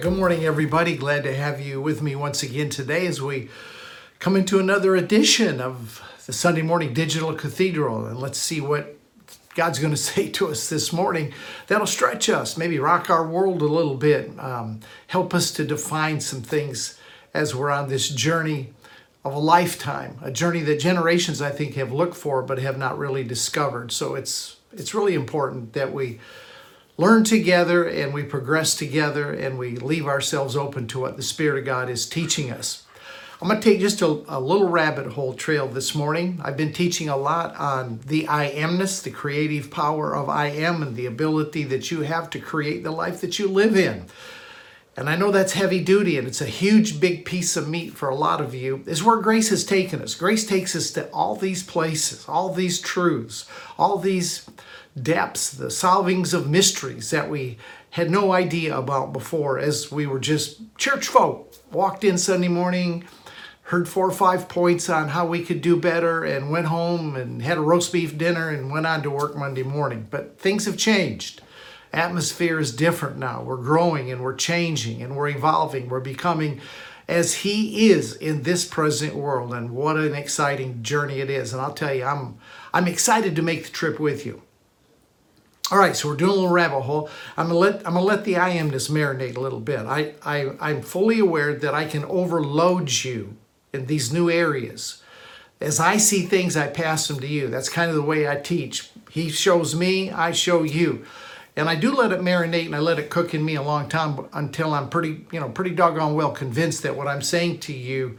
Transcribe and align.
right, 0.00 0.08
good 0.10 0.18
morning, 0.18 0.46
everybody. 0.46 0.96
Glad 0.96 1.24
to 1.24 1.34
have 1.34 1.60
you 1.60 1.78
with 1.78 2.00
me 2.00 2.16
once 2.16 2.42
again 2.42 2.70
today 2.70 3.06
as 3.06 3.20
we 3.20 3.50
come 4.18 4.34
into 4.34 4.58
another 4.58 4.96
edition 4.96 5.60
of 5.60 6.00
the 6.24 6.32
Sunday 6.32 6.62
Morning 6.62 6.94
Digital 6.94 7.34
Cathedral. 7.34 8.06
And 8.06 8.18
let's 8.18 8.38
see 8.38 8.62
what 8.62 8.96
God's 9.54 9.78
going 9.78 9.90
to 9.94 9.98
say 9.98 10.30
to 10.30 10.48
us 10.48 10.70
this 10.70 10.90
morning 10.90 11.34
that'll 11.66 11.86
stretch 11.86 12.30
us, 12.30 12.56
maybe 12.56 12.78
rock 12.78 13.10
our 13.10 13.26
world 13.26 13.60
a 13.60 13.66
little 13.66 13.94
bit, 13.94 14.30
um, 14.38 14.80
help 15.08 15.34
us 15.34 15.50
to 15.50 15.66
define 15.66 16.22
some 16.22 16.40
things 16.40 16.98
as 17.34 17.54
we're 17.54 17.70
on 17.70 17.90
this 17.90 18.08
journey 18.08 18.72
of 19.22 19.34
a 19.34 19.38
lifetime, 19.38 20.18
a 20.22 20.30
journey 20.30 20.62
that 20.62 20.80
generations 20.80 21.42
I 21.42 21.50
think 21.50 21.74
have 21.74 21.92
looked 21.92 22.16
for 22.16 22.42
but 22.42 22.58
have 22.58 22.78
not 22.78 22.96
really 22.96 23.22
discovered. 23.22 23.92
So 23.92 24.14
it's 24.14 24.56
it's 24.72 24.94
really 24.94 25.14
important 25.14 25.74
that 25.74 25.92
we 25.92 26.20
learn 27.00 27.24
together 27.24 27.88
and 27.88 28.12
we 28.12 28.22
progress 28.22 28.74
together 28.74 29.32
and 29.32 29.58
we 29.58 29.74
leave 29.74 30.06
ourselves 30.06 30.54
open 30.54 30.86
to 30.86 31.00
what 31.00 31.16
the 31.16 31.22
Spirit 31.22 31.58
of 31.58 31.64
God 31.64 31.88
is 31.88 32.06
teaching 32.06 32.50
us. 32.50 32.84
I'm 33.40 33.48
going 33.48 33.58
to 33.58 33.70
take 33.70 33.80
just 33.80 34.02
a, 34.02 34.06
a, 34.28 34.38
little 34.38 34.68
rabbit 34.68 35.12
hole 35.12 35.32
trail 35.32 35.66
this 35.66 35.94
morning. 35.94 36.38
I've 36.44 36.58
been 36.58 36.74
teaching 36.74 37.08
a 37.08 37.16
lot 37.16 37.56
on 37.56 38.00
the 38.04 38.28
I 38.28 38.50
amness, 38.50 39.02
the 39.02 39.10
creative 39.10 39.70
power 39.70 40.14
of 40.14 40.28
I 40.28 40.48
am, 40.48 40.82
and 40.82 40.94
the 40.94 41.06
ability 41.06 41.64
that 41.64 41.90
you 41.90 42.02
have 42.02 42.28
to 42.30 42.38
create 42.38 42.82
the 42.82 42.90
life 42.90 43.22
that 43.22 43.38
you 43.38 43.48
live 43.48 43.78
in. 43.78 44.04
And 44.94 45.08
I 45.08 45.16
know 45.16 45.30
that's 45.30 45.54
heavy 45.54 45.82
duty 45.82 46.18
and 46.18 46.28
it's 46.28 46.42
a 46.42 46.46
huge, 46.46 47.00
big 47.00 47.24
piece 47.24 47.56
of 47.56 47.66
meat 47.66 47.94
for 47.94 48.10
a 48.10 48.14
lot 48.14 48.42
of 48.42 48.54
you, 48.54 48.84
is 48.84 49.02
where 49.02 49.16
grace 49.16 49.48
has 49.48 49.64
taken 49.64 50.02
us. 50.02 50.14
Grace 50.14 50.46
takes 50.46 50.76
us 50.76 50.90
to 50.90 51.08
all 51.10 51.34
these 51.34 51.62
places, 51.62 52.28
all 52.28 52.52
these 52.52 52.78
truths, 52.78 53.46
all 53.78 53.96
these 53.96 54.46
depths, 55.00 55.50
the 55.50 55.66
solvings 55.66 56.34
of 56.34 56.48
mysteries 56.48 57.10
that 57.10 57.30
we 57.30 57.58
had 57.90 58.10
no 58.10 58.32
idea 58.32 58.76
about 58.76 59.12
before 59.12 59.58
as 59.58 59.90
we 59.90 60.06
were 60.06 60.18
just 60.18 60.60
church 60.76 61.08
folk. 61.08 61.52
Walked 61.72 62.04
in 62.04 62.18
Sunday 62.18 62.48
morning, 62.48 63.04
heard 63.64 63.88
four 63.88 64.08
or 64.08 64.12
five 64.12 64.48
points 64.48 64.88
on 64.88 65.08
how 65.08 65.26
we 65.26 65.44
could 65.44 65.60
do 65.60 65.76
better, 65.76 66.24
and 66.24 66.50
went 66.50 66.66
home 66.66 67.16
and 67.16 67.42
had 67.42 67.58
a 67.58 67.62
roast 67.62 67.92
beef 67.92 68.16
dinner 68.18 68.48
and 68.48 68.70
went 68.70 68.86
on 68.86 69.02
to 69.02 69.10
work 69.10 69.36
Monday 69.36 69.62
morning. 69.62 70.06
But 70.10 70.38
things 70.38 70.64
have 70.66 70.76
changed. 70.76 71.42
Atmosphere 71.92 72.60
is 72.60 72.74
different 72.74 73.16
now. 73.18 73.42
We're 73.42 73.56
growing 73.56 74.12
and 74.12 74.22
we're 74.22 74.36
changing 74.36 75.02
and 75.02 75.16
we're 75.16 75.28
evolving. 75.28 75.88
We're 75.88 76.00
becoming 76.00 76.60
as 77.08 77.34
He 77.34 77.90
is 77.90 78.14
in 78.14 78.42
this 78.42 78.64
present 78.64 79.16
world. 79.16 79.52
And 79.52 79.70
what 79.70 79.96
an 79.96 80.14
exciting 80.14 80.84
journey 80.84 81.18
it 81.18 81.30
is. 81.30 81.52
And 81.52 81.60
I'll 81.60 81.74
tell 81.74 81.92
you, 81.92 82.04
I'm 82.04 82.38
I'm 82.72 82.86
excited 82.86 83.34
to 83.34 83.42
make 83.42 83.64
the 83.64 83.70
trip 83.70 83.98
with 83.98 84.24
you. 84.24 84.42
All 85.72 85.78
right, 85.78 85.94
so 85.94 86.08
we're 86.08 86.16
doing 86.16 86.32
a 86.32 86.34
little 86.34 86.48
rabbit 86.48 86.80
hole. 86.80 87.08
I'm 87.36 87.46
gonna 87.46 87.58
let 87.58 87.86
I'm 87.86 87.94
gonna 87.94 88.00
let 88.00 88.24
the 88.24 88.36
I 88.38 88.56
amness 88.56 88.90
marinate 88.90 89.36
a 89.36 89.40
little 89.40 89.60
bit. 89.60 89.80
I, 89.80 90.14
I 90.20 90.50
I'm 90.58 90.82
fully 90.82 91.20
aware 91.20 91.54
that 91.54 91.74
I 91.74 91.84
can 91.84 92.04
overload 92.06 92.90
you 93.04 93.36
in 93.72 93.86
these 93.86 94.12
new 94.12 94.28
areas. 94.28 95.00
As 95.60 95.78
I 95.78 95.96
see 95.96 96.22
things, 96.22 96.56
I 96.56 96.66
pass 96.66 97.06
them 97.06 97.20
to 97.20 97.26
you. 97.26 97.46
That's 97.46 97.68
kind 97.68 97.88
of 97.88 97.94
the 97.94 98.02
way 98.02 98.28
I 98.28 98.34
teach. 98.34 98.90
He 99.10 99.30
shows 99.30 99.76
me, 99.76 100.10
I 100.10 100.32
show 100.32 100.64
you. 100.64 101.04
And 101.54 101.68
I 101.68 101.76
do 101.76 101.94
let 101.94 102.10
it 102.10 102.20
marinate 102.20 102.66
and 102.66 102.74
I 102.74 102.80
let 102.80 102.98
it 102.98 103.10
cook 103.10 103.32
in 103.32 103.44
me 103.44 103.54
a 103.54 103.62
long 103.62 103.88
time 103.88 104.26
until 104.32 104.74
I'm 104.74 104.88
pretty, 104.88 105.24
you 105.30 105.38
know, 105.38 105.50
pretty 105.50 105.72
doggone 105.72 106.14
well 106.14 106.32
convinced 106.32 106.82
that 106.82 106.96
what 106.96 107.06
I'm 107.06 107.22
saying 107.22 107.60
to 107.60 107.72
you 107.72 108.18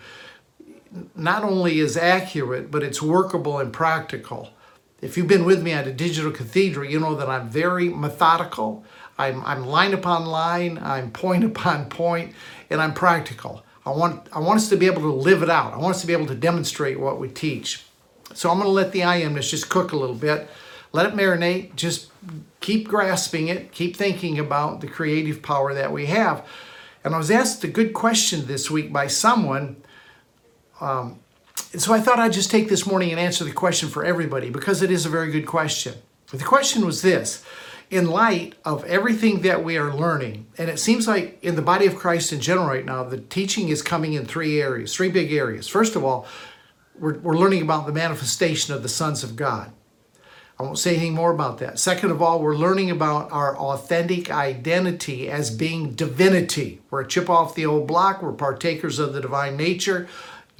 not 1.16 1.44
only 1.44 1.80
is 1.80 1.98
accurate, 1.98 2.72
but 2.72 2.84
it's 2.84 3.02
workable 3.02 3.60
and 3.60 3.74
practical. 3.74 4.52
If 5.02 5.18
you've 5.18 5.28
been 5.28 5.46
with 5.46 5.64
me 5.64 5.72
at 5.72 5.88
a 5.88 5.92
digital 5.92 6.32
cathedral, 6.32 6.88
you 6.88 7.00
know 7.00 7.16
that 7.16 7.28
I'm 7.28 7.50
very 7.50 7.90
methodical. 7.90 8.86
I'm, 9.18 9.44
I'm 9.46 9.66
line 9.66 9.94
upon 9.94 10.26
line, 10.26 10.80
I'm 10.82 11.12
point 11.12 11.44
upon 11.52 11.86
point, 11.86 12.34
and 12.70 12.82
I'm 12.82 12.94
practical. 12.94 13.64
I 13.86 13.90
want, 13.90 14.28
I 14.32 14.40
want 14.40 14.58
us 14.58 14.70
to 14.70 14.78
be 14.78 14.86
able 14.86 15.02
to 15.02 15.12
live 15.12 15.42
it 15.42 15.50
out. 15.50 15.74
I 15.74 15.78
want 15.78 15.96
us 15.96 16.02
to 16.02 16.08
be 16.08 16.14
able 16.14 16.28
to 16.28 16.36
demonstrate 16.36 17.00
what 17.00 17.20
we 17.20 17.30
teach. 17.30 17.84
So 18.34 18.50
I'm 18.50 18.58
going 18.58 18.68
to 18.68 18.72
let 18.72 18.92
the 18.92 19.04
I 19.04 19.22
amness 19.22 19.50
just 19.50 19.70
cook 19.70 19.92
a 19.92 19.98
little 19.98 20.16
bit. 20.16 20.50
Let 20.94 21.08
it 21.08 21.14
marinate. 21.14 21.76
Just 21.76 22.12
keep 22.60 22.88
grasping 22.88 23.48
it. 23.48 23.72
Keep 23.72 23.96
thinking 23.96 24.38
about 24.38 24.82
the 24.82 24.88
creative 24.88 25.42
power 25.42 25.74
that 25.74 25.92
we 25.92 26.06
have. 26.08 26.48
And 27.04 27.16
I 27.16 27.18
was 27.18 27.32
asked 27.32 27.64
a 27.64 27.68
good 27.68 27.94
question 27.94 28.46
this 28.46 28.70
week 28.70 28.94
by 28.94 29.08
someone. 29.08 29.78
Um, 30.80 31.21
and 31.74 31.82
so 31.82 31.94
I 31.94 32.02
thought 32.02 32.20
I'd 32.20 32.34
just 32.34 32.52
take 32.52 32.70
this 32.70 32.86
morning 32.86 33.12
and 33.12 33.20
answer 33.20 33.44
the 33.44 33.52
question 33.52 33.90
for 33.90 34.04
everybody 34.04 34.50
because 34.50 34.82
it 34.82 34.92
is 34.92 35.06
a 35.06 35.10
very 35.10 35.32
good 35.32 35.46
question. 35.46 35.96
The 36.32 36.44
question 36.44 36.86
was 36.86 37.02
this 37.02 37.44
in 37.90 38.10
light 38.10 38.56
of 38.64 38.86
everything 38.86 39.42
that 39.42 39.64
we 39.64 39.78
are 39.78 39.94
learning, 39.94 40.48
and 40.58 40.70
it 40.70 40.80
seems 40.80 41.08
like 41.08 41.38
in 41.44 41.56
the 41.56 41.62
body 41.62 41.86
of 41.86 41.96
Christ 41.98 42.32
in 42.32 42.40
general 42.40 42.68
right 42.68 42.86
now, 42.86 43.04
the 43.04 43.18
teaching 43.18 43.68
is 43.68 43.82
coming 43.82 44.14
in 44.14 44.26
three 44.26 44.62
areas, 44.62 44.96
three 44.96 45.10
big 45.10 45.34
areas. 45.34 45.68
First 45.68 45.98
of 45.98 46.06
all, 46.06 46.26
we're, 46.98 47.20
we're 47.20 47.38
learning 47.38 47.62
about 47.62 47.86
the 47.86 47.92
manifestation 47.92 48.74
of 48.74 48.82
the 48.82 48.90
sons 48.90 49.24
of 49.24 49.36
God. 49.36 49.74
I 50.58 50.64
won't 50.64 50.78
say 50.78 50.92
anything 50.92 51.16
more 51.16 51.32
about 51.34 51.58
that. 51.58 51.80
Second 51.80 52.12
of 52.12 52.22
all, 52.22 52.40
we're 52.40 52.56
learning 52.56 52.92
about 52.92 53.32
our 53.32 53.58
authentic 53.58 54.30
identity 54.30 55.28
as 55.28 55.50
being 55.50 55.94
divinity. 55.94 56.82
We're 56.92 57.02
a 57.02 57.08
chip 57.08 57.30
off 57.30 57.56
the 57.56 57.66
old 57.66 57.88
block, 57.88 58.22
we're 58.22 58.32
partakers 58.32 59.00
of 59.00 59.14
the 59.14 59.22
divine 59.22 59.58
nature. 59.58 60.08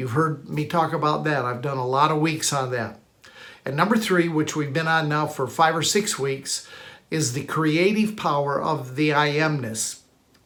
You've 0.02 0.14
heard 0.14 0.50
me 0.50 0.66
talk 0.66 0.94
about 0.94 1.26
that. 1.26 1.46
I've 1.46 1.62
done 1.62 1.78
a 1.78 1.86
lot 1.86 2.10
of 2.10 2.18
weeks 2.18 2.52
on 2.52 2.72
that. 2.72 3.00
And 3.64 3.78
number 3.78 3.96
three, 3.96 4.28
which 4.28 4.56
we've 4.56 4.74
been 4.74 4.88
on 4.88 5.08
now 5.08 5.28
for 5.28 5.46
five 5.46 5.76
or 5.76 5.84
six 5.84 6.18
weeks, 6.18 6.68
is 7.12 7.34
the 7.34 7.44
creative 7.44 8.18
power 8.18 8.60
of 8.60 8.96
the 8.96 9.14
I 9.14 9.34
amness. 9.34 10.00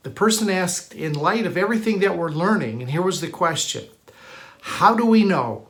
The 0.03 0.09
person 0.09 0.49
asked, 0.49 0.93
in 0.93 1.13
light 1.13 1.45
of 1.45 1.55
everything 1.55 1.99
that 1.99 2.17
we're 2.17 2.31
learning, 2.31 2.81
and 2.81 2.91
here 2.91 3.01
was 3.01 3.21
the 3.21 3.29
question 3.29 3.85
How 4.59 4.93
do 4.93 5.05
we 5.05 5.23
know 5.23 5.69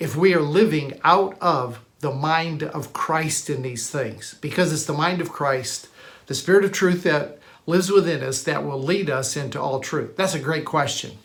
if 0.00 0.16
we 0.16 0.32
are 0.34 0.40
living 0.40 0.98
out 1.04 1.36
of 1.38 1.84
the 2.00 2.14
mind 2.14 2.62
of 2.62 2.94
Christ 2.94 3.50
in 3.50 3.60
these 3.60 3.90
things? 3.90 4.38
Because 4.40 4.72
it's 4.72 4.86
the 4.86 4.94
mind 4.94 5.20
of 5.20 5.30
Christ, 5.30 5.86
the 6.28 6.34
Spirit 6.34 6.64
of 6.64 6.72
truth 6.72 7.02
that 7.02 7.38
lives 7.66 7.92
within 7.92 8.22
us, 8.22 8.42
that 8.44 8.64
will 8.64 8.82
lead 8.82 9.10
us 9.10 9.36
into 9.36 9.60
all 9.60 9.80
truth. 9.80 10.16
That's 10.16 10.34
a 10.34 10.38
great 10.38 10.64
question. 10.64 11.18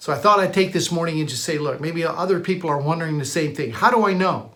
So 0.00 0.14
I 0.14 0.16
thought 0.16 0.40
I'd 0.40 0.54
take 0.54 0.72
this 0.72 0.90
morning 0.90 1.20
and 1.20 1.28
just 1.28 1.44
say, 1.44 1.58
look, 1.58 1.78
maybe 1.78 2.06
other 2.06 2.40
people 2.40 2.70
are 2.70 2.80
wondering 2.80 3.18
the 3.18 3.24
same 3.26 3.54
thing. 3.54 3.72
How 3.72 3.90
do 3.90 4.06
I 4.06 4.14
know? 4.14 4.52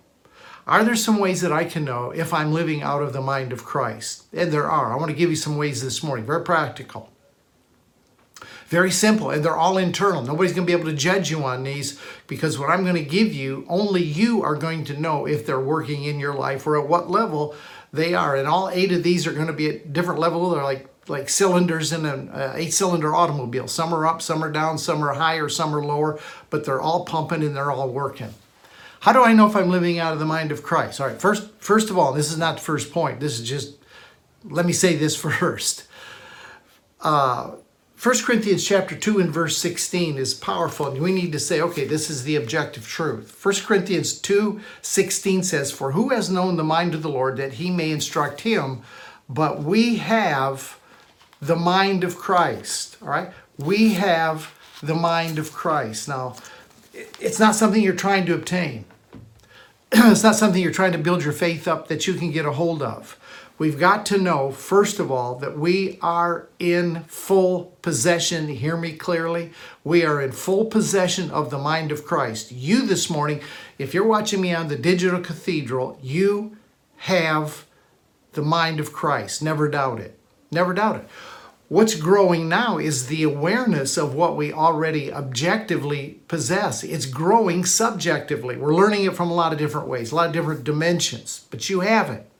Are 0.66 0.82
there 0.82 0.97
some 0.97 1.19
ways 1.19 1.43
that 1.43 1.53
I 1.53 1.66
can 1.66 1.84
know 1.84 2.12
if 2.12 2.32
I'm 2.32 2.55
living 2.55 2.81
out 2.81 3.03
of 3.03 3.12
the 3.12 3.21
mind 3.21 3.53
of 3.53 3.62
Christ? 3.62 4.25
And 4.32 4.50
there 4.50 4.71
are. 4.71 4.91
I 4.91 4.97
want 4.97 5.10
to 5.10 5.16
give 5.16 5.28
you 5.28 5.37
some 5.37 5.59
ways 5.59 5.82
this 5.82 6.03
morning, 6.03 6.25
very 6.25 6.43
practical. 6.43 7.10
Very 8.69 8.91
simple, 8.91 9.28
and 9.28 9.44
they're 9.44 9.55
all 9.55 9.77
internal. 9.77 10.22
Nobody's 10.22 10.55
going 10.55 10.66
to 10.66 10.75
be 10.75 10.81
able 10.81 10.91
to 10.91 10.97
judge 10.97 11.31
you 11.31 11.44
on 11.44 11.62
these 11.62 12.00
because 12.26 12.59
what 12.59 12.71
I'm 12.71 12.82
going 12.82 12.94
to 12.94 13.05
give 13.05 13.35
you, 13.35 13.67
only 13.69 14.02
you 14.02 14.43
are 14.43 14.56
going 14.56 14.82
to 14.87 14.99
know 14.99 15.26
if 15.26 15.44
they're 15.44 15.61
working 15.61 16.05
in 16.05 16.19
your 16.19 16.35
life 16.35 16.67
or 16.67 16.81
at 16.81 16.88
what 16.88 17.11
level 17.11 17.55
they 17.93 18.14
are. 18.14 18.35
And 18.35 18.49
all 18.49 18.70
eight 18.70 18.93
of 18.93 19.02
these 19.02 19.26
are 19.26 19.35
going 19.35 19.49
to 19.49 19.52
be 19.52 19.69
at 19.69 19.93
different 19.93 20.20
level. 20.20 20.49
They're 20.49 20.64
like 20.64 20.88
like 21.09 21.29
cylinders 21.29 21.93
in 21.93 22.06
an 22.06 22.29
uh, 22.31 22.55
eight 22.56 22.73
cylinder 22.73 23.15
automobile. 23.15 23.69
Some 23.69 23.95
are 23.95 24.06
up, 24.06 24.23
some 24.23 24.43
are 24.43 24.51
down, 24.51 24.79
some 24.79 25.05
are 25.05 25.15
higher, 25.15 25.49
some 25.49 25.75
are 25.75 25.85
lower, 25.85 26.19
but 26.51 26.65
they're 26.65 26.81
all 26.81 27.05
pumping 27.05 27.43
and 27.43 27.55
they're 27.55 27.71
all 27.71 27.89
working. 27.89 28.35
How 29.01 29.12
do 29.12 29.23
I 29.23 29.35
know 29.35 29.47
if 29.47 29.55
I'm 29.55 29.69
living 29.69 29.99
out 29.99 30.15
of 30.15 30.19
the 30.19 30.25
mind 30.25 30.51
of 30.51 30.62
Christ? 30.62 31.01
All 31.01 31.06
right, 31.06 31.21
first, 31.21 31.51
first 31.59 31.91
of 31.91 31.99
all, 31.99 32.12
this 32.12 32.31
is 32.31 32.39
not 32.39 32.56
the 32.56 32.62
first 32.62 32.91
point. 32.91 33.21
This 33.21 33.39
is 33.39 33.47
just, 33.47 33.77
let 34.45 34.65
me 34.65 34.73
say 34.73 34.97
this 34.97 35.15
first. 35.21 35.87
Uh, 37.01 37.57
1 38.03 38.15
Corinthians 38.25 38.67
chapter 38.67 38.95
2 38.95 39.19
and 39.21 39.31
verse 39.31 39.57
16 39.59 40.19
is 40.19 40.35
powerful, 40.35 40.89
and 40.89 41.00
we 41.00 41.12
need 41.12 41.33
to 41.33 41.39
say, 41.39 41.61
okay, 41.61 41.87
this 41.87 42.11
is 42.11 42.25
the 42.25 42.37
objective 42.37 42.87
truth. 42.87 43.39
1 43.43 43.55
Corinthians 43.67 44.19
2 44.19 44.61
16 44.83 45.43
says, 45.43 45.71
For 45.71 45.93
who 45.93 46.09
has 46.11 46.29
known 46.29 46.57
the 46.57 46.65
mind 46.65 46.95
of 46.95 47.03
the 47.03 47.09
Lord 47.09 47.37
that 47.37 47.55
he 47.55 47.71
may 47.71 47.91
instruct 47.91 48.43
him? 48.43 48.83
But 49.29 49.62
we 49.62 49.97
have 49.97 50.79
the 51.46 51.56
mind 51.56 52.05
of 52.05 52.17
Christ. 52.17 52.96
All 53.02 53.08
right? 53.08 53.31
We 53.58 53.94
have 53.94 54.52
the 54.82 54.94
mind 54.94 55.38
of 55.38 55.52
Christ. 55.52 56.08
Now, 56.08 56.37
it's 56.93 57.38
not 57.38 57.55
something 57.55 57.82
you're 57.82 57.94
trying 57.94 58.26
to 58.26 58.35
obtain. 58.35 58.85
it's 59.93 60.23
not 60.23 60.37
something 60.37 60.62
you're 60.62 60.73
trying 60.73 60.93
to 60.93 60.99
build 60.99 61.23
your 61.23 61.32
faith 61.32 61.69
up 61.69 61.88
that 61.88 62.06
you 62.06 62.14
can 62.14 62.31
get 62.31 62.46
a 62.46 62.52
hold 62.52 62.82
of. 62.82 63.19
We've 63.56 63.79
got 63.79 64.05
to 64.06 64.19
know, 64.19 64.50
first 64.50 64.99
of 64.99 65.12
all, 65.12 65.37
that 65.37 65.56
we 65.56 65.99
are 66.02 66.49
in 66.58 67.05
full 67.05 67.76
possession. 67.82 68.49
Hear 68.49 68.76
me 68.76 68.94
clearly. 68.94 69.52
We 69.85 70.05
are 70.05 70.20
in 70.20 70.32
full 70.32 70.64
possession 70.64 71.31
of 71.31 71.50
the 71.50 71.58
mind 71.58 71.93
of 71.93 72.05
Christ. 72.05 72.50
You 72.50 72.85
this 72.85 73.08
morning, 73.08 73.40
if 73.79 73.94
you're 73.94 74.06
watching 74.06 74.40
me 74.40 74.52
on 74.52 74.67
the 74.67 74.76
digital 74.76 75.20
cathedral, 75.20 75.99
you 76.02 76.56
have 76.97 77.64
the 78.32 78.43
mind 78.43 78.81
of 78.81 78.93
Christ. 78.93 79.40
Never 79.40 79.69
doubt 79.69 80.00
it. 80.00 80.19
Never 80.50 80.75
doubt 80.75 80.97
it. 80.97 81.08
What's 81.75 81.97
growing 81.97 82.49
now 82.49 82.79
is 82.79 83.09
the 83.09 83.25
awareness 83.25 83.97
of 83.97 84.15
what 84.15 84.37
we 84.37 84.53
already 84.53 85.12
objectively 85.12 86.21
possess. 86.29 86.85
It's 86.85 87.05
growing 87.05 87.65
subjectively. 87.65 88.56
We're 88.56 88.76
learning 88.76 89.06
it 89.06 89.17
from 89.17 89.29
a 89.29 89.35
lot 89.35 89.53
of 89.53 89.59
different 89.59 89.88
ways, 89.88 90.12
a 90.12 90.15
lot 90.15 90.29
of 90.29 90.32
different 90.32 90.62
dimensions, 90.62 91.49
but 91.50 91.69
you 91.69 91.81
have 91.81 92.11
it. 92.11 92.31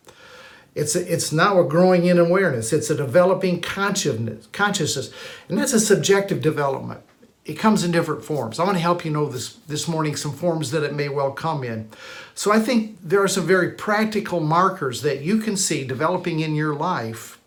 It's 0.77 0.95
a, 0.95 1.13
it's 1.13 1.33
now 1.33 1.59
a 1.59 1.65
growing 1.65 2.05
in 2.05 2.21
awareness. 2.21 2.73
It's 2.73 2.91
a 2.91 2.95
developing 2.95 3.61
consciousness, 3.61 4.47
consciousness, 4.53 5.11
and 5.49 5.59
that's 5.59 5.73
a 5.73 5.81
subjective 5.81 6.41
development. 6.41 7.01
It 7.45 7.55
comes 7.55 7.83
in 7.83 7.91
different 7.91 8.25
forms. 8.25 8.61
I 8.61 8.65
want 8.65 8.77
to 8.77 8.83
help 8.83 9.05
you 9.05 9.11
know 9.11 9.29
this 9.29 9.55
this 9.67 9.89
morning 9.89 10.15
some 10.15 10.33
forms 10.33 10.71
that 10.71 10.85
it 10.85 10.95
may 10.95 11.09
well 11.09 11.33
come 11.33 11.65
in. 11.65 11.89
So 12.37 12.53
I 12.53 12.61
think 12.61 12.99
there 13.03 13.21
are 13.21 13.27
some 13.27 13.49
very 13.49 13.73
practical 13.73 14.39
markers 14.39 15.03
that 15.03 15.23
you 15.23 15.39
can 15.39 15.57
see 15.57 15.85
developing 15.85 16.39
in 16.39 16.55
your 16.55 16.73
life 16.73 17.41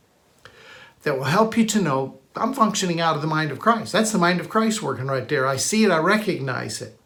that 1.03 1.17
will 1.17 1.25
help 1.25 1.57
you 1.57 1.65
to 1.65 1.81
know 1.81 2.19
I'm 2.35 2.53
functioning 2.53 3.01
out 3.01 3.15
of 3.15 3.21
the 3.21 3.27
mind 3.27 3.51
of 3.51 3.59
Christ. 3.59 3.91
That's 3.91 4.11
the 4.11 4.17
mind 4.17 4.39
of 4.39 4.49
Christ 4.49 4.81
working 4.81 5.07
right 5.07 5.27
there. 5.27 5.47
I 5.47 5.57
see 5.57 5.83
it, 5.83 5.91
I 5.91 5.97
recognize 5.97 6.81
it. 6.81 6.99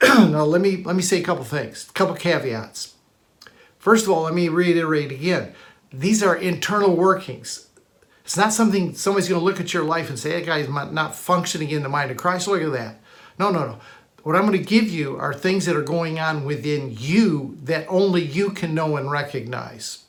now 0.02 0.44
let 0.44 0.60
me 0.60 0.82
let 0.84 0.96
me 0.96 1.02
say 1.02 1.20
a 1.20 1.24
couple 1.24 1.44
things, 1.44 1.88
a 1.88 1.92
couple 1.92 2.14
caveats. 2.14 2.94
First 3.78 4.04
of 4.04 4.10
all, 4.10 4.22
let 4.22 4.34
me 4.34 4.48
reiterate 4.48 5.12
again. 5.12 5.54
These 5.92 6.22
are 6.22 6.36
internal 6.36 6.94
workings. 6.94 7.68
It's 8.24 8.36
not 8.36 8.52
something 8.52 8.94
somebody's 8.94 9.28
going 9.28 9.40
to 9.40 9.44
look 9.44 9.60
at 9.60 9.72
your 9.72 9.84
life 9.84 10.08
and 10.08 10.18
say, 10.18 10.32
"That 10.32 10.46
guy's 10.46 10.68
not 10.68 11.14
functioning 11.14 11.70
in 11.70 11.82
the 11.82 11.88
mind 11.88 12.10
of 12.10 12.16
Christ." 12.16 12.46
Look 12.46 12.62
at 12.62 12.72
that. 12.72 13.00
No, 13.38 13.50
no, 13.50 13.66
no. 13.66 13.78
What 14.22 14.36
I'm 14.36 14.46
going 14.46 14.58
to 14.58 14.64
give 14.64 14.88
you 14.88 15.16
are 15.16 15.32
things 15.32 15.64
that 15.66 15.76
are 15.76 15.82
going 15.82 16.20
on 16.20 16.44
within 16.44 16.94
you 16.98 17.56
that 17.62 17.86
only 17.88 18.22
you 18.22 18.50
can 18.50 18.74
know 18.74 18.96
and 18.96 19.10
recognize. 19.10 20.04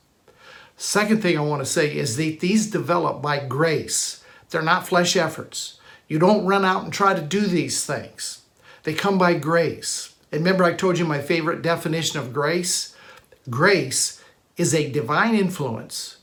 Second 0.81 1.21
thing 1.21 1.37
I 1.37 1.41
want 1.41 1.61
to 1.61 1.65
say 1.65 1.93
is 1.93 2.15
that 2.15 2.39
these 2.39 2.71
develop 2.71 3.21
by 3.21 3.45
grace. 3.45 4.23
They're 4.49 4.61
not 4.61 4.87
flesh 4.87 5.17
efforts. 5.17 5.77
You 6.07 6.19
don't 6.19 6.45
run 6.45 6.63
out 6.63 6.85
and 6.85 6.93
try 6.93 7.13
to 7.13 7.21
do 7.21 7.41
these 7.41 7.85
things. 7.85 8.43
They 8.83 8.93
come 8.93 9.17
by 9.17 9.33
grace. 9.33 10.15
And 10.31 10.39
remember, 10.39 10.63
I 10.63 10.71
told 10.71 10.97
you 10.97 11.03
my 11.03 11.19
favorite 11.19 11.61
definition 11.61 12.17
of 12.17 12.31
grace? 12.31 12.95
Grace 13.49 14.23
is 14.55 14.73
a 14.73 14.89
divine 14.89 15.35
influence 15.35 16.19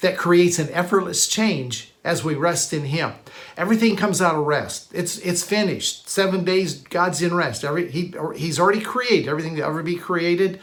that 0.00 0.16
creates 0.16 0.58
an 0.58 0.70
effortless 0.70 1.28
change 1.28 1.92
as 2.02 2.24
we 2.24 2.34
rest 2.34 2.72
in 2.72 2.86
Him. 2.86 3.12
Everything 3.58 3.94
comes 3.94 4.22
out 4.22 4.36
of 4.36 4.46
rest. 4.46 4.90
It's 4.94 5.18
it's 5.18 5.42
finished. 5.42 6.08
Seven 6.08 6.44
days, 6.44 6.80
God's 6.80 7.20
in 7.20 7.34
rest. 7.34 7.62
Every, 7.62 7.90
he, 7.90 8.14
He's 8.36 8.58
already 8.58 8.80
created 8.80 9.28
everything 9.28 9.56
that 9.56 9.66
ever 9.66 9.82
be 9.82 9.96
created. 9.96 10.60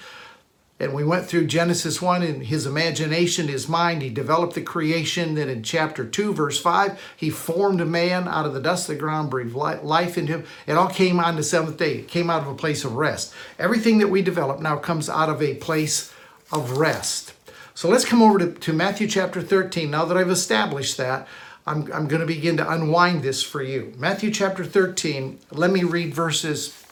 And 0.78 0.94
we 0.94 1.06
went 1.06 1.26
through 1.26 1.48
Genesis 1.48 2.02
1 2.02 2.22
in 2.22 2.42
his 2.42 2.66
imagination, 2.66 3.48
his 3.48 3.70
mind. 3.70 4.02
He 4.02 4.10
developed 4.10 4.56
the 4.56 4.62
creation. 4.62 5.36
Then 5.36 5.48
in 5.48 5.64
chapter 5.64 6.06
2, 6.06 6.34
verse 6.34 6.60
5, 6.60 7.00
he 7.16 7.30
formed 7.30 7.80
a 7.80 7.86
man 7.86 8.28
out 8.28 8.46
of 8.46 8.54
the 8.54 8.60
dust 8.60 8.90
of 8.90 8.96
the 8.96 9.02
ground, 9.02 9.30
breathed 9.30 9.54
life 9.56 10.18
into 10.18 10.34
him. 10.34 10.46
It 10.68 10.74
all 10.74 10.90
came 10.90 11.22
on 11.22 11.38
the 11.38 11.44
seventh 11.44 11.78
day. 11.78 12.00
It 12.00 12.10
came 12.10 12.30
out 12.30 12.42
of 12.42 12.50
a 12.50 12.56
place 12.56 12.84
of 12.84 12.96
rest. 12.96 13.34
Everything 13.58 14.00
that 14.00 14.10
we 14.10 14.22
develop 14.22 14.60
now 14.60 14.76
comes 14.76 15.10
out 15.10 15.30
of 15.30 15.42
a 15.42 15.56
place 15.56 16.14
of 16.52 16.78
rest. 16.78 17.34
So 17.74 17.88
let's 17.88 18.06
come 18.06 18.22
over 18.22 18.40
to, 18.40 18.52
to 18.52 18.74
Matthew 18.74 19.08
chapter 19.08 19.42
13. 19.42 19.90
Now 19.90 20.04
that 20.04 20.18
I've 20.18 20.30
established 20.30 20.98
that, 20.98 21.26
I'm, 21.66 21.92
I'm 21.94 22.08
going 22.10 22.20
to 22.20 22.28
begin 22.28 22.58
to 22.58 22.70
unwind 22.70 23.24
this 23.24 23.42
for 23.42 23.64
you. 23.64 23.94
Matthew 23.98 24.30
chapter 24.30 24.66
13, 24.66 25.40
let 25.52 25.72
me 25.72 25.86
read 25.86 26.14
verses, 26.14 26.84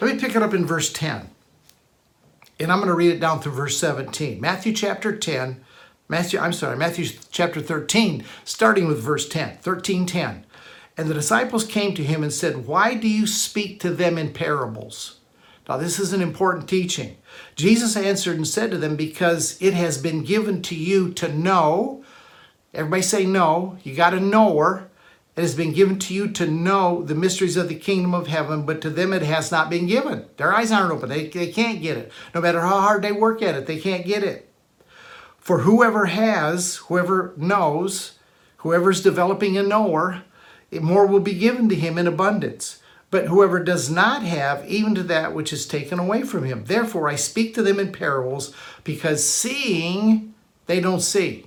let 0.00 0.14
me 0.14 0.20
pick 0.20 0.36
it 0.36 0.42
up 0.42 0.54
in 0.54 0.64
verse 0.64 0.92
10 0.92 1.28
and 2.60 2.70
I'm 2.70 2.78
going 2.78 2.88
to 2.88 2.94
read 2.94 3.12
it 3.12 3.20
down 3.20 3.40
through 3.40 3.52
verse 3.52 3.78
17. 3.78 4.40
Matthew 4.40 4.72
chapter 4.72 5.16
10, 5.16 5.64
Matthew, 6.08 6.38
I'm 6.38 6.52
sorry, 6.52 6.76
Matthew 6.76 7.06
chapter 7.30 7.60
13, 7.60 8.24
starting 8.44 8.86
with 8.86 9.00
verse 9.00 9.28
10, 9.28 9.58
13, 9.58 10.06
10. 10.06 10.44
And 10.96 11.08
the 11.08 11.14
disciples 11.14 11.64
came 11.64 11.94
to 11.94 12.04
him 12.04 12.22
and 12.22 12.32
said, 12.32 12.66
Why 12.66 12.94
do 12.94 13.08
you 13.08 13.26
speak 13.26 13.80
to 13.80 13.90
them 13.90 14.18
in 14.18 14.32
parables? 14.32 15.16
Now, 15.68 15.76
this 15.76 15.98
is 15.98 16.12
an 16.12 16.20
important 16.20 16.68
teaching. 16.68 17.16
Jesus 17.54 17.96
answered 17.96 18.36
and 18.36 18.46
said 18.46 18.70
to 18.72 18.78
them, 18.78 18.96
Because 18.96 19.56
it 19.62 19.72
has 19.72 19.98
been 19.98 20.24
given 20.24 20.60
to 20.62 20.74
you 20.74 21.12
to 21.12 21.32
know. 21.32 22.04
Everybody 22.74 23.02
say 23.02 23.24
no. 23.24 23.78
You 23.82 23.94
got 23.94 24.10
to 24.10 24.20
know 24.20 24.58
her. 24.58 24.89
It 25.36 25.42
has 25.42 25.54
been 25.54 25.72
given 25.72 25.98
to 26.00 26.14
you 26.14 26.28
to 26.28 26.46
know 26.50 27.02
the 27.02 27.14
mysteries 27.14 27.56
of 27.56 27.68
the 27.68 27.76
kingdom 27.76 28.14
of 28.14 28.26
heaven, 28.26 28.66
but 28.66 28.80
to 28.82 28.90
them 28.90 29.12
it 29.12 29.22
has 29.22 29.50
not 29.50 29.70
been 29.70 29.86
given. 29.86 30.26
Their 30.36 30.52
eyes 30.52 30.72
aren't 30.72 30.92
open. 30.92 31.08
They, 31.08 31.28
they 31.28 31.52
can't 31.52 31.80
get 31.80 31.96
it. 31.96 32.12
No 32.34 32.40
matter 32.40 32.60
how 32.60 32.80
hard 32.80 33.02
they 33.02 33.12
work 33.12 33.40
at 33.40 33.54
it, 33.54 33.66
they 33.66 33.78
can't 33.78 34.04
get 34.04 34.22
it. 34.24 34.50
For 35.38 35.60
whoever 35.60 36.06
has, 36.06 36.76
whoever 36.76 37.32
knows, 37.36 38.18
whoever's 38.58 39.02
developing 39.02 39.56
a 39.56 39.62
knower, 39.62 40.22
more 40.72 41.06
will 41.06 41.20
be 41.20 41.34
given 41.34 41.68
to 41.68 41.74
him 41.74 41.96
in 41.96 42.06
abundance. 42.06 42.80
But 43.10 43.26
whoever 43.26 43.62
does 43.62 43.90
not 43.90 44.22
have, 44.22 44.64
even 44.68 44.94
to 44.94 45.02
that 45.04 45.34
which 45.34 45.52
is 45.52 45.66
taken 45.66 45.98
away 45.98 46.22
from 46.22 46.44
him. 46.44 46.64
Therefore, 46.66 47.08
I 47.08 47.16
speak 47.16 47.54
to 47.54 47.62
them 47.62 47.80
in 47.80 47.90
parables, 47.90 48.54
because 48.84 49.28
seeing, 49.28 50.34
they 50.66 50.80
don't 50.80 51.00
see. 51.00 51.46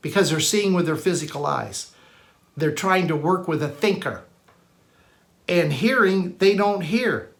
Because 0.00 0.30
they're 0.30 0.40
seeing 0.40 0.74
with 0.74 0.86
their 0.86 0.96
physical 0.96 1.46
eyes. 1.46 1.92
They're 2.56 2.72
trying 2.72 3.08
to 3.08 3.16
work 3.16 3.48
with 3.48 3.62
a 3.62 3.68
thinker. 3.68 4.24
And 5.48 5.72
hearing, 5.72 6.36
they 6.38 6.54
don't 6.54 6.82
hear, 6.82 7.30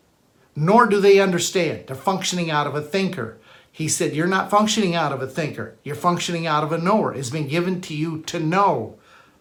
nor 0.55 0.87
do 0.87 1.00
they 1.00 1.20
understand. 1.20 1.87
They're 1.87 1.96
functioning 1.96 2.50
out 2.50 2.66
of 2.66 2.75
a 2.75 2.82
thinker. 2.82 3.38
He 3.70 3.88
said, 3.88 4.14
You're 4.14 4.26
not 4.26 4.50
functioning 4.50 4.94
out 4.94 5.12
of 5.12 5.22
a 5.22 5.26
thinker, 5.26 5.76
you're 5.82 5.96
functioning 5.96 6.46
out 6.46 6.62
of 6.62 6.72
a 6.72 6.78
knower. 6.78 7.14
It's 7.14 7.31
been 7.31 7.49
given 7.49 7.81
to 7.82 7.94
you 7.94 8.22
to 8.22 8.38
know. 8.38 8.99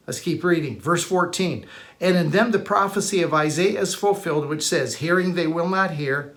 Let's 0.07 0.19
keep 0.19 0.43
reading. 0.43 0.79
Verse 0.79 1.03
14. 1.03 1.65
And 2.01 2.17
in 2.17 2.31
them 2.31 2.51
the 2.51 2.59
prophecy 2.59 3.21
of 3.21 3.33
Isaiah 3.33 3.79
is 3.79 3.95
fulfilled, 3.95 4.47
which 4.47 4.63
says, 4.63 4.95
Hearing 4.95 5.35
they 5.35 5.47
will 5.47 5.69
not 5.69 5.91
hear, 5.91 6.35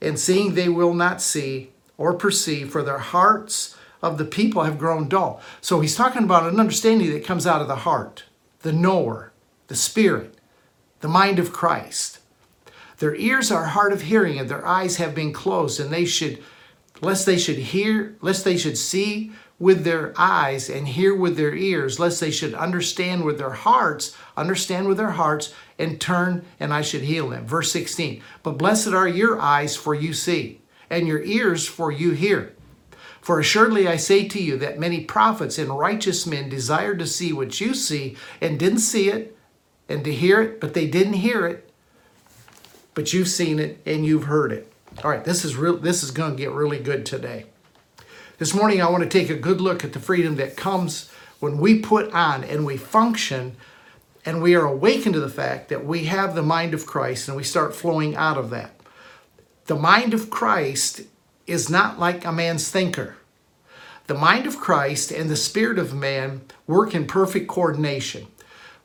and 0.00 0.18
seeing 0.18 0.54
they 0.54 0.68
will 0.68 0.94
not 0.94 1.20
see 1.20 1.72
or 1.98 2.14
perceive, 2.14 2.70
for 2.70 2.82
their 2.82 2.98
hearts 2.98 3.76
of 4.02 4.18
the 4.18 4.24
people 4.24 4.64
have 4.64 4.78
grown 4.78 5.08
dull. 5.08 5.40
So 5.60 5.80
he's 5.80 5.94
talking 5.94 6.24
about 6.24 6.50
an 6.50 6.58
understanding 6.58 7.10
that 7.12 7.24
comes 7.24 7.46
out 7.46 7.60
of 7.60 7.68
the 7.68 7.76
heart 7.76 8.24
the 8.62 8.72
knower, 8.72 9.32
the 9.68 9.76
spirit, 9.76 10.36
the 11.00 11.08
mind 11.08 11.38
of 11.38 11.52
Christ. 11.52 12.20
Their 12.98 13.14
ears 13.16 13.50
are 13.50 13.64
hard 13.64 13.92
of 13.92 14.02
hearing 14.02 14.38
and 14.38 14.48
their 14.48 14.64
eyes 14.64 14.96
have 14.96 15.14
been 15.14 15.32
closed, 15.32 15.80
and 15.80 15.92
they 15.92 16.04
should, 16.04 16.42
lest 17.00 17.26
they 17.26 17.38
should 17.38 17.58
hear, 17.58 18.16
lest 18.20 18.44
they 18.44 18.56
should 18.56 18.78
see 18.78 19.32
with 19.58 19.84
their 19.84 20.12
eyes 20.16 20.68
and 20.68 20.88
hear 20.88 21.14
with 21.14 21.36
their 21.36 21.54
ears, 21.54 21.98
lest 21.98 22.20
they 22.20 22.30
should 22.30 22.54
understand 22.54 23.24
with 23.24 23.38
their 23.38 23.50
hearts, 23.50 24.16
understand 24.36 24.86
with 24.88 24.96
their 24.96 25.10
hearts, 25.10 25.52
and 25.78 26.00
turn, 26.00 26.44
and 26.58 26.72
I 26.72 26.82
should 26.82 27.02
heal 27.02 27.28
them. 27.28 27.46
Verse 27.46 27.72
16. 27.72 28.22
But 28.42 28.58
blessed 28.58 28.88
are 28.88 29.08
your 29.08 29.40
eyes, 29.40 29.76
for 29.76 29.94
you 29.94 30.14
see, 30.14 30.60
and 30.90 31.06
your 31.06 31.22
ears, 31.22 31.66
for 31.66 31.90
you 31.90 32.10
hear. 32.10 32.54
For 33.22 33.38
assuredly 33.38 33.86
I 33.86 33.96
say 33.96 34.26
to 34.28 34.42
you 34.42 34.58
that 34.58 34.80
many 34.80 35.04
prophets 35.04 35.56
and 35.56 35.78
righteous 35.78 36.26
men 36.26 36.48
desired 36.48 36.98
to 36.98 37.06
see 37.06 37.32
what 37.32 37.60
you 37.60 37.72
see 37.72 38.16
and 38.40 38.58
didn't 38.58 38.80
see 38.80 39.08
it, 39.08 39.38
and 39.88 40.04
to 40.04 40.12
hear 40.12 40.42
it, 40.42 40.60
but 40.60 40.74
they 40.74 40.86
didn't 40.86 41.14
hear 41.14 41.46
it. 41.46 41.70
But 42.94 43.12
you've 43.12 43.28
seen 43.28 43.58
it 43.58 43.80
and 43.86 44.04
you've 44.04 44.24
heard 44.24 44.52
it. 44.52 44.70
All 45.04 45.10
right, 45.10 45.24
this 45.24 45.44
is 45.44 45.56
real 45.56 45.76
this 45.76 46.02
is 46.02 46.10
going 46.10 46.32
to 46.32 46.36
get 46.36 46.50
really 46.50 46.78
good 46.78 47.06
today. 47.06 47.46
This 48.38 48.54
morning 48.54 48.82
I 48.82 48.90
want 48.90 49.04
to 49.04 49.08
take 49.08 49.30
a 49.30 49.36
good 49.36 49.60
look 49.60 49.84
at 49.84 49.92
the 49.92 50.00
freedom 50.00 50.36
that 50.36 50.56
comes 50.56 51.08
when 51.38 51.58
we 51.58 51.78
put 51.78 52.12
on 52.12 52.42
and 52.42 52.66
we 52.66 52.76
function 52.76 53.56
and 54.24 54.42
we 54.42 54.54
are 54.56 54.66
awakened 54.66 55.14
to 55.14 55.20
the 55.20 55.28
fact 55.28 55.68
that 55.68 55.84
we 55.84 56.04
have 56.04 56.34
the 56.34 56.42
mind 56.42 56.74
of 56.74 56.86
Christ 56.86 57.28
and 57.28 57.36
we 57.36 57.44
start 57.44 57.74
flowing 57.74 58.16
out 58.16 58.36
of 58.36 58.50
that. 58.50 58.74
The 59.66 59.76
mind 59.76 60.12
of 60.12 60.28
Christ 60.28 61.02
is 61.46 61.68
not 61.68 61.98
like 61.98 62.24
a 62.24 62.32
man's 62.32 62.70
thinker. 62.70 63.16
The 64.06 64.14
mind 64.14 64.46
of 64.46 64.58
Christ 64.58 65.10
and 65.10 65.30
the 65.30 65.36
spirit 65.36 65.78
of 65.78 65.94
man 65.94 66.42
work 66.66 66.94
in 66.94 67.06
perfect 67.06 67.48
coordination. 67.48 68.26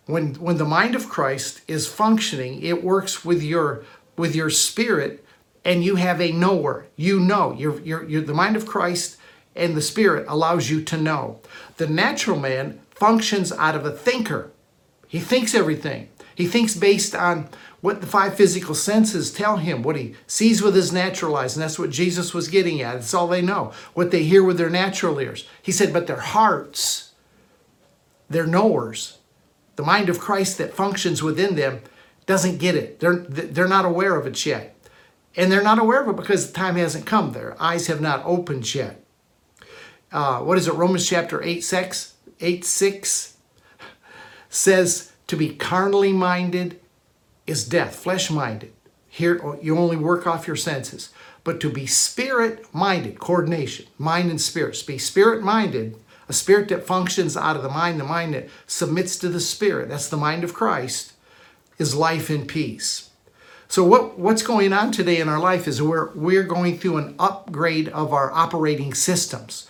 When, 0.05 0.35
when 0.35 0.57
the 0.57 0.65
mind 0.65 0.95
of 0.95 1.09
Christ 1.09 1.61
is 1.67 1.87
functioning, 1.87 2.61
it 2.61 2.83
works 2.83 3.25
with 3.25 3.43
your, 3.43 3.83
with 4.15 4.35
your 4.35 4.49
spirit 4.49 5.25
and 5.65 5.83
you 5.83 5.95
have 5.95 6.21
a 6.21 6.31
knower. 6.31 6.87
You 6.95 7.19
know. 7.19 7.53
You're, 7.53 7.79
you're, 7.81 8.03
you're, 8.07 8.21
the 8.21 8.33
mind 8.33 8.55
of 8.55 8.65
Christ 8.65 9.17
and 9.55 9.75
the 9.75 9.81
spirit 9.81 10.25
allows 10.29 10.69
you 10.69 10.81
to 10.83 10.97
know. 10.97 11.41
The 11.77 11.87
natural 11.87 12.39
man 12.39 12.79
functions 12.91 13.51
out 13.51 13.75
of 13.75 13.85
a 13.85 13.91
thinker. 13.91 14.51
He 15.07 15.19
thinks 15.19 15.53
everything. 15.53 16.09
He 16.35 16.45
thinks 16.45 16.75
based 16.75 17.15
on 17.15 17.49
what 17.87 18.01
the 18.01 18.05
five 18.05 18.35
physical 18.35 18.75
senses 18.75 19.31
tell 19.31 19.55
him, 19.55 19.81
what 19.81 19.95
he 19.95 20.13
sees 20.27 20.61
with 20.61 20.75
his 20.75 20.91
natural 20.91 21.37
eyes, 21.37 21.55
and 21.55 21.63
that's 21.63 21.79
what 21.79 21.89
Jesus 21.89 22.33
was 22.33 22.49
getting 22.49 22.81
at. 22.81 22.97
It's 22.97 23.13
all 23.13 23.29
they 23.29 23.41
know, 23.41 23.71
what 23.93 24.11
they 24.11 24.23
hear 24.23 24.43
with 24.43 24.57
their 24.57 24.69
natural 24.69 25.21
ears. 25.21 25.47
He 25.61 25.71
said, 25.71 25.93
but 25.93 26.05
their 26.05 26.19
hearts, 26.19 27.13
their 28.29 28.45
knowers, 28.45 29.19
the 29.77 29.83
mind 29.83 30.09
of 30.09 30.19
Christ 30.19 30.57
that 30.57 30.73
functions 30.73 31.23
within 31.23 31.55
them 31.55 31.79
doesn't 32.25 32.57
get 32.57 32.75
it. 32.75 32.99
They're, 32.99 33.15
they're 33.15 33.69
not 33.69 33.85
aware 33.85 34.17
of 34.17 34.27
it 34.27 34.45
yet. 34.45 34.75
And 35.37 35.49
they're 35.49 35.63
not 35.63 35.79
aware 35.79 36.03
of 36.03 36.09
it 36.09 36.17
because 36.17 36.47
the 36.47 36.53
time 36.53 36.75
hasn't 36.75 37.05
come. 37.05 37.31
Their 37.31 37.55
eyes 37.57 37.87
have 37.87 38.01
not 38.01 38.21
opened 38.25 38.75
yet. 38.75 39.01
Uh, 40.11 40.39
what 40.39 40.57
is 40.57 40.67
it? 40.67 40.73
Romans 40.73 41.07
chapter 41.07 41.41
8, 41.41 41.63
6, 41.63 42.15
8, 42.41 42.65
6 42.65 43.37
says 44.49 45.13
to 45.27 45.37
be 45.37 45.55
carnally 45.55 46.11
minded 46.11 46.81
is 47.47 47.67
death, 47.67 47.95
flesh 47.95 48.29
minded. 48.29 48.73
Here, 49.07 49.41
you 49.61 49.77
only 49.77 49.97
work 49.97 50.27
off 50.27 50.45
your 50.45 50.55
senses. 50.55 51.09
But 51.43 51.59
to 51.61 51.69
be 51.69 51.85
spirit 51.85 52.65
minded, 52.73 53.19
coordination, 53.19 53.87
mind 53.97 54.29
and 54.29 54.39
spirit, 54.39 54.83
be 54.85 54.97
spirit 54.97 55.41
minded, 55.41 55.97
a 56.27 56.33
spirit 56.33 56.67
that 56.69 56.85
functions 56.85 57.37
out 57.37 57.55
of 57.55 57.63
the 57.63 57.69
mind, 57.69 57.99
the 57.99 58.03
mind 58.03 58.33
that 58.33 58.49
submits 58.67 59.17
to 59.19 59.29
the 59.29 59.39
spirit, 59.39 59.87
that's 59.87 60.09
the 60.09 60.17
mind 60.17 60.43
of 60.43 60.53
Christ, 60.53 61.13
is 61.77 61.95
life 61.95 62.29
and 62.29 62.47
peace. 62.47 63.11
So 63.69 63.83
what, 63.83 64.17
what's 64.19 64.43
going 64.43 64.73
on 64.73 64.91
today 64.91 65.19
in 65.19 65.29
our 65.29 65.39
life 65.39 65.67
is 65.67 65.81
we're, 65.81 66.11
we're 66.13 66.43
going 66.43 66.77
through 66.77 66.97
an 66.97 67.15
upgrade 67.19 67.89
of 67.89 68.13
our 68.13 68.31
operating 68.31 68.93
systems. 68.93 69.69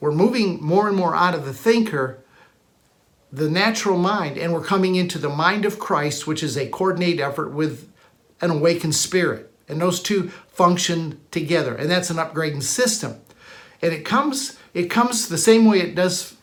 We're 0.00 0.12
moving 0.12 0.62
more 0.62 0.88
and 0.88 0.96
more 0.96 1.14
out 1.14 1.34
of 1.34 1.44
the 1.44 1.54
thinker, 1.54 2.18
the 3.36 3.50
natural 3.50 3.98
mind, 3.98 4.38
and 4.38 4.50
we're 4.50 4.64
coming 4.64 4.94
into 4.94 5.18
the 5.18 5.28
mind 5.28 5.66
of 5.66 5.78
Christ, 5.78 6.26
which 6.26 6.42
is 6.42 6.56
a 6.56 6.70
coordinated 6.70 7.20
effort 7.20 7.50
with 7.50 7.86
an 8.40 8.50
awakened 8.50 8.94
spirit. 8.94 9.52
And 9.68 9.78
those 9.78 10.00
two 10.00 10.28
function 10.48 11.20
together. 11.30 11.74
And 11.74 11.90
that's 11.90 12.08
an 12.08 12.16
upgrading 12.16 12.62
system. 12.62 13.20
And 13.82 13.92
it 13.92 14.06
comes, 14.06 14.58
it 14.72 14.86
comes 14.86 15.28
the 15.28 15.36
same 15.36 15.66
way 15.66 15.80
it 15.80 15.94
does 15.94 16.34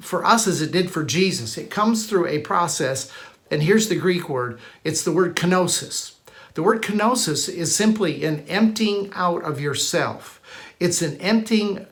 for 0.00 0.22
us 0.22 0.46
as 0.46 0.60
it 0.60 0.70
did 0.70 0.90
for 0.90 1.02
Jesus. 1.02 1.56
It 1.56 1.70
comes 1.70 2.06
through 2.06 2.26
a 2.26 2.40
process, 2.40 3.10
and 3.50 3.62
here's 3.62 3.88
the 3.88 3.96
Greek 3.96 4.28
word 4.28 4.60
it's 4.84 5.02
the 5.02 5.12
word 5.12 5.36
kenosis. 5.36 6.12
The 6.52 6.62
word 6.62 6.82
kenosis 6.82 7.48
is 7.48 7.74
simply 7.74 8.22
an 8.22 8.44
emptying 8.48 9.10
out 9.14 9.42
of 9.44 9.62
yourself. 9.62 10.42
It's 10.78 11.00
an 11.00 11.16
emptying 11.22 11.86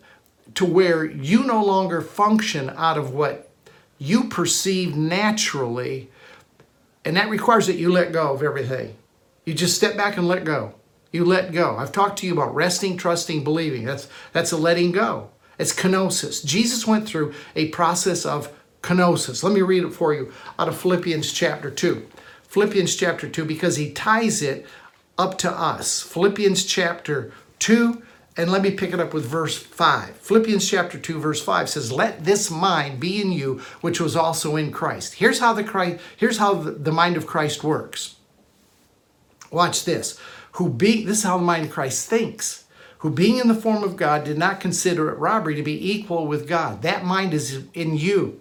to 0.57 0.67
where 0.67 1.07
you 1.07 1.43
no 1.43 1.65
longer 1.65 2.03
function 2.03 2.69
out 2.77 2.99
of 2.99 3.15
what 3.15 3.49
you 4.03 4.25
perceive 4.25 4.97
naturally, 4.97 6.11
and 7.05 7.17
that 7.17 7.29
requires 7.29 7.69
that 7.69 7.77
you 7.77 7.93
let 7.93 8.13
go 8.13 8.33
of 8.33 8.43
everything. 8.43 8.97
You 9.45 9.55
just 9.55 9.77
step 9.77 9.97
back 9.97 10.17
and 10.17 10.27
let 10.27 10.45
go. 10.45 10.75
You 11.13 11.25
let 11.25 11.53
go. 11.53 11.77
I've 11.77 11.93
talked 11.93 12.19
to 12.19 12.27
you 12.27 12.33
about 12.33 12.53
resting, 12.53 12.97
trusting, 12.97 13.45
believing. 13.45 13.85
That's 13.85 14.09
that's 14.33 14.51
a 14.51 14.57
letting 14.57 14.91
go. 14.91 15.31
It's 15.57 15.73
kenosis. 15.73 16.45
Jesus 16.45 16.85
went 16.85 17.07
through 17.07 17.33
a 17.55 17.69
process 17.69 18.27
of 18.27 18.53
kenosis. 18.83 19.45
Let 19.45 19.53
me 19.53 19.63
read 19.63 19.85
it 19.85 19.91
for 19.91 20.13
you 20.13 20.33
out 20.59 20.69
of 20.69 20.77
Philippians 20.77 21.33
chapter 21.33 21.71
2. 21.71 22.05
Philippians 22.49 22.97
chapter 22.97 23.29
2 23.29 23.45
because 23.45 23.77
he 23.77 23.93
ties 23.93 24.43
it 24.43 24.67
up 25.17 25.39
to 25.39 25.51
us. 25.51 26.03
Philippians 26.03 26.65
chapter 26.65 27.33
2 27.61 28.03
and 28.37 28.51
let 28.51 28.63
me 28.63 28.71
pick 28.71 28.93
it 28.93 29.01
up 29.01 29.13
with 29.13 29.27
verse 29.27 29.59
5. 29.59 30.17
Philippians 30.17 30.69
chapter 30.69 30.99
2 30.99 31.21
verse 31.21 31.43
5 31.43 31.69
says, 31.69 31.93
"Let 31.93 32.25
this 32.25 32.51
mind 32.51 32.99
be 32.99 33.21
in 33.21 33.33
you 33.33 33.61
which 33.81 34.01
was 34.01 34.17
also 34.17 34.57
in 34.57 34.73
Christ." 34.73 35.15
Here's 35.15 35.41
how 35.41 35.53
the 35.53 35.65
Christ, 35.65 36.01
here's 36.17 36.39
how 36.39 36.55
the, 36.55 36.93
mind 36.93 37.17
of 37.17 37.27
Christ 37.27 37.63
works. 37.63 38.17
Watch 39.51 39.85
this. 39.85 40.19
Who 40.53 40.71
be 40.71 41.05
this 41.05 41.19
is 41.19 41.25
how 41.25 41.39
the 41.39 41.45
mind 41.45 41.67
of 41.67 41.73
Christ 41.73 42.09
thinks. 42.09 42.65
Who 42.99 43.11
being 43.11 43.39
in 43.39 43.49
the 43.49 43.55
form 43.55 43.83
of 43.83 43.97
God 43.97 44.25
did 44.25 44.39
not 44.39 44.61
consider 44.61 45.11
it 45.11 45.19
robbery 45.19 45.57
to 45.57 45.63
be 45.63 45.93
equal 45.93 46.27
with 46.27 46.49
God. 46.49 46.83
That 46.83 47.05
mind 47.05 47.35
is 47.35 47.65
in 47.75 47.97
you. 47.97 48.41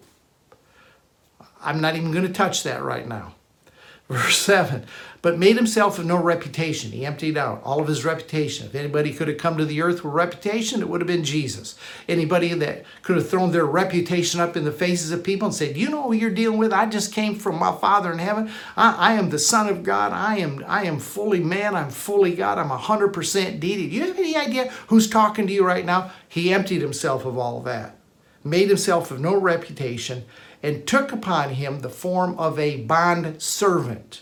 I'm 1.62 1.82
not 1.82 1.96
even 1.96 2.12
going 2.12 2.28
to 2.28 2.34
touch 2.34 2.64
that 2.64 2.84
right 2.84 3.08
now. 3.08 3.34
Verse 4.10 4.38
7 4.38 4.86
but 5.22 5.38
made 5.38 5.56
himself 5.56 6.00
of 6.00 6.06
no 6.06 6.18
reputation. 6.18 6.92
He 6.92 7.06
emptied 7.06 7.38
out 7.38 7.62
all 7.64 7.80
of 7.80 7.88
his 7.88 8.04
reputation. 8.04 8.66
If 8.66 8.76
anybody 8.76 9.14
could 9.14 9.28
have 9.28 9.38
come 9.38 9.58
to 9.58 9.66
the 9.66 9.82
earth 9.82 10.04
with 10.04 10.14
reputation, 10.14 10.82
it 10.82 10.90
would 10.90 11.02
have 11.02 11.08
been 11.08 11.24
Jesus. 11.24 11.76
Anybody 12.10 12.54
that 12.56 12.84
could 13.04 13.18
have 13.18 13.30
thrown 13.30 13.52
their 13.52 13.66
reputation 13.66 14.40
up 14.40 14.58
in 14.58 14.64
the 14.64 14.72
faces 14.72 15.12
of 15.12 15.24
people 15.24 15.48
and 15.48 15.56
said, 15.56 15.78
You 15.78 15.90
know 15.90 16.04
who 16.04 16.14
you're 16.14 16.32
dealing 16.32 16.58
with? 16.58 16.74
I 16.74 16.88
just 16.88 17.14
came 17.14 17.36
from 17.36 17.60
my 17.60 17.76
Father 17.76 18.12
in 18.12 18.18
heaven. 18.18 18.50
I, 18.76 18.96
I 18.96 19.14
am 19.14 19.30
the 19.30 19.40
Son 19.40 19.68
of 19.68 19.84
God. 19.84 20.12
I 20.12 20.38
am, 20.38 20.64
I 20.68 20.86
am 20.86 21.00
fully 21.00 21.40
man. 21.40 21.76
I'm 21.76 21.92
fully 21.92 22.36
God. 22.36 22.58
I'm 22.58 22.70
100% 22.70 23.60
deity. 23.60 23.90
Do 23.90 23.96
you 23.96 24.08
have 24.08 24.18
any 24.18 24.36
idea 24.36 24.72
who's 24.88 25.10
talking 25.10 25.46
to 25.46 25.54
you 25.54 25.66
right 25.66 25.86
now? 25.86 26.12
He 26.28 26.52
emptied 26.52 26.82
himself 26.82 27.26
of 27.26 27.38
all 27.38 27.60
of 27.60 27.66
that, 27.66 27.96
made 28.44 28.70
himself 28.70 29.12
of 29.12 29.20
no 29.20 29.36
reputation, 29.36 30.26
and 30.64 30.88
took 30.88 31.12
upon 31.12 31.52
him 31.52 31.80
the 31.80 31.90
form 31.90 32.38
of 32.40 32.58
a 32.58 32.78
bond 32.78 33.40
servant 33.42 34.22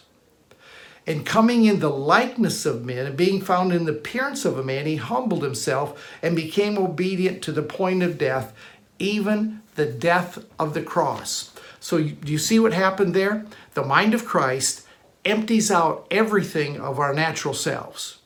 and 1.08 1.26
coming 1.26 1.66
in 1.66 1.80
the 1.80 1.90
likeness 1.90 2.66
of 2.66 2.86
men 2.86 3.06
and 3.06 3.18
being 3.18 3.42
found 3.42 3.74
in 3.74 3.86
the 3.86 3.94
appearance 3.94 4.46
of 4.46 4.58
a 4.58 4.64
man, 4.64 4.86
he 4.86 4.98
humbled 4.98 5.44
himself 5.44 6.04
and 6.22 6.36
became 6.36 6.78
obedient 6.78 7.42
to 7.44 7.52
the 7.52 7.64
point 7.64 8.04
of 8.04 8.18
death, 8.18 8.54
even 9.00 9.62
the 9.76 9.86
death 9.86 10.44
of 10.60 10.74
the 10.74 10.84
cross. 10.84 11.54
So, 11.80 11.98
do 12.04 12.32
you 12.32 12.38
see 12.38 12.60
what 12.60 12.74
happened 12.74 13.14
there? 13.14 13.46
The 13.74 13.86
mind 13.86 14.14
of 14.14 14.26
Christ 14.26 14.86
empties 15.26 15.72
out 15.72 16.06
everything 16.12 16.80
of 16.80 17.00
our 17.00 17.14
natural 17.14 17.54
selves, 17.54 18.20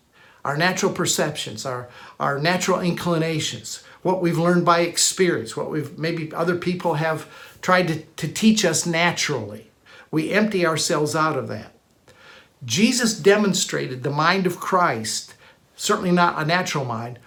our 0.44 0.58
natural 0.58 0.92
perceptions, 0.92 1.66
our, 1.66 1.90
our 2.20 2.40
natural 2.40 2.80
inclinations, 2.80 3.84
what 4.02 4.22
we've 4.22 4.38
learned 4.38 4.66
by 4.66 4.82
experience, 4.82 5.56
what 5.56 5.70
we've 5.70 5.98
maybe 5.98 6.34
other 6.34 6.56
people 6.56 6.96
have 6.96 7.28
tried 7.62 7.88
to, 7.88 8.02
to 8.02 8.28
teach 8.28 8.66
us 8.66 8.86
naturally. 8.86 9.70
We 10.12 10.32
empty 10.32 10.66
ourselves 10.66 11.16
out 11.16 11.38
of 11.38 11.48
that. 11.48 11.73
Jesus 12.66 13.18
demonstrated 13.18 14.04
the 14.04 14.10
mind 14.10 14.46
of 14.46 14.60
Christ, 14.60 15.34
certainly 15.76 16.12
not 16.12 16.42
a 16.42 16.46
natural 16.46 16.86
mind, 16.86 17.20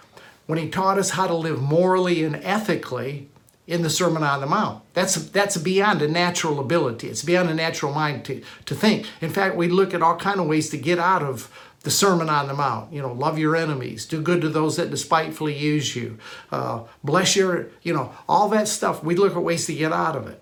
when 0.45 0.57
he 0.57 0.69
taught 0.69 0.97
us 0.97 1.11
how 1.11 1.27
to 1.27 1.35
live 1.35 1.61
morally 1.61 2.23
and 2.23 2.35
ethically 2.37 3.29
in 3.67 3.81
the 3.81 3.89
Sermon 3.89 4.23
on 4.23 4.39
the 4.39 4.47
Mount. 4.47 4.81
That's, 4.93 5.15
that's 5.15 5.57
beyond 5.57 6.01
a 6.01 6.07
natural 6.07 6.59
ability. 6.59 7.09
It's 7.09 7.23
beyond 7.23 7.49
a 7.49 7.53
natural 7.53 7.93
mind 7.93 8.23
to, 8.25 8.41
to 8.65 8.73
think. 8.73 9.05
In 9.19 9.29
fact, 9.29 9.57
we 9.57 9.67
look 9.67 9.93
at 9.93 10.01
all 10.01 10.15
kind 10.15 10.39
of 10.39 10.47
ways 10.47 10.69
to 10.69 10.77
get 10.77 10.99
out 10.99 11.21
of 11.21 11.51
the 11.83 11.91
Sermon 11.91 12.29
on 12.29 12.47
the 12.47 12.53
Mount. 12.53 12.93
You 12.93 13.01
know, 13.01 13.11
love 13.11 13.37
your 13.37 13.55
enemies, 13.55 14.05
do 14.05 14.21
good 14.21 14.41
to 14.41 14.49
those 14.49 14.77
that 14.77 14.89
despitefully 14.89 15.55
use 15.55 15.95
you, 15.95 16.17
uh, 16.51 16.83
bless 17.03 17.35
your, 17.35 17.67
you 17.83 17.93
know, 17.93 18.13
all 18.27 18.47
that 18.49 18.69
stuff. 18.69 19.03
We 19.03 19.15
look 19.15 19.35
at 19.35 19.43
ways 19.43 19.65
to 19.67 19.73
get 19.73 19.91
out 19.91 20.15
of 20.15 20.27
it. 20.27 20.41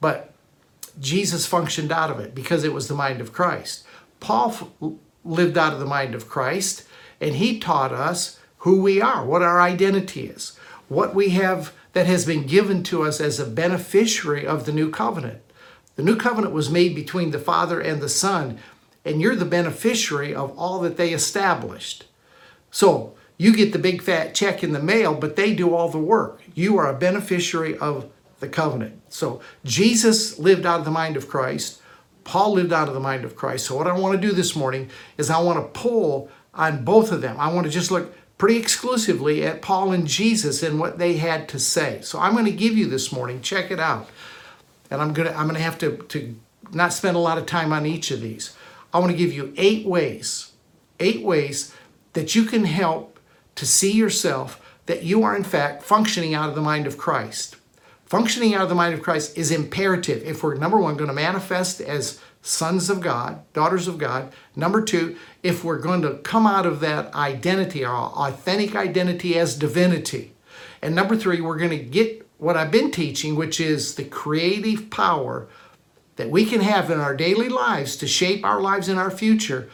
But 0.00 0.32
Jesus 0.98 1.46
functioned 1.46 1.92
out 1.92 2.10
of 2.10 2.20
it 2.20 2.34
because 2.34 2.64
it 2.64 2.72
was 2.72 2.88
the 2.88 2.94
mind 2.94 3.20
of 3.20 3.32
Christ. 3.32 3.83
Paul 4.24 4.98
lived 5.22 5.58
out 5.58 5.74
of 5.74 5.80
the 5.80 5.84
mind 5.84 6.14
of 6.14 6.30
Christ, 6.30 6.84
and 7.20 7.34
he 7.34 7.58
taught 7.58 7.92
us 7.92 8.40
who 8.58 8.80
we 8.80 8.98
are, 8.98 9.22
what 9.22 9.42
our 9.42 9.60
identity 9.60 10.28
is, 10.28 10.58
what 10.88 11.14
we 11.14 11.30
have 11.30 11.74
that 11.92 12.06
has 12.06 12.24
been 12.24 12.46
given 12.46 12.82
to 12.84 13.02
us 13.02 13.20
as 13.20 13.38
a 13.38 13.44
beneficiary 13.44 14.46
of 14.46 14.64
the 14.64 14.72
new 14.72 14.90
covenant. 14.90 15.42
The 15.96 16.02
new 16.02 16.16
covenant 16.16 16.54
was 16.54 16.70
made 16.70 16.94
between 16.94 17.32
the 17.32 17.38
Father 17.38 17.78
and 17.78 18.00
the 18.00 18.08
Son, 18.08 18.58
and 19.04 19.20
you're 19.20 19.36
the 19.36 19.44
beneficiary 19.44 20.34
of 20.34 20.58
all 20.58 20.80
that 20.80 20.96
they 20.96 21.12
established. 21.12 22.06
So 22.70 23.14
you 23.36 23.54
get 23.54 23.74
the 23.74 23.78
big 23.78 24.00
fat 24.00 24.34
check 24.34 24.64
in 24.64 24.72
the 24.72 24.80
mail, 24.80 25.14
but 25.14 25.36
they 25.36 25.54
do 25.54 25.74
all 25.74 25.90
the 25.90 25.98
work. 25.98 26.40
You 26.54 26.78
are 26.78 26.88
a 26.88 26.98
beneficiary 26.98 27.76
of 27.76 28.10
the 28.40 28.48
covenant. 28.48 29.02
So 29.10 29.42
Jesus 29.64 30.38
lived 30.38 30.64
out 30.64 30.78
of 30.78 30.86
the 30.86 30.90
mind 30.90 31.18
of 31.18 31.28
Christ. 31.28 31.82
Paul 32.24 32.52
lived 32.52 32.72
out 32.72 32.88
of 32.88 32.94
the 32.94 33.00
mind 33.00 33.24
of 33.24 33.36
Christ. 33.36 33.66
So 33.66 33.76
what 33.76 33.86
I 33.86 33.92
want 33.92 34.20
to 34.20 34.28
do 34.28 34.34
this 34.34 34.56
morning 34.56 34.90
is 35.18 35.30
I 35.30 35.40
want 35.40 35.58
to 35.58 35.80
pull 35.80 36.30
on 36.54 36.84
both 36.84 37.12
of 37.12 37.20
them. 37.20 37.36
I 37.38 37.52
want 37.52 37.66
to 37.66 37.72
just 37.72 37.90
look 37.90 38.14
pretty 38.38 38.56
exclusively 38.56 39.44
at 39.44 39.62
Paul 39.62 39.92
and 39.92 40.06
Jesus 40.06 40.62
and 40.62 40.78
what 40.80 40.98
they 40.98 41.16
had 41.16 41.48
to 41.50 41.58
say. 41.58 42.00
So 42.02 42.18
I'm 42.18 42.32
going 42.32 42.44
to 42.46 42.50
give 42.50 42.76
you 42.76 42.86
this 42.88 43.12
morning. 43.12 43.40
Check 43.40 43.70
it 43.70 43.80
out. 43.80 44.08
And 44.90 45.00
I'm 45.00 45.12
going 45.12 45.28
to 45.28 45.36
I'm 45.36 45.44
going 45.44 45.56
to 45.56 45.62
have 45.62 45.78
to 45.78 45.96
to 45.96 46.36
not 46.72 46.92
spend 46.92 47.16
a 47.16 47.20
lot 47.20 47.38
of 47.38 47.46
time 47.46 47.72
on 47.72 47.86
each 47.86 48.10
of 48.10 48.20
these. 48.20 48.56
I 48.92 48.98
want 48.98 49.10
to 49.10 49.18
give 49.18 49.32
you 49.32 49.52
eight 49.56 49.86
ways. 49.86 50.52
Eight 51.00 51.22
ways 51.22 51.74
that 52.12 52.34
you 52.34 52.44
can 52.44 52.64
help 52.64 53.18
to 53.56 53.66
see 53.66 53.92
yourself 53.92 54.60
that 54.86 55.02
you 55.02 55.22
are 55.22 55.34
in 55.34 55.44
fact 55.44 55.82
functioning 55.82 56.34
out 56.34 56.48
of 56.48 56.54
the 56.54 56.60
mind 56.60 56.86
of 56.86 56.98
Christ. 56.98 57.56
Functioning 58.14 58.54
out 58.54 58.62
of 58.62 58.68
the 58.68 58.76
mind 58.76 58.94
of 58.94 59.02
Christ 59.02 59.36
is 59.36 59.50
imperative 59.50 60.22
if 60.22 60.44
we're, 60.44 60.54
number 60.54 60.78
one, 60.78 60.96
going 60.96 61.08
to 61.08 61.12
manifest 61.12 61.80
as 61.80 62.20
sons 62.42 62.88
of 62.88 63.00
God, 63.00 63.42
daughters 63.54 63.88
of 63.88 63.98
God. 63.98 64.32
Number 64.54 64.82
two, 64.82 65.16
if 65.42 65.64
we're 65.64 65.80
going 65.80 66.00
to 66.02 66.18
come 66.18 66.46
out 66.46 66.64
of 66.64 66.78
that 66.78 67.12
identity, 67.12 67.84
our 67.84 68.12
authentic 68.12 68.76
identity 68.76 69.36
as 69.36 69.56
divinity. 69.56 70.32
And 70.80 70.94
number 70.94 71.16
three, 71.16 71.40
we're 71.40 71.58
going 71.58 71.70
to 71.70 71.78
get 71.78 72.24
what 72.38 72.56
I've 72.56 72.70
been 72.70 72.92
teaching, 72.92 73.34
which 73.34 73.58
is 73.58 73.96
the 73.96 74.04
creative 74.04 74.90
power 74.90 75.48
that 76.14 76.30
we 76.30 76.44
can 76.44 76.60
have 76.60 76.92
in 76.92 77.00
our 77.00 77.16
daily 77.16 77.48
lives 77.48 77.96
to 77.96 78.06
shape 78.06 78.44
our 78.44 78.60
lives 78.60 78.88
in 78.88 78.96
our 78.96 79.10
future 79.10 79.68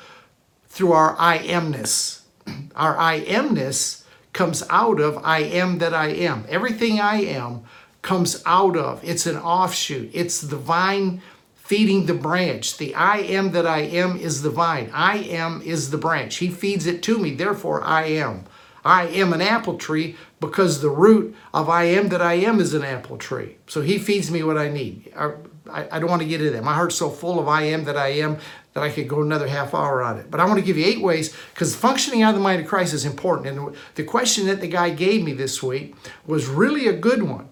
through 0.66 0.92
our 0.92 1.14
I 1.18 1.40
amness. 1.40 2.22
Our 2.74 2.96
I 2.96 3.20
amness 3.20 4.04
comes 4.32 4.62
out 4.70 4.98
of 4.98 5.18
I 5.24 5.40
am 5.40 5.76
that 5.78 5.92
I 5.92 6.06
am. 6.08 6.46
Everything 6.48 7.00
I 7.00 7.16
am 7.16 7.64
comes 8.02 8.42
out 8.46 8.76
of. 8.76 9.02
It's 9.04 9.26
an 9.26 9.36
offshoot. 9.36 10.10
It's 10.12 10.40
the 10.40 10.56
vine 10.56 11.22
feeding 11.54 12.06
the 12.06 12.14
branch. 12.14 12.78
The 12.78 12.94
I 12.94 13.18
am 13.18 13.52
that 13.52 13.66
I 13.66 13.82
am 13.82 14.16
is 14.16 14.42
the 14.42 14.50
vine. 14.50 14.90
I 14.92 15.18
am 15.18 15.62
is 15.62 15.90
the 15.90 15.98
branch. 15.98 16.36
He 16.36 16.48
feeds 16.48 16.86
it 16.86 17.02
to 17.04 17.18
me, 17.18 17.34
therefore 17.34 17.82
I 17.82 18.06
am. 18.06 18.46
I 18.84 19.06
am 19.08 19.32
an 19.32 19.42
apple 19.42 19.76
tree 19.76 20.16
because 20.40 20.80
the 20.80 20.90
root 20.90 21.36
of 21.52 21.68
I 21.68 21.84
am 21.84 22.08
that 22.08 22.22
I 22.22 22.34
am 22.34 22.60
is 22.60 22.74
an 22.74 22.82
apple 22.82 23.18
tree. 23.18 23.58
So 23.66 23.82
he 23.82 23.98
feeds 23.98 24.30
me 24.30 24.42
what 24.42 24.56
I 24.56 24.68
need. 24.68 25.12
I, 25.14 25.34
I 25.72 25.98
don't 26.00 26.10
want 26.10 26.22
to 26.22 26.28
get 26.28 26.40
into 26.40 26.52
that. 26.52 26.64
My 26.64 26.74
heart's 26.74 26.96
so 26.96 27.10
full 27.10 27.38
of 27.38 27.46
I 27.46 27.62
am 27.62 27.84
that 27.84 27.96
I 27.96 28.08
am 28.08 28.38
that 28.72 28.82
I 28.82 28.90
could 28.90 29.06
go 29.06 29.22
another 29.22 29.46
half 29.46 29.74
hour 29.74 30.02
on 30.02 30.18
it. 30.18 30.30
But 30.30 30.40
I 30.40 30.46
want 30.46 30.58
to 30.58 30.64
give 30.64 30.76
you 30.76 30.86
eight 30.86 31.02
ways 31.02 31.36
because 31.52 31.76
functioning 31.76 32.22
out 32.22 32.30
of 32.30 32.36
the 32.36 32.42
mind 32.42 32.62
of 32.62 32.66
Christ 32.66 32.94
is 32.94 33.04
important. 33.04 33.46
And 33.46 33.76
the 33.94 34.04
question 34.04 34.46
that 34.46 34.60
the 34.60 34.66
guy 34.66 34.90
gave 34.90 35.22
me 35.22 35.34
this 35.34 35.62
week 35.62 35.94
was 36.26 36.46
really 36.46 36.88
a 36.88 36.92
good 36.92 37.22
one. 37.22 37.49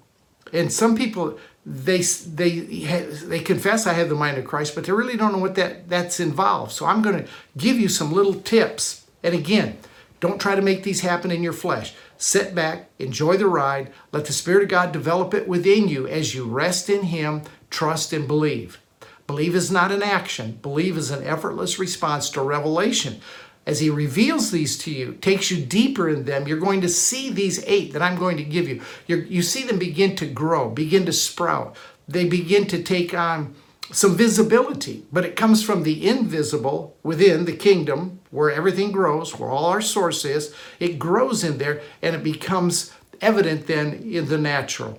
And 0.52 0.72
some 0.72 0.96
people 0.96 1.38
they 1.66 2.00
they 2.00 2.60
they 2.60 3.40
confess 3.40 3.86
I 3.86 3.92
have 3.92 4.08
the 4.08 4.14
mind 4.14 4.38
of 4.38 4.46
Christ, 4.46 4.74
but 4.74 4.84
they 4.84 4.92
really 4.92 5.16
don't 5.16 5.32
know 5.32 5.38
what 5.38 5.54
that 5.56 5.88
that's 5.88 6.18
involved. 6.18 6.72
So 6.72 6.86
I'm 6.86 7.02
going 7.02 7.24
to 7.24 7.30
give 7.56 7.78
you 7.78 7.88
some 7.88 8.12
little 8.12 8.34
tips. 8.34 9.06
And 9.22 9.34
again, 9.34 9.76
don't 10.20 10.40
try 10.40 10.54
to 10.54 10.62
make 10.62 10.82
these 10.82 11.00
happen 11.00 11.30
in 11.30 11.42
your 11.42 11.52
flesh. 11.52 11.94
Sit 12.16 12.54
back, 12.54 12.88
enjoy 12.98 13.36
the 13.36 13.46
ride, 13.46 13.92
let 14.12 14.24
the 14.24 14.32
Spirit 14.32 14.64
of 14.64 14.68
God 14.68 14.92
develop 14.92 15.34
it 15.34 15.46
within 15.46 15.88
you 15.88 16.06
as 16.06 16.34
you 16.34 16.44
rest 16.44 16.88
in 16.88 17.04
Him, 17.04 17.42
trust, 17.70 18.12
and 18.12 18.26
believe. 18.26 18.80
Believe 19.26 19.54
is 19.54 19.70
not 19.70 19.92
an 19.92 20.02
action, 20.02 20.58
believe 20.62 20.96
is 20.96 21.10
an 21.10 21.22
effortless 21.22 21.78
response 21.78 22.30
to 22.30 22.40
revelation. 22.40 23.20
As 23.68 23.80
He 23.80 23.90
reveals 23.90 24.50
these 24.50 24.78
to 24.78 24.90
you, 24.90 25.12
takes 25.20 25.50
you 25.50 25.62
deeper 25.62 26.08
in 26.08 26.24
them, 26.24 26.48
you're 26.48 26.58
going 26.58 26.80
to 26.80 26.88
see 26.88 27.28
these 27.28 27.62
eight 27.66 27.92
that 27.92 28.00
I'm 28.00 28.16
going 28.16 28.38
to 28.38 28.42
give 28.42 28.66
you. 28.66 28.80
You're, 29.06 29.24
you 29.24 29.42
see 29.42 29.62
them 29.62 29.78
begin 29.78 30.16
to 30.16 30.26
grow, 30.26 30.70
begin 30.70 31.04
to 31.04 31.12
sprout. 31.12 31.76
They 32.08 32.26
begin 32.26 32.66
to 32.68 32.82
take 32.82 33.12
on 33.12 33.54
some 33.92 34.16
visibility, 34.16 35.04
but 35.12 35.26
it 35.26 35.36
comes 35.36 35.62
from 35.62 35.82
the 35.82 36.08
invisible 36.08 36.96
within 37.02 37.44
the 37.44 37.54
kingdom 37.54 38.20
where 38.30 38.50
everything 38.50 38.90
grows, 38.90 39.38
where 39.38 39.50
all 39.50 39.66
our 39.66 39.82
source 39.82 40.24
is. 40.24 40.54
It 40.80 40.98
grows 40.98 41.44
in 41.44 41.58
there 41.58 41.82
and 42.00 42.16
it 42.16 42.24
becomes 42.24 42.90
evident 43.20 43.66
then 43.66 43.92
in 43.92 44.28
the 44.28 44.38
natural. 44.38 44.98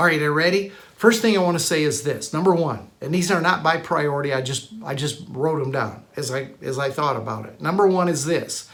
All 0.00 0.06
right, 0.06 0.20
are 0.20 0.24
you 0.24 0.32
ready? 0.32 0.72
First 0.96 1.20
thing 1.20 1.36
I 1.36 1.42
want 1.42 1.58
to 1.58 1.64
say 1.64 1.82
is 1.82 2.04
this. 2.04 2.32
Number 2.32 2.54
one, 2.54 2.90
and 3.02 3.14
these 3.14 3.30
are 3.30 3.40
not 3.40 3.62
by 3.62 3.76
priority. 3.76 4.32
I 4.32 4.40
just 4.40 4.72
I 4.82 4.94
just 4.94 5.24
wrote 5.28 5.58
them 5.58 5.70
down 5.70 6.04
as 6.16 6.32
I 6.32 6.50
as 6.62 6.78
I 6.78 6.90
thought 6.90 7.16
about 7.16 7.44
it. 7.46 7.60
Number 7.60 7.86
one 7.86 8.08
is 8.08 8.24
this. 8.24 8.68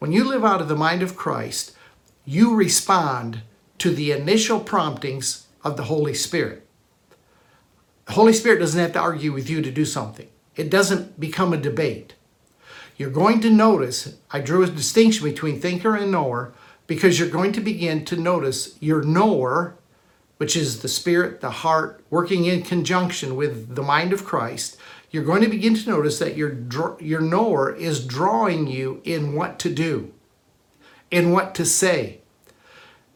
When 0.00 0.10
you 0.10 0.24
live 0.24 0.44
out 0.44 0.60
of 0.60 0.68
the 0.68 0.74
mind 0.74 1.02
of 1.02 1.16
Christ, 1.16 1.72
you 2.24 2.54
respond 2.54 3.42
to 3.78 3.90
the 3.94 4.10
initial 4.10 4.58
promptings 4.58 5.46
of 5.62 5.76
the 5.76 5.84
Holy 5.84 6.14
Spirit. 6.14 6.66
The 8.06 8.12
Holy 8.12 8.32
Spirit 8.32 8.58
doesn't 8.58 8.80
have 8.80 8.92
to 8.94 9.00
argue 9.00 9.32
with 9.32 9.48
you 9.48 9.62
to 9.62 9.70
do 9.70 9.84
something. 9.84 10.26
It 10.56 10.70
doesn't 10.70 11.20
become 11.20 11.52
a 11.52 11.56
debate. 11.56 12.14
You're 12.96 13.10
going 13.10 13.40
to 13.42 13.50
notice, 13.50 14.16
I 14.30 14.40
drew 14.40 14.62
a 14.62 14.66
distinction 14.66 15.24
between 15.24 15.60
thinker 15.60 15.94
and 15.94 16.10
knower 16.10 16.52
because 16.86 17.18
you're 17.18 17.28
going 17.28 17.52
to 17.52 17.60
begin 17.60 18.04
to 18.06 18.16
notice 18.16 18.76
your 18.80 19.02
knower 19.02 19.76
which 20.40 20.56
is 20.56 20.80
the 20.80 20.88
spirit, 20.88 21.42
the 21.42 21.50
heart, 21.50 22.02
working 22.08 22.46
in 22.46 22.62
conjunction 22.62 23.36
with 23.36 23.74
the 23.74 23.82
mind 23.82 24.10
of 24.10 24.24
Christ, 24.24 24.78
you're 25.10 25.22
going 25.22 25.42
to 25.42 25.48
begin 25.48 25.74
to 25.74 25.90
notice 25.90 26.18
that 26.18 26.34
your, 26.34 26.56
your 26.98 27.20
knower 27.20 27.70
is 27.76 28.06
drawing 28.06 28.66
you 28.66 29.02
in 29.04 29.34
what 29.34 29.58
to 29.58 29.68
do, 29.68 30.14
in 31.10 31.32
what 31.32 31.54
to 31.56 31.66
say. 31.66 32.20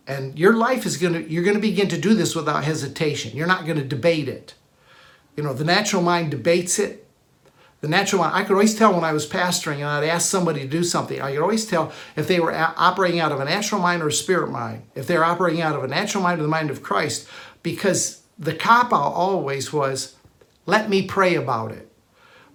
And 0.06 0.38
your 0.38 0.52
life 0.52 0.84
is 0.84 0.98
going 0.98 1.14
to, 1.14 1.26
you're 1.26 1.44
going 1.44 1.56
to 1.56 1.62
begin 1.62 1.88
to 1.88 1.98
do 1.98 2.12
this 2.12 2.36
without 2.36 2.64
hesitation. 2.64 3.34
You're 3.34 3.46
not 3.46 3.64
going 3.64 3.78
to 3.78 3.84
debate 3.84 4.28
it. 4.28 4.52
You 5.34 5.44
know, 5.44 5.54
the 5.54 5.64
natural 5.64 6.02
mind 6.02 6.30
debates 6.30 6.78
it, 6.78 7.03
the 7.84 7.90
natural 7.90 8.22
mind, 8.22 8.34
I 8.34 8.44
could 8.44 8.54
always 8.54 8.74
tell 8.74 8.94
when 8.94 9.04
I 9.04 9.12
was 9.12 9.28
pastoring 9.28 9.74
and 9.74 9.84
I'd 9.84 10.04
ask 10.04 10.30
somebody 10.30 10.60
to 10.60 10.66
do 10.66 10.82
something, 10.82 11.20
I 11.20 11.32
could 11.32 11.42
always 11.42 11.66
tell 11.66 11.92
if 12.16 12.26
they 12.26 12.40
were 12.40 12.54
operating 12.54 13.20
out 13.20 13.30
of 13.30 13.40
a 13.40 13.44
natural 13.44 13.78
mind 13.78 14.02
or 14.02 14.08
a 14.08 14.12
spirit 14.12 14.50
mind, 14.50 14.84
if 14.94 15.06
they're 15.06 15.22
operating 15.22 15.60
out 15.60 15.76
of 15.76 15.84
a 15.84 15.88
natural 15.88 16.22
mind 16.22 16.40
or 16.40 16.44
the 16.44 16.48
mind 16.48 16.70
of 16.70 16.82
Christ, 16.82 17.28
because 17.62 18.22
the 18.38 18.54
cop 18.54 18.86
out 18.86 19.12
always 19.12 19.70
was, 19.70 20.16
let 20.64 20.88
me 20.88 21.02
pray 21.02 21.34
about 21.34 21.72
it. 21.72 21.92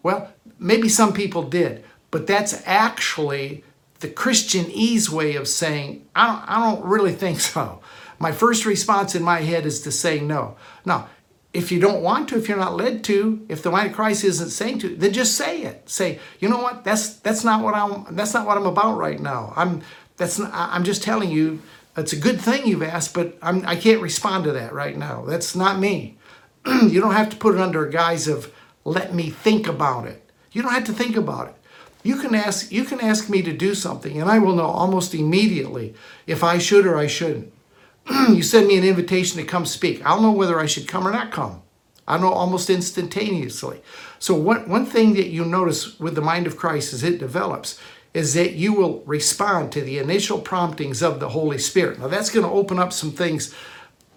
Well, 0.02 0.34
maybe 0.58 0.90
some 0.90 1.14
people 1.14 1.44
did, 1.44 1.84
but 2.10 2.26
that's 2.26 2.64
actually 2.66 3.64
the 4.00 4.10
Christianese 4.10 5.10
way 5.10 5.36
of 5.36 5.48
saying, 5.48 6.08
I 6.16 6.26
don't, 6.26 6.50
I 6.50 6.72
don't 6.72 6.86
really 6.86 7.14
think 7.14 7.40
so. 7.40 7.82
My 8.18 8.32
first 8.32 8.66
response 8.66 9.14
in 9.14 9.22
my 9.22 9.42
head 9.42 9.68
is 9.68 9.82
to 9.82 9.92
say 9.92 10.20
no. 10.22 10.56
Now, 10.86 11.08
if 11.60 11.74
you 11.74 11.80
don't 11.82 12.02
want 12.02 12.30
to, 12.30 12.38
if 12.38 12.48
you're 12.48 12.58
not 12.58 12.78
led 12.78 13.04
to, 13.04 13.46
if 13.50 13.62
the 13.62 13.70
mind 13.70 13.90
of 13.90 13.94
Christ 13.94 14.24
isn't 14.24 14.52
saying 14.52 14.80
to, 14.80 14.96
then 14.96 15.12
just 15.12 15.36
say 15.36 15.64
it. 15.64 15.90
Say, 15.90 16.20
you 16.40 16.48
know 16.48 16.60
what? 16.60 16.86
That's 16.86 17.16
that's 17.16 17.44
not 17.44 17.62
what 17.62 17.76
I'm. 17.76 18.16
That's 18.16 18.34
not 18.34 18.48
what 18.48 18.58
I'm 18.58 18.66
about 18.66 18.98
right 18.98 19.20
now. 19.20 19.52
I'm. 19.58 19.82
That's. 20.16 20.40
Not, 20.40 20.52
I'm 20.54 20.86
just 20.86 21.04
telling 21.04 21.30
you. 21.30 21.62
It's 21.98 22.14
a 22.14 22.18
good 22.18 22.40
thing 22.40 22.66
you've 22.66 22.82
asked, 22.82 23.14
but 23.14 23.38
I'm. 23.42 23.66
I 23.68 23.76
can't 23.76 24.02
respond 24.02 24.46
to 24.46 24.54
that 24.54 24.74
right 24.74 24.98
now. 24.98 25.26
That's 25.26 25.54
not 25.54 25.80
me. 25.80 26.18
you 26.66 27.02
don't 27.02 27.14
have 27.14 27.30
to 27.32 27.36
put 27.36 27.56
it 27.56 27.62
under 27.62 27.86
a 27.86 27.92
guise 27.92 28.30
of 28.30 28.54
let 28.86 29.14
me 29.14 29.30
think 29.30 29.68
about 29.68 30.08
it. 30.08 30.24
You 30.54 30.62
don't 30.62 30.72
have 30.72 30.86
to 30.86 30.94
think 30.94 31.18
about 31.18 31.50
it. 31.50 31.56
You 32.04 32.16
can 32.16 32.34
ask. 32.34 32.72
You 32.72 32.86
can 32.86 33.02
ask 33.02 33.30
me 33.30 33.42
to 33.42 33.52
do 33.52 33.76
something, 33.76 34.22
and 34.22 34.32
I 34.32 34.40
will 34.40 34.56
know 34.56 34.68
almost 34.68 35.14
immediately 35.14 35.94
if 36.26 36.42
I 36.42 36.58
should 36.58 36.86
or 36.88 36.96
I 36.96 37.08
shouldn't. 37.08 37.52
you 38.30 38.42
send 38.42 38.68
me 38.68 38.78
an 38.78 38.84
invitation 38.84 39.38
to 39.38 39.46
come 39.46 39.66
speak. 39.66 40.06
I'll 40.06 40.22
know 40.22 40.32
whether 40.32 40.60
I 40.60 40.66
should 40.66 40.88
come 40.88 41.08
or 41.08 41.12
not 41.12 41.32
come. 41.32 41.62
I 42.08 42.18
know 42.18 42.32
almost 42.32 42.70
instantaneously. 42.70 43.82
So 44.18 44.34
one, 44.34 44.68
one 44.68 44.86
thing 44.86 45.14
that 45.14 45.28
you 45.28 45.46
notice 45.46 46.00
with 46.00 46.16
the 46.16 46.22
mind 46.22 46.48
of 46.48 46.58
Christ 46.58 46.92
as 46.92 47.04
it 47.04 47.20
develops 47.20 47.80
is 48.14 48.34
that 48.34 48.54
you 48.54 48.74
will 48.74 49.04
respond 49.06 49.72
to 49.72 49.82
the 49.82 50.00
initial 50.00 50.40
promptings 50.40 51.04
of 51.04 51.20
the 51.20 51.30
Holy 51.30 51.60
Spirit. 51.60 52.00
Now 52.00 52.08
that's 52.08 52.32
going 52.32 52.46
to 52.46 52.52
open 52.52 52.80
up 52.80 52.92
some 52.92 53.12
things 53.12 53.54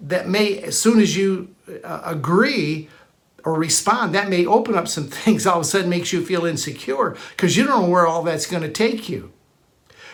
that 0.01 0.27
may, 0.27 0.59
as 0.59 0.79
soon 0.79 1.01
as 1.01 1.17
you 1.17 1.55
uh, 1.85 2.01
agree 2.05 2.89
or 3.45 3.55
respond, 3.55 4.15
that 4.15 4.31
may 4.31 4.47
open 4.47 4.75
up 4.75 4.89
some 4.89 5.09
things 5.09 5.47
all 5.47 5.57
of 5.57 5.63
a 5.63 5.65
sudden 5.65 5.91
makes 5.91 6.13
you 6.13 6.25
feel 6.25 6.47
insecure 6.47 7.17
because 7.31 7.57
you 7.57 7.67
don't 7.67 7.83
know 7.83 7.91
where 7.91 8.07
all 8.07 8.23
that's 8.23 8.47
going 8.47 8.63
to 8.63 8.71
take 8.71 9.09
you. 9.09 9.33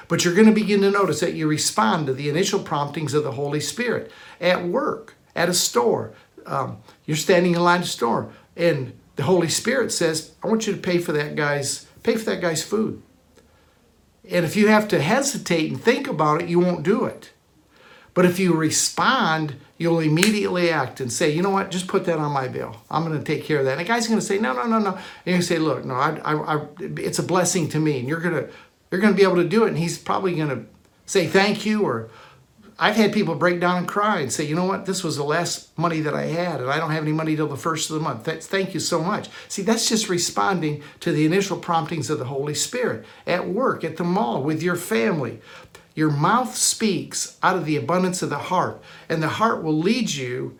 But 0.08 0.24
you're 0.24 0.34
going 0.34 0.46
to 0.46 0.52
begin 0.52 0.80
to 0.80 0.90
notice 0.90 1.20
that 1.20 1.34
you 1.34 1.46
respond 1.46 2.06
to 2.06 2.14
the 2.14 2.28
initial 2.28 2.60
promptings 2.60 3.14
of 3.14 3.24
the 3.24 3.32
Holy 3.32 3.60
Spirit 3.60 4.10
at 4.40 4.64
work, 4.64 5.14
at 5.36 5.48
a 5.48 5.54
store. 5.54 6.12
Um, 6.46 6.78
you're 7.04 7.16
standing 7.16 7.54
in 7.54 7.62
line 7.62 7.80
at 7.80 7.86
a 7.86 7.88
store, 7.88 8.32
and 8.56 8.98
the 9.16 9.24
Holy 9.24 9.48
Spirit 9.48 9.92
says, 9.92 10.32
"I 10.42 10.46
want 10.48 10.66
you 10.66 10.72
to 10.72 10.80
pay 10.80 10.98
for 10.98 11.12
that 11.12 11.36
guy's 11.36 11.86
pay 12.02 12.16
for 12.16 12.24
that 12.24 12.40
guy's 12.40 12.62
food." 12.62 13.02
And 14.30 14.44
if 14.44 14.56
you 14.56 14.68
have 14.68 14.88
to 14.88 15.00
hesitate 15.00 15.70
and 15.70 15.80
think 15.80 16.06
about 16.06 16.42
it, 16.42 16.48
you 16.48 16.58
won't 16.58 16.82
do 16.82 17.04
it. 17.04 17.30
But 18.14 18.26
if 18.26 18.38
you 18.38 18.52
respond, 18.52 19.54
you'll 19.78 20.00
immediately 20.00 20.70
act 20.70 21.00
and 21.00 21.12
say, 21.12 21.30
you 21.30 21.40
know 21.40 21.50
what, 21.50 21.70
just 21.70 21.86
put 21.86 22.04
that 22.06 22.18
on 22.18 22.32
my 22.32 22.48
bill. 22.48 22.76
I'm 22.90 23.04
going 23.04 23.16
to 23.16 23.24
take 23.24 23.44
care 23.44 23.60
of 23.60 23.64
that. 23.64 23.78
And 23.78 23.80
the 23.80 23.84
guy's 23.84 24.08
going 24.08 24.18
to 24.18 24.26
say, 24.26 24.38
no, 24.38 24.52
no, 24.52 24.66
no, 24.66 24.80
no. 24.80 24.98
And 25.24 25.36
you 25.36 25.40
say, 25.40 25.58
look, 25.58 25.84
no, 25.84 25.94
I, 25.94 26.18
I, 26.24 26.56
I, 26.56 26.66
it's 26.80 27.20
a 27.20 27.22
blessing 27.22 27.68
to 27.68 27.78
me. 27.78 28.00
And 28.00 28.08
you're 28.08 28.20
going 28.20 28.34
to 28.34 28.50
you're 28.90 29.00
going 29.00 29.12
to 29.12 29.16
be 29.16 29.22
able 29.22 29.36
to 29.36 29.48
do 29.48 29.64
it. 29.64 29.68
And 29.68 29.78
he's 29.78 29.98
probably 29.98 30.34
going 30.34 30.48
to 30.48 30.66
say 31.06 31.26
thank 31.26 31.66
you. 31.66 31.82
Or 31.82 32.10
I've 32.78 32.96
had 32.96 33.12
people 33.12 33.34
break 33.34 33.60
down 33.60 33.78
and 33.78 33.88
cry 33.88 34.20
and 34.20 34.32
say, 34.32 34.44
you 34.44 34.54
know 34.54 34.64
what, 34.64 34.86
this 34.86 35.02
was 35.02 35.16
the 35.16 35.24
last 35.24 35.76
money 35.76 36.00
that 36.00 36.14
I 36.14 36.26
had, 36.26 36.60
and 36.60 36.70
I 36.70 36.78
don't 36.78 36.92
have 36.92 37.02
any 37.02 37.12
money 37.12 37.34
till 37.34 37.48
the 37.48 37.56
first 37.56 37.90
of 37.90 37.94
the 37.94 38.02
month. 38.02 38.22
That's, 38.22 38.46
thank 38.46 38.72
you 38.72 38.78
so 38.78 39.02
much. 39.02 39.28
See, 39.48 39.62
that's 39.62 39.88
just 39.88 40.08
responding 40.08 40.82
to 41.00 41.10
the 41.10 41.26
initial 41.26 41.58
promptings 41.58 42.08
of 42.08 42.20
the 42.20 42.26
Holy 42.26 42.54
Spirit 42.54 43.04
at 43.26 43.48
work, 43.48 43.82
at 43.82 43.96
the 43.96 44.04
mall, 44.04 44.44
with 44.44 44.62
your 44.62 44.76
family. 44.76 45.40
Your 45.96 46.10
mouth 46.10 46.54
speaks 46.54 47.36
out 47.42 47.56
of 47.56 47.64
the 47.64 47.74
abundance 47.74 48.22
of 48.22 48.30
the 48.30 48.38
heart, 48.38 48.80
and 49.08 49.20
the 49.20 49.28
heart 49.28 49.64
will 49.64 49.76
lead 49.76 50.12
you, 50.12 50.56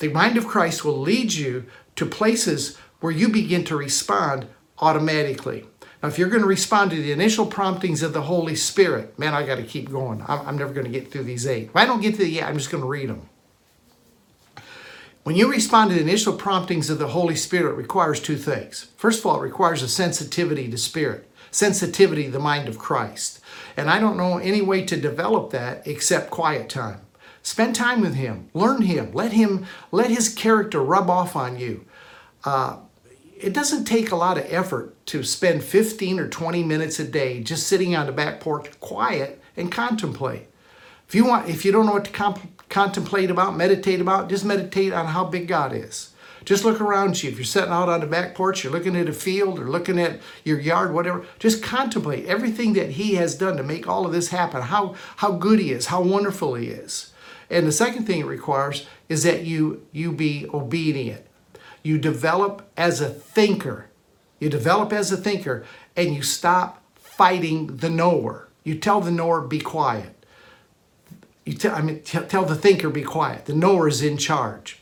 the 0.00 0.08
mind 0.08 0.36
of 0.36 0.46
Christ 0.46 0.84
will 0.84 1.00
lead 1.00 1.32
you 1.32 1.64
to 1.96 2.04
places 2.04 2.76
where 3.00 3.12
you 3.12 3.30
begin 3.30 3.64
to 3.64 3.76
respond 3.76 4.48
automatically. 4.80 5.66
Now, 6.04 6.08
if 6.08 6.18
you're 6.18 6.28
going 6.28 6.42
to 6.42 6.46
respond 6.46 6.90
to 6.90 7.00
the 7.00 7.12
initial 7.12 7.46
promptings 7.46 8.02
of 8.02 8.12
the 8.12 8.20
Holy 8.20 8.56
Spirit, 8.56 9.18
man, 9.18 9.32
I 9.32 9.46
got 9.46 9.54
to 9.54 9.62
keep 9.62 9.90
going. 9.90 10.22
I'm, 10.28 10.46
I'm 10.46 10.58
never 10.58 10.74
going 10.74 10.84
to 10.84 10.92
get 10.92 11.10
through 11.10 11.24
these 11.24 11.46
eight. 11.46 11.68
If 11.70 11.76
I 11.76 11.86
don't 11.86 12.02
get 12.02 12.16
to 12.16 12.18
the 12.18 12.40
eight, 12.40 12.44
I'm 12.44 12.58
just 12.58 12.70
going 12.70 12.82
to 12.82 12.86
read 12.86 13.08
them. 13.08 13.26
When 15.22 15.34
you 15.34 15.50
respond 15.50 15.88
to 15.88 15.96
the 15.96 16.02
initial 16.02 16.34
promptings 16.36 16.90
of 16.90 16.98
the 16.98 17.08
Holy 17.08 17.34
Spirit, 17.34 17.72
it 17.72 17.76
requires 17.76 18.20
two 18.20 18.36
things. 18.36 18.88
First 18.98 19.20
of 19.20 19.26
all, 19.26 19.40
it 19.40 19.44
requires 19.44 19.82
a 19.82 19.88
sensitivity 19.88 20.70
to 20.70 20.76
spirit, 20.76 21.26
sensitivity 21.50 22.24
to 22.24 22.32
the 22.32 22.38
mind 22.38 22.68
of 22.68 22.76
Christ. 22.76 23.40
And 23.74 23.88
I 23.88 23.98
don't 23.98 24.18
know 24.18 24.36
any 24.36 24.60
way 24.60 24.84
to 24.84 25.00
develop 25.00 25.52
that 25.52 25.86
except 25.86 26.28
quiet 26.28 26.68
time. 26.68 27.00
Spend 27.42 27.74
time 27.74 28.02
with 28.02 28.14
Him, 28.14 28.50
learn 28.52 28.82
Him, 28.82 29.10
let 29.14 29.32
Him, 29.32 29.64
let 29.90 30.10
His 30.10 30.28
character 30.28 30.82
rub 30.82 31.08
off 31.08 31.34
on 31.34 31.58
you. 31.58 31.86
Uh, 32.44 32.80
it 33.44 33.52
doesn't 33.52 33.84
take 33.84 34.10
a 34.10 34.16
lot 34.16 34.38
of 34.38 34.46
effort 34.48 34.94
to 35.06 35.22
spend 35.22 35.62
15 35.62 36.18
or 36.18 36.28
20 36.28 36.62
minutes 36.62 36.98
a 36.98 37.04
day 37.04 37.42
just 37.42 37.66
sitting 37.66 37.94
on 37.94 38.06
the 38.06 38.12
back 38.12 38.40
porch 38.40 38.68
quiet 38.80 39.40
and 39.54 39.70
contemplate. 39.70 40.48
If 41.06 41.14
you 41.14 41.26
want 41.26 41.50
if 41.50 41.62
you 41.64 41.70
don't 41.70 41.84
know 41.84 41.92
what 41.92 42.06
to 42.06 42.10
comp- 42.10 42.68
contemplate 42.70 43.30
about, 43.30 43.54
meditate 43.54 44.00
about, 44.00 44.30
just 44.30 44.46
meditate 44.46 44.94
on 44.94 45.06
how 45.06 45.24
big 45.24 45.46
God 45.46 45.74
is. 45.74 46.14
Just 46.46 46.64
look 46.64 46.80
around 46.80 47.22
you. 47.22 47.30
If 47.30 47.36
you're 47.36 47.44
sitting 47.44 47.70
out 47.70 47.90
on 47.90 48.00
the 48.00 48.06
back 48.06 48.34
porch, 48.34 48.64
you're 48.64 48.72
looking 48.72 48.96
at 48.96 49.08
a 49.08 49.12
field 49.12 49.58
or 49.58 49.68
looking 49.68 49.98
at 49.98 50.20
your 50.42 50.58
yard, 50.58 50.94
whatever, 50.94 51.26
just 51.38 51.62
contemplate 51.62 52.26
everything 52.26 52.72
that 52.74 52.92
He 52.92 53.14
has 53.14 53.34
done 53.34 53.56
to 53.58 53.62
make 53.62 53.86
all 53.86 54.06
of 54.06 54.12
this 54.12 54.28
happen, 54.28 54.62
how, 54.62 54.94
how 55.16 55.32
good 55.32 55.58
He 55.58 55.70
is, 55.70 55.86
how 55.86 56.02
wonderful 56.02 56.54
He 56.54 56.68
is. 56.68 57.12
And 57.50 57.66
the 57.66 57.72
second 57.72 58.06
thing 58.06 58.20
it 58.20 58.26
requires 58.26 58.86
is 59.08 59.22
that 59.22 59.44
you, 59.44 59.86
you 59.92 60.12
be 60.12 60.46
obedient. 60.52 61.24
You 61.84 61.98
develop 61.98 62.68
as 62.76 63.00
a 63.00 63.10
thinker. 63.10 63.90
you 64.40 64.50
develop 64.50 64.92
as 64.92 65.12
a 65.12 65.16
thinker, 65.16 65.64
and 65.96 66.14
you 66.14 66.22
stop 66.22 66.82
fighting 66.96 67.78
the 67.78 67.90
knower. 67.90 68.48
You 68.64 68.76
tell 68.78 69.00
the 69.00 69.12
knower, 69.12 69.40
be 69.42 69.60
quiet. 69.60 70.26
You 71.46 71.54
tell, 71.54 71.74
I 71.74 71.82
mean, 71.82 72.02
tell 72.02 72.44
the 72.44 72.56
thinker, 72.56 72.90
be 72.90 73.02
quiet. 73.02 73.46
The 73.46 73.54
knower 73.54 73.88
is 73.88 74.02
in 74.02 74.18
charge. 74.18 74.80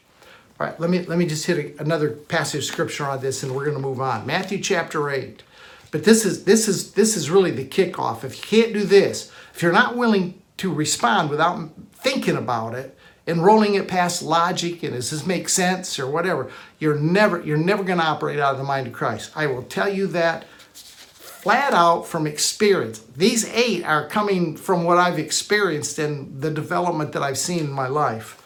All 0.61 0.67
right, 0.67 0.81
let 0.81 0.91
me 0.91 1.05
let 1.05 1.19
me 1.19 1.27
just 1.27 1.47
hit 1.47 1.59
a, 1.59 1.83
another 1.83 2.11
passage 2.11 2.61
of 2.61 2.65
scripture 2.65 3.07
on 3.07 3.21
this, 3.21 3.43
and 3.43 3.55
we're 3.55 3.65
going 3.67 3.77
to 3.77 3.83
move 3.83 4.01
on. 4.01 4.27
Matthew 4.27 4.61
chapter 4.61 5.11
eight. 5.11 5.43
But 5.91 6.05
this 6.05 6.25
is 6.25 6.45
this 6.45 6.69
is 6.69 6.93
this 6.93 7.17
is 7.17 7.31
really 7.31 7.51
the 7.51 7.65
kickoff. 7.65 8.25
If 8.25 8.37
you 8.37 8.43
can't 8.43 8.73
do 8.73 8.85
this, 8.85 9.31
if 9.55 9.63
you're 9.63 9.73
not 9.73 9.97
willing 9.97 10.41
to 10.59 10.73
respond 10.73 11.31
without 11.31 11.71
thinking 11.95 12.37
about 12.37 12.75
it 12.75 12.97
and 13.33 13.43
rolling 13.43 13.75
it 13.75 13.89
past 13.89 14.21
logic 14.23 14.83
and 14.83 14.93
does 14.93 15.11
this 15.11 15.27
make 15.27 15.49
sense 15.49 15.99
or 15.99 16.07
whatever, 16.07 16.51
you're 16.79 16.99
never 16.99 17.41
you're 17.41 17.57
never 17.57 17.83
going 17.83 17.99
to 17.99 18.05
operate 18.05 18.39
out 18.39 18.53
of 18.53 18.59
the 18.59 18.65
mind 18.65 18.87
of 18.87 18.93
Christ. 18.93 19.33
I 19.35 19.47
will 19.47 19.63
tell 19.63 19.89
you 19.89 20.07
that 20.09 20.45
flat 20.75 21.73
out 21.73 22.07
from 22.07 22.27
experience. 22.27 23.01
These 23.17 23.49
eight 23.49 23.85
are 23.85 24.07
coming 24.07 24.55
from 24.55 24.85
what 24.85 24.99
I've 24.99 25.19
experienced 25.19 25.99
and 25.99 26.43
the 26.43 26.51
development 26.51 27.13
that 27.13 27.23
I've 27.23 27.39
seen 27.39 27.61
in 27.61 27.73
my 27.73 27.89
life. 27.89 28.39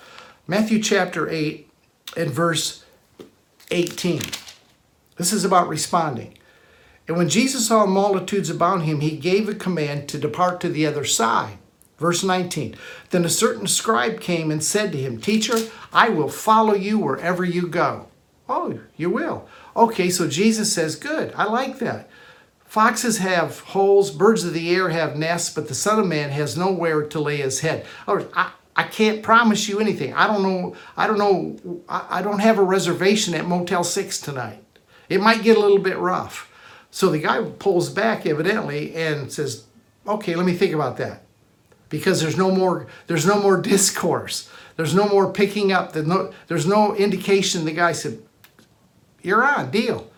Matthew 0.46 0.80
chapter 0.80 1.28
8 1.28 1.68
and 2.16 2.30
verse 2.30 2.84
18. 3.72 4.20
This 5.16 5.32
is 5.32 5.44
about 5.44 5.68
responding. 5.68 6.38
And 7.08 7.16
when 7.16 7.28
Jesus 7.28 7.66
saw 7.66 7.86
multitudes 7.86 8.50
about 8.50 8.82
him, 8.82 9.00
he 9.00 9.16
gave 9.16 9.48
a 9.48 9.54
command 9.54 10.08
to 10.10 10.18
depart 10.18 10.60
to 10.60 10.68
the 10.68 10.86
other 10.86 11.04
side. 11.04 11.58
Verse 11.98 12.22
19. 12.22 12.76
Then 13.10 13.24
a 13.24 13.30
certain 13.30 13.66
scribe 13.66 14.20
came 14.20 14.50
and 14.50 14.62
said 14.62 14.92
to 14.92 14.98
him, 14.98 15.20
Teacher, 15.20 15.56
I 15.92 16.10
will 16.10 16.28
follow 16.28 16.74
you 16.74 16.98
wherever 16.98 17.44
you 17.44 17.66
go. 17.68 18.08
Oh, 18.48 18.80
you 18.96 19.10
will. 19.10 19.48
Okay, 19.74 20.10
so 20.10 20.28
Jesus 20.28 20.72
says, 20.72 20.94
Good, 20.94 21.32
I 21.36 21.44
like 21.44 21.78
that. 21.78 22.08
Foxes 22.64 23.18
have 23.18 23.60
holes, 23.60 24.10
birds 24.10 24.44
of 24.44 24.52
the 24.52 24.74
air 24.74 24.90
have 24.90 25.16
nests, 25.16 25.54
but 25.54 25.68
the 25.68 25.74
Son 25.74 25.98
of 25.98 26.06
Man 26.06 26.30
has 26.30 26.56
nowhere 26.56 27.02
to 27.02 27.20
lay 27.20 27.38
his 27.38 27.60
head. 27.60 27.86
I, 28.06 28.50
I 28.74 28.82
can't 28.82 29.22
promise 29.22 29.68
you 29.68 29.80
anything. 29.80 30.12
I 30.12 30.26
don't 30.26 30.42
know. 30.42 30.76
I 30.96 31.06
don't 31.06 31.18
know. 31.18 31.80
I 31.88 32.20
don't 32.20 32.40
have 32.40 32.58
a 32.58 32.62
reservation 32.62 33.34
at 33.34 33.46
Motel 33.46 33.84
6 33.84 34.20
tonight. 34.20 34.62
It 35.08 35.22
might 35.22 35.42
get 35.42 35.56
a 35.56 35.60
little 35.60 35.78
bit 35.78 35.96
rough. 35.96 36.52
So 36.90 37.08
the 37.08 37.18
guy 37.18 37.42
pulls 37.42 37.88
back 37.88 38.26
evidently 38.26 38.94
and 38.94 39.32
says, 39.32 39.64
"Okay, 40.06 40.34
let 40.34 40.44
me 40.44 40.54
think 40.54 40.74
about 40.74 40.96
that." 40.98 41.25
Because 41.88 42.20
there's 42.20 42.36
no 42.36 42.50
more 42.50 42.86
there's 43.06 43.26
no 43.26 43.40
more 43.40 43.60
discourse. 43.60 44.50
There's 44.76 44.94
no 44.94 45.08
more 45.08 45.32
picking 45.32 45.72
up. 45.72 45.92
There's 45.92 46.06
no, 46.06 46.32
there's 46.48 46.66
no 46.66 46.94
indication. 46.94 47.64
The 47.64 47.72
guy 47.72 47.92
said, 47.92 48.18
"You're 49.22 49.44
on, 49.44 49.70
deal." 49.70 50.10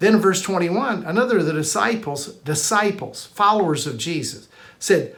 Then 0.00 0.14
in 0.14 0.20
verse 0.20 0.42
21, 0.42 1.04
another 1.04 1.38
of 1.38 1.46
the 1.46 1.52
disciples, 1.52 2.26
disciples, 2.26 3.26
followers 3.26 3.86
of 3.86 3.96
Jesus, 3.96 4.48
said, 4.78 5.16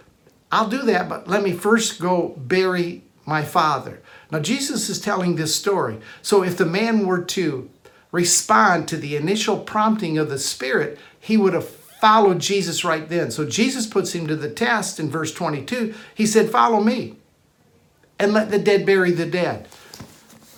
I'll 0.53 0.69
do 0.69 0.83
that, 0.83 1.09
but 1.09 1.27
let 1.27 1.43
me 1.43 1.53
first 1.53 2.01
go 2.01 2.35
bury 2.37 3.03
my 3.25 3.43
father. 3.43 4.01
Now, 4.31 4.39
Jesus 4.39 4.89
is 4.89 5.01
telling 5.01 5.37
this 5.37 5.57
story. 5.57 5.99
So, 6.23 6.43
if 6.43 6.57
the 6.57 6.67
man 6.67 7.07
were 7.07 7.23
to 7.23 7.69
respond 8.13 8.89
to 8.89 8.97
the 8.97 9.17
initial 9.17 9.59
prompting 9.59 10.19
of 10.19 10.31
the 10.31 10.39
Spirit, 10.39 10.99
he 11.19 11.37
would 11.37 11.53
have 11.53 11.69
followed 12.01 12.41
Jesus 12.41 12.85
right 12.85 13.09
then. 13.09 13.31
So, 13.31 13.45
Jesus 13.45 13.87
puts 13.87 14.15
him 14.15 14.27
to 14.27 14.37
the 14.37 14.51
test 14.51 15.01
in 15.01 15.11
verse 15.11 15.33
22. 15.33 15.95
He 16.15 16.27
said, 16.27 16.51
Follow 16.51 16.81
me 16.81 17.17
and 18.19 18.33
let 18.33 18.51
the 18.51 18.59
dead 18.59 18.87
bury 18.87 19.13
the 19.13 19.27
dead 19.27 19.69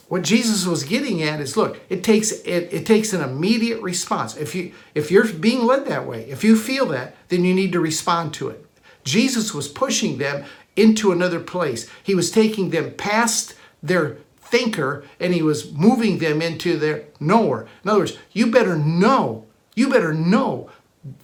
what 0.09 0.23
Jesus 0.23 0.67
was 0.67 0.85
getting 0.85 1.23
at 1.23 1.41
is 1.41 1.57
look, 1.57 1.81
it 1.89 2.03
takes 2.03 2.33
it, 2.33 2.73
it 2.73 2.87
takes 2.87 3.13
an 3.13 3.21
immediate 3.21 3.81
response. 3.83 4.37
If 4.37 4.55
you 4.55 4.73
if 4.95 5.11
you're 5.11 5.31
being 5.33 5.65
led 5.65 5.87
that 5.87 6.07
way, 6.07 6.25
if 6.25 6.43
you 6.43 6.57
feel 6.57 6.87
that, 6.87 7.15
then 7.29 7.45
you 7.45 7.55
need 7.55 7.73
to 7.73 7.81
respond 7.81 8.35
to 8.35 8.49
it. 8.49 8.65
Jesus 9.05 9.55
was 9.55 9.69
pushing 9.69 10.19
them 10.19 10.45
into 10.77 11.13
another 11.13 11.41
place. 11.41 11.89
He 12.03 12.15
was 12.15 12.31
taking 12.31 12.71
them 12.71 12.93
past 12.93 13.55
their 13.83 14.17
thinker 14.39 15.05
and 15.21 15.35
he 15.35 15.43
was 15.43 15.73
moving 15.73 16.19
them 16.19 16.41
into 16.41 16.79
their 16.79 17.05
knower. 17.21 17.69
In 17.85 17.91
other 17.91 18.01
words, 18.01 18.19
you 18.33 18.51
better 18.51 18.77
know, 18.77 19.47
you 19.75 19.91
better 19.91 20.15
know 20.15 20.71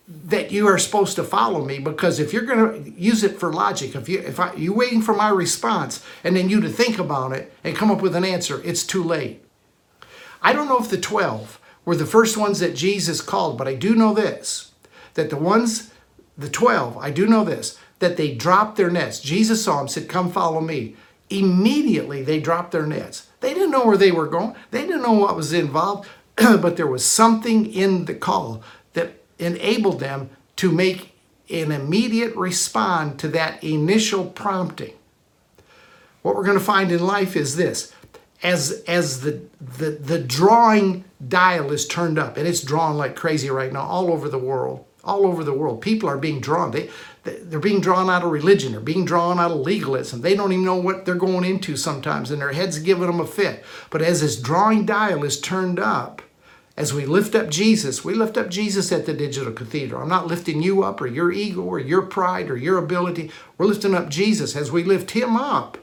that 0.09 0.51
you 0.51 0.67
are 0.67 0.79
supposed 0.79 1.17
to 1.17 1.25
follow 1.25 1.65
me 1.65 1.79
because 1.79 2.19
if 2.19 2.33
you're 2.33 2.45
going 2.45 2.85
to 2.85 2.91
use 2.91 3.23
it 3.23 3.39
for 3.39 3.53
logic 3.53 3.95
if 3.95 4.09
you 4.09 4.19
if 4.21 4.39
I, 4.41 4.55
you're 4.55 4.75
waiting 4.75 5.03
for 5.03 5.15
my 5.15 5.29
response 5.29 6.05
and 6.23 6.37
then 6.37 6.49
you 6.49 6.61
to 6.61 6.69
think 6.69 6.99
about 6.99 7.33
it 7.33 7.53
and 7.63 7.77
come 7.77 7.91
up 7.91 8.03
with 8.03 8.17
an 8.17 8.25
answer 8.25 8.61
it's 8.65 8.85
too 8.85 9.03
late. 9.03 9.43
I 10.43 10.53
don't 10.53 10.69
know 10.69 10.79
if 10.79 10.91
the 10.91 10.99
12 10.99 11.61
were 11.85 11.97
the 11.97 12.07
first 12.07 12.37
ones 12.37 12.61
that 12.61 12.75
jesus 12.75 13.21
called 13.21 13.59
but 13.59 13.69
i 13.69 13.75
do 13.75 13.95
know 13.95 14.15
this 14.15 14.73
that 15.15 15.31
the 15.31 15.37
ones 15.37 15.91
the 16.37 16.49
12 16.49 16.97
i 16.99 17.11
do 17.11 17.27
know 17.27 17.45
this 17.45 17.79
that 18.05 18.17
they 18.17 18.35
dropped 18.35 18.77
their 18.77 18.91
nets. 18.91 19.21
Jesus 19.21 19.65
saw 19.65 19.79
them 19.79 19.89
said 19.89 20.09
come 20.09 20.31
follow 20.31 20.61
me. 20.61 20.95
Immediately 21.31 22.23
they 22.23 22.39
dropped 22.41 22.73
their 22.73 22.87
nets. 22.87 23.29
They 23.41 23.55
didn't 23.55 23.71
know 23.71 23.87
where 23.87 23.97
they 23.97 24.13
were 24.13 24.27
going. 24.27 24.55
They 24.71 24.83
didn't 24.83 25.03
know 25.03 25.13
what 25.13 25.37
was 25.37 25.53
involved 25.53 26.09
but 26.37 26.77
there 26.77 26.87
was 26.87 27.05
something 27.05 27.73
in 27.73 28.07
the 28.07 28.15
call 28.15 28.63
enabled 29.39 30.01
them 30.01 30.31
to 30.57 30.71
make 30.71 31.13
an 31.51 31.73
immediate 31.73 32.35
respond 32.37 33.19
to 33.19 33.29
that 33.29 33.63
initial 33.63 34.27
prompting. 34.27 34.95
What 36.23 36.37
we're 36.37 36.45
going 36.45 36.59
to 36.59 36.65
find 36.65 36.91
in 36.91 37.05
life 37.05 37.37
is 37.37 37.57
this. 37.57 37.93
As, 38.43 38.83
as 38.87 39.21
the, 39.21 39.43
the, 39.61 39.91
the 39.91 40.19
drawing 40.19 41.05
dial 41.29 41.71
is 41.71 41.87
turned 41.87 42.19
up, 42.19 42.37
and 42.37 42.47
it's 42.47 42.63
drawn 42.63 42.97
like 42.97 43.17
crazy 43.17 43.51
right 43.51 43.73
now 43.73 43.83
all 43.83 44.13
over 44.13 44.29
the 44.29 44.39
world, 44.39 44.85
all 45.03 45.27
over 45.27 45.45
the 45.45 45.53
world. 45.53 45.81
People 45.81 46.09
are 46.09 46.19
being 46.19 46.41
drawn. 46.41 46.71
They, 46.71 46.91
they're 47.25 47.61
being 47.61 47.81
drawn 47.81 48.11
out 48.11 48.23
of 48.23 48.31
religion. 48.31 48.73
They're 48.73 48.81
being 48.81 49.07
drawn 49.07 49.39
out 49.39 49.51
of 49.51 49.59
legalism. 49.59 50.21
They 50.21 50.35
don't 50.35 50.53
even 50.53 50.65
know 50.65 50.77
what 50.77 51.05
they're 51.05 51.15
going 51.15 51.45
into 51.45 51.77
sometimes, 51.77 52.31
and 52.31 52.41
their 52.41 52.53
head's 52.53 52.79
giving 52.79 53.07
them 53.07 53.21
a 53.21 53.27
fit. 53.27 53.65
But 53.91 54.03
as 54.03 54.21
this 54.21 54.41
drawing 54.41 54.85
dial 54.85 55.25
is 55.25 55.41
turned 55.41 55.79
up, 55.79 56.21
as 56.77 56.93
we 56.93 57.07
lift 57.07 57.37
up 57.37 57.51
Jesus, 57.51 58.05
we 58.05 58.15
lift 58.15 58.37
up 58.37 58.51
Jesus 58.51 58.91
at 58.91 59.07
the 59.07 59.15
digital 59.15 59.53
cathedral. 59.53 60.03
I'm 60.03 60.09
not 60.09 60.27
lifting 60.27 60.61
you 60.61 60.83
up 60.83 61.01
or 61.01 61.07
your 61.07 61.31
ego 61.31 61.63
or 61.63 61.79
your 61.79 62.03
pride 62.03 62.51
or 62.51 62.57
your 62.57 62.79
ability. 62.79 63.31
We're 63.57 63.67
lifting 63.67 63.95
up 63.95 64.09
Jesus. 64.09 64.57
As 64.57 64.73
we 64.73 64.83
lift 64.83 65.13
him 65.13 65.37
up, 65.37 65.79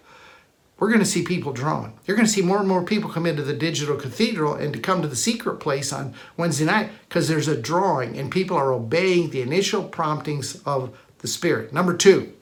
we're 0.78 0.90
going 0.90 1.00
to 1.00 1.06
see 1.06 1.24
people 1.24 1.54
drawn. 1.54 1.94
You're 2.06 2.18
going 2.18 2.26
to 2.26 2.32
see 2.32 2.42
more 2.42 2.60
and 2.60 2.68
more 2.68 2.84
people 2.84 3.10
come 3.10 3.26
into 3.26 3.44
the 3.44 3.54
digital 3.54 3.96
cathedral 3.96 4.56
and 4.56 4.74
to 4.74 4.80
come 4.80 5.02
to 5.02 5.08
the 5.08 5.16
secret 5.16 5.62
place 5.62 5.94
on 5.94 6.14
Wednesday 6.36 6.66
night 6.66 6.90
because 7.08 7.30
there's 7.30 7.48
a 7.48 7.56
drawing 7.56 8.18
and 8.18 8.30
people 8.30 8.58
are 8.58 8.74
obeying 8.74 9.30
the 9.30 9.42
initial 9.42 9.84
promptings 9.84 10.62
of 10.66 10.98
the 11.20 11.28
Spirit. 11.28 11.72
Number 11.72 11.96
two, 11.96 12.34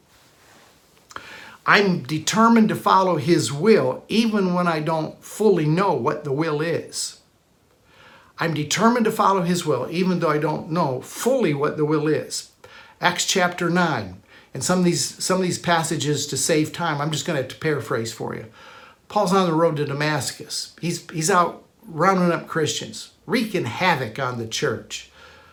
I'm 1.67 2.01
determined 2.01 2.69
to 2.69 2.75
follow 2.75 3.17
His 3.17 3.53
will 3.53 4.05
even 4.07 4.55
when 4.55 4.67
I 4.67 4.79
don't 4.79 5.23
fully 5.23 5.65
know 5.65 5.93
what 5.93 6.23
the 6.23 6.31
will 6.31 6.61
is. 6.61 7.18
I'm 8.39 8.53
determined 8.53 9.05
to 9.05 9.11
follow 9.11 9.41
his 9.41 9.65
will, 9.65 9.87
even 9.91 10.19
though 10.19 10.29
I 10.29 10.37
don't 10.37 10.71
know 10.71 11.01
fully 11.01 11.53
what 11.53 11.77
the 11.77 11.85
will 11.85 12.07
is. 12.07 12.51
Acts 13.01 13.25
chapter 13.25 13.69
9. 13.69 14.21
And 14.53 14.63
some 14.63 14.79
of 14.79 14.85
these 14.85 15.23
some 15.23 15.37
of 15.37 15.43
these 15.43 15.59
passages 15.59 16.25
to 16.27 16.37
save 16.37 16.73
time, 16.73 16.99
I'm 16.99 17.11
just 17.11 17.25
going 17.25 17.45
to 17.45 17.55
paraphrase 17.55 18.11
for 18.11 18.35
you. 18.35 18.45
Paul's 19.07 19.33
on 19.33 19.47
the 19.47 19.53
road 19.53 19.75
to 19.77 19.85
Damascus. 19.85 20.75
He's 20.81 21.09
he's 21.11 21.29
out 21.29 21.63
rounding 21.85 22.31
up 22.31 22.47
Christians, 22.47 23.11
wreaking 23.25 23.65
havoc 23.65 24.17
on 24.17 24.37
the 24.37 24.47
church. 24.47 25.11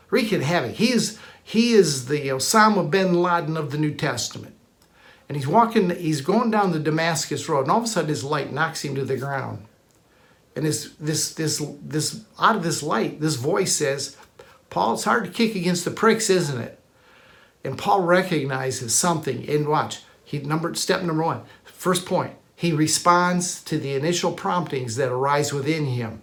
Wreaking 0.08 0.42
havoc. 0.42 0.72
He 0.72 0.92
is 0.92 1.18
he 1.42 1.74
is 1.74 2.06
the 2.06 2.28
Osama 2.28 2.90
bin 2.90 3.14
Laden 3.14 3.56
of 3.56 3.70
the 3.70 3.78
New 3.78 3.94
Testament. 3.94 4.54
And 5.28 5.36
he's 5.36 5.46
walking, 5.46 5.90
he's 5.90 6.20
going 6.20 6.50
down 6.50 6.72
the 6.72 6.78
Damascus 6.78 7.48
road, 7.48 7.62
and 7.62 7.70
all 7.70 7.78
of 7.78 7.84
a 7.84 7.86
sudden 7.88 8.08
his 8.08 8.24
light 8.24 8.52
knocks 8.52 8.84
him 8.84 8.94
to 8.94 9.04
the 9.04 9.16
ground. 9.16 9.65
And 10.56 10.64
this, 10.64 10.94
this, 10.98 11.34
this, 11.34 11.62
this, 11.82 12.22
out 12.40 12.56
of 12.56 12.64
this 12.64 12.82
light, 12.82 13.20
this 13.20 13.36
voice 13.36 13.76
says, 13.76 14.16
Paul, 14.70 14.94
it's 14.94 15.04
hard 15.04 15.24
to 15.24 15.30
kick 15.30 15.54
against 15.54 15.84
the 15.84 15.90
pricks, 15.90 16.30
isn't 16.30 16.60
it? 16.60 16.80
And 17.62 17.78
Paul 17.78 18.02
recognizes 18.02 18.94
something. 18.94 19.48
And 19.48 19.68
watch, 19.68 20.00
he 20.24 20.38
numbered 20.38 20.78
step 20.78 21.02
number 21.02 21.22
one, 21.22 21.42
first 21.64 22.06
point, 22.06 22.32
he 22.56 22.72
responds 22.72 23.62
to 23.64 23.78
the 23.78 23.94
initial 23.94 24.32
promptings 24.32 24.96
that 24.96 25.12
arise 25.12 25.52
within 25.52 25.84
him. 25.86 26.22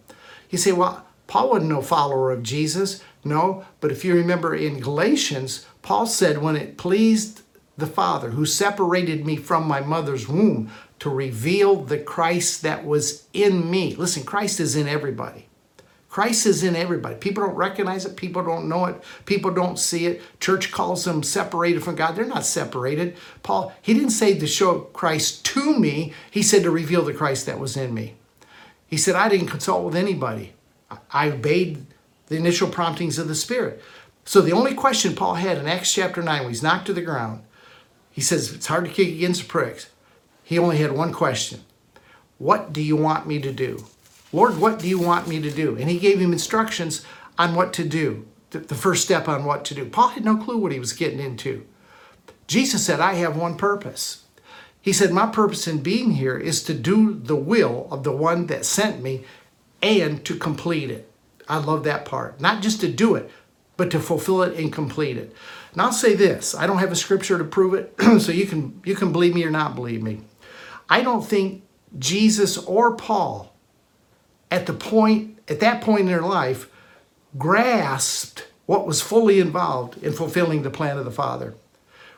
You 0.49 0.57
say, 0.57 0.71
well, 0.71 1.05
Paul 1.27 1.51
wasn't 1.51 1.69
no 1.69 1.81
follower 1.81 2.31
of 2.31 2.43
Jesus. 2.43 3.03
No, 3.23 3.65
but 3.79 3.91
if 3.91 4.03
you 4.03 4.15
remember 4.15 4.53
in 4.55 4.79
Galatians, 4.79 5.65
Paul 5.81 6.07
said, 6.07 6.39
when 6.39 6.55
it 6.55 6.77
pleased 6.77 7.43
the 7.77 7.87
Father 7.87 8.31
who 8.31 8.45
separated 8.45 9.25
me 9.25 9.35
from 9.35 9.67
my 9.67 9.79
mother's 9.79 10.27
womb 10.27 10.69
to 11.03 11.09
reveal 11.09 11.83
the 11.83 11.97
Christ 11.97 12.61
that 12.61 12.85
was 12.85 13.27
in 13.33 13.69
me. 13.69 13.93
Listen, 13.93 14.23
Christ 14.23 14.61
is 14.61 14.77
in 14.77 14.87
everybody. 14.87 15.47
Christ 16.07 16.45
is 16.45 16.63
in 16.63 16.77
everybody. 16.77 17.15
People 17.15 17.43
don't 17.43 17.57
recognize 17.57 18.05
it. 18.05 18.15
People 18.15 18.41
don't 18.41 18.69
know 18.69 18.85
it. 18.85 19.03
People 19.25 19.51
don't 19.51 19.77
see 19.77 20.05
it. 20.05 20.21
Church 20.39 20.71
calls 20.71 21.03
them 21.03 21.21
separated 21.21 21.83
from 21.83 21.95
God. 21.95 22.15
They're 22.15 22.23
not 22.23 22.45
separated. 22.45 23.17
Paul, 23.41 23.73
he 23.81 23.93
didn't 23.93 24.11
say 24.11 24.39
to 24.39 24.47
show 24.47 24.79
Christ 24.79 25.43
to 25.47 25.77
me. 25.77 26.13
He 26.31 26.41
said 26.41 26.63
to 26.63 26.71
reveal 26.71 27.03
the 27.03 27.13
Christ 27.13 27.47
that 27.47 27.59
was 27.59 27.75
in 27.75 27.93
me. 27.93 28.15
He 28.87 28.95
said, 28.95 29.15
I 29.15 29.27
didn't 29.27 29.47
consult 29.47 29.83
with 29.83 29.97
anybody. 29.97 30.53
I 31.11 31.31
obeyed 31.31 31.85
the 32.27 32.37
initial 32.37 32.69
promptings 32.69 33.19
of 33.19 33.27
the 33.27 33.35
Spirit. 33.35 33.81
So 34.23 34.39
the 34.39 34.53
only 34.53 34.73
question 34.73 35.15
Paul 35.15 35.33
had 35.33 35.57
in 35.57 35.67
Acts 35.67 35.93
chapter 35.93 36.21
9, 36.21 36.43
when 36.43 36.49
he's 36.49 36.63
knocked 36.63 36.85
to 36.85 36.93
the 36.93 37.01
ground, 37.01 37.43
he 38.09 38.21
says, 38.21 38.53
It's 38.53 38.67
hard 38.67 38.85
to 38.85 38.91
kick 38.91 39.09
against 39.09 39.41
the 39.41 39.47
pricks. 39.49 39.89
He 40.43 40.59
only 40.59 40.77
had 40.77 40.91
one 40.91 41.13
question 41.13 41.63
What 42.37 42.73
do 42.73 42.81
you 42.81 42.95
want 42.95 43.27
me 43.27 43.39
to 43.39 43.51
do? 43.51 43.85
Lord, 44.31 44.59
what 44.59 44.79
do 44.79 44.87
you 44.87 44.99
want 44.99 45.27
me 45.27 45.39
to 45.41 45.51
do? 45.51 45.77
And 45.77 45.89
he 45.89 45.99
gave 45.99 46.19
him 46.19 46.33
instructions 46.33 47.05
on 47.37 47.53
what 47.53 47.71
to 47.73 47.83
do, 47.83 48.25
the 48.49 48.75
first 48.75 49.03
step 49.03 49.27
on 49.27 49.45
what 49.45 49.63
to 49.65 49.75
do. 49.75 49.85
Paul 49.85 50.09
had 50.09 50.25
no 50.25 50.37
clue 50.37 50.57
what 50.57 50.71
he 50.71 50.79
was 50.79 50.93
getting 50.93 51.19
into. 51.19 51.65
Jesus 52.47 52.85
said, 52.85 52.99
I 52.99 53.13
have 53.13 53.37
one 53.37 53.57
purpose. 53.57 54.23
He 54.81 54.91
said, 54.91 55.11
My 55.11 55.27
purpose 55.27 55.67
in 55.67 55.81
being 55.81 56.11
here 56.11 56.37
is 56.37 56.63
to 56.63 56.73
do 56.73 57.13
the 57.13 57.35
will 57.35 57.87
of 57.89 58.03
the 58.03 58.11
one 58.11 58.47
that 58.47 58.65
sent 58.65 59.01
me 59.01 59.23
and 59.81 60.25
to 60.25 60.35
complete 60.35 60.91
it. 60.91 61.09
I 61.47 61.57
love 61.57 61.83
that 61.83 62.05
part. 62.05 62.41
Not 62.41 62.61
just 62.61 62.81
to 62.81 62.91
do 62.91 63.15
it, 63.15 63.29
but 63.77 63.91
to 63.91 63.99
fulfill 63.99 64.43
it 64.43 64.57
and 64.57 64.73
complete 64.73 65.17
it. 65.17 65.33
And 65.71 65.81
I'll 65.81 65.91
say 65.91 66.15
this 66.15 66.53
I 66.55 66.67
don't 66.67 66.79
have 66.79 66.91
a 66.91 66.97
scripture 66.97 67.37
to 67.37 67.43
prove 67.43 67.73
it, 67.73 67.93
so 68.19 68.31
you 68.31 68.45
can, 68.45 68.81
you 68.83 68.95
can 68.95 69.11
believe 69.11 69.33
me 69.33 69.45
or 69.45 69.51
not 69.51 69.75
believe 69.75 70.01
me. 70.01 70.21
I 70.89 71.01
don't 71.01 71.25
think 71.25 71.63
Jesus 71.97 72.57
or 72.57 72.95
Paul 72.95 73.53
at 74.49 74.65
the 74.65 74.73
point 74.73 75.37
at 75.47 75.59
that 75.59 75.81
point 75.81 76.01
in 76.01 76.05
their 76.07 76.21
life 76.21 76.69
grasped 77.37 78.47
what 78.65 78.87
was 78.87 79.01
fully 79.01 79.39
involved 79.39 80.01
in 80.03 80.13
fulfilling 80.13 80.63
the 80.63 80.69
plan 80.69 80.97
of 80.97 81.05
the 81.05 81.11
Father. 81.11 81.55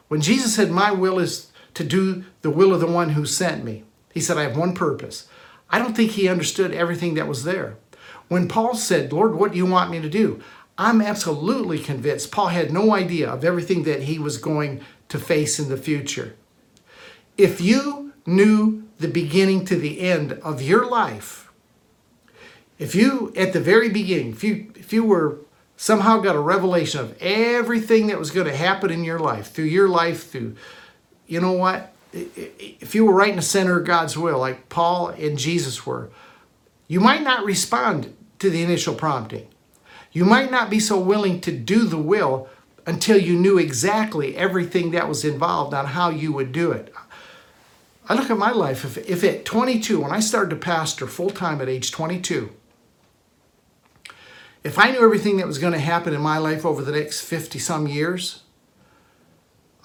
When 0.07 0.21
Jesus 0.21 0.55
said, 0.55 0.69
My 0.69 0.91
will 0.91 1.19
is 1.19 1.51
to 1.73 1.83
do 1.83 2.23
the 2.41 2.51
will 2.51 2.73
of 2.73 2.79
the 2.79 2.87
one 2.87 3.11
who 3.11 3.25
sent 3.25 3.63
me, 3.63 3.83
he 4.13 4.21
said, 4.21 4.37
I 4.37 4.43
have 4.43 4.57
one 4.57 4.73
purpose. 4.73 5.27
I 5.69 5.79
don't 5.79 5.95
think 5.95 6.11
he 6.11 6.29
understood 6.29 6.71
everything 6.71 7.15
that 7.15 7.27
was 7.27 7.43
there. 7.43 7.77
When 8.27 8.47
Paul 8.47 8.75
said, 8.75 9.11
Lord, 9.11 9.35
what 9.35 9.51
do 9.51 9.57
you 9.57 9.65
want 9.65 9.91
me 9.91 9.99
to 10.01 10.09
do? 10.09 10.41
I'm 10.77 11.01
absolutely 11.01 11.79
convinced 11.79 12.31
Paul 12.31 12.47
had 12.47 12.71
no 12.71 12.93
idea 12.93 13.29
of 13.29 13.43
everything 13.43 13.83
that 13.83 14.03
he 14.03 14.19
was 14.19 14.37
going 14.37 14.81
to 15.09 15.17
face 15.17 15.59
in 15.59 15.69
the 15.69 15.77
future. 15.77 16.35
If 17.37 17.61
you 17.61 18.04
knew 18.25 18.83
the 18.99 19.07
beginning 19.07 19.65
to 19.65 19.75
the 19.75 20.01
end 20.01 20.33
of 20.33 20.61
your 20.61 20.85
life, 20.85 21.51
if 22.79 22.95
you 22.95 23.33
at 23.37 23.53
the 23.53 23.59
very 23.59 23.89
beginning 23.89 24.31
if 24.31 24.43
you 24.43 24.71
if 24.75 24.91
you 24.91 25.03
were 25.03 25.37
somehow 25.77 26.19
got 26.19 26.35
a 26.35 26.39
revelation 26.39 26.99
of 26.99 27.21
everything 27.21 28.07
that 28.07 28.19
was 28.19 28.31
going 28.31 28.47
to 28.47 28.55
happen 28.55 28.91
in 28.91 29.03
your 29.03 29.19
life 29.19 29.51
through 29.51 29.65
your 29.65 29.87
life 29.87 30.29
through 30.29 30.55
you 31.25 31.39
know 31.39 31.53
what? 31.53 31.93
If 32.11 32.93
you 32.93 33.05
were 33.05 33.13
right 33.13 33.29
in 33.29 33.37
the 33.37 33.41
center 33.41 33.79
of 33.79 33.85
god's 33.85 34.17
will 34.17 34.39
like 34.39 34.67
paul 34.67 35.07
and 35.07 35.37
jesus 35.37 35.85
were 35.85 36.09
you 36.87 36.99
might 36.99 37.23
not 37.23 37.45
respond 37.45 38.15
to 38.39 38.49
the 38.49 38.61
initial 38.61 38.95
prompting. 38.95 39.47
You 40.11 40.25
might 40.25 40.51
not 40.51 40.69
be 40.69 40.79
so 40.79 40.99
willing 40.99 41.41
to 41.41 41.51
do 41.51 41.85
the 41.85 41.97
will 41.97 42.47
until 42.85 43.17
you 43.17 43.35
knew 43.35 43.57
exactly 43.57 44.37
everything 44.37 44.91
that 44.91 45.09
was 45.09 45.25
involved 45.25 45.73
on 45.73 45.87
how 45.87 46.09
you 46.09 46.31
would 46.31 46.51
do 46.51 46.71
it 46.71 46.93
i 48.07 48.13
look 48.13 48.29
at 48.29 48.37
my 48.37 48.51
life 48.51 48.85
if, 48.85 48.97
if 49.09 49.23
at 49.23 49.45
22 49.45 50.01
when 50.01 50.11
i 50.11 50.19
started 50.19 50.49
to 50.49 50.55
pastor 50.55 51.07
full-time 51.07 51.61
at 51.61 51.69
age 51.69 51.91
22 51.91 52.51
if 54.65 54.79
I 54.79 54.89
knew 54.89 55.03
everything 55.03 55.37
that 55.37 55.45
was 55.45 55.59
going 55.59 55.73
to 55.73 55.79
happen 55.79 56.15
in 56.15 56.21
my 56.21 56.39
life 56.39 56.65
over 56.65 56.81
the 56.81 56.91
next 56.91 57.21
50 57.21 57.59
some 57.59 57.87
years, 57.87 58.41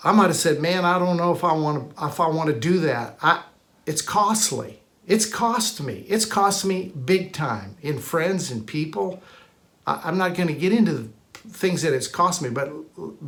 I 0.03 0.13
might 0.13 0.29
have 0.29 0.37
said, 0.37 0.59
"Man, 0.59 0.87
I 0.87 0.99
don't 0.99 1.19
know 1.19 1.33
if 1.33 1.45
I 1.45 1.53
want 1.53 1.95
to 1.95 2.07
if 2.07 2.19
I 2.19 2.29
want 2.29 2.49
to 2.49 2.59
do 2.59 2.79
that. 2.81 3.19
I 3.23 3.43
it's 3.85 4.01
costly. 4.01 4.81
It's 5.07 5.27
cost 5.27 5.83
me. 5.83 6.07
It's 6.09 6.25
cost 6.25 6.65
me 6.65 6.93
big 7.05 7.35
time 7.35 7.77
in 7.83 7.99
friends 7.99 8.51
and 8.51 8.67
people. 8.67 9.23
I, 9.87 10.01
I'm 10.05 10.17
not 10.17 10.35
going 10.35 10.49
to 10.49 10.55
get 10.55 10.73
into 10.73 10.95
the 10.95 11.09
things 11.49 11.83
that 11.83 11.93
it's 11.93 12.09
cost 12.09 12.41
me, 12.41 12.49
but 12.49 12.71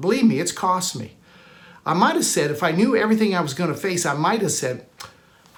believe 0.00 0.24
me, 0.24 0.40
it's 0.40 0.52
cost 0.52 0.96
me. 0.96 1.16
I 1.84 1.94
might 1.94 2.14
have 2.14 2.24
said, 2.24 2.50
if 2.50 2.62
I 2.62 2.70
knew 2.70 2.96
everything 2.96 3.34
I 3.34 3.40
was 3.40 3.54
going 3.54 3.72
to 3.72 3.76
face, 3.76 4.06
I 4.06 4.14
might 4.14 4.40
have 4.42 4.52
said, 4.52 4.86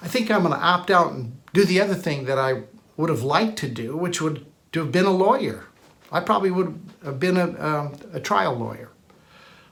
I 0.01 0.07
think 0.07 0.31
I'm 0.31 0.41
going 0.41 0.53
to 0.53 0.59
opt 0.59 0.89
out 0.89 1.13
and 1.13 1.37
do 1.53 1.65
the 1.65 1.79
other 1.79 1.95
thing 1.95 2.25
that 2.25 2.39
I 2.39 2.63
would 2.97 3.09
have 3.09 3.23
liked 3.23 3.57
to 3.59 3.69
do, 3.69 3.95
which 3.95 4.21
would 4.21 4.45
to 4.71 4.79
have 4.79 4.91
been 4.91 5.05
a 5.05 5.11
lawyer. 5.11 5.65
I 6.11 6.19
probably 6.19 6.51
would 6.51 6.79
have 7.03 7.19
been 7.19 7.37
a, 7.37 7.59
um, 7.59 7.93
a 8.13 8.19
trial 8.19 8.55
lawyer. 8.55 8.89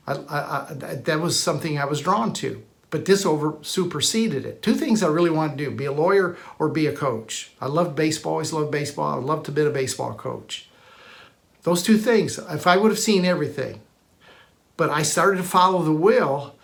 I, 0.07 0.13
I, 0.13 0.67
I, 0.69 0.73
that 0.95 1.19
was 1.19 1.39
something 1.39 1.77
I 1.77 1.85
was 1.85 2.01
drawn 2.01 2.33
to. 2.33 2.63
But 2.89 3.05
this 3.05 3.25
over 3.25 3.57
superseded 3.63 4.45
it. 4.45 4.61
Two 4.61 4.75
things 4.75 5.01
I 5.01 5.07
really 5.07 5.31
wanted 5.31 5.57
to 5.57 5.65
do: 5.65 5.71
be 5.71 5.85
a 5.85 5.91
lawyer 5.91 6.37
or 6.59 6.69
be 6.69 6.85
a 6.85 6.95
coach. 6.95 7.51
I 7.59 7.65
loved 7.65 7.95
baseball. 7.95 8.33
Always 8.33 8.53
loved 8.53 8.71
baseball. 8.71 9.19
I 9.19 9.23
loved 9.23 9.45
to 9.47 9.51
be 9.51 9.63
a 9.63 9.69
baseball 9.71 10.13
coach. 10.13 10.69
Those 11.63 11.81
two 11.81 11.97
things. 11.97 12.37
If 12.37 12.67
I 12.67 12.77
would 12.77 12.91
have 12.91 12.99
seen 12.99 13.25
everything, 13.25 13.81
but 14.77 14.89
I 14.89 15.03
started 15.03 15.37
to 15.37 15.43
follow 15.43 15.83
the 15.83 15.93
will 15.93 16.55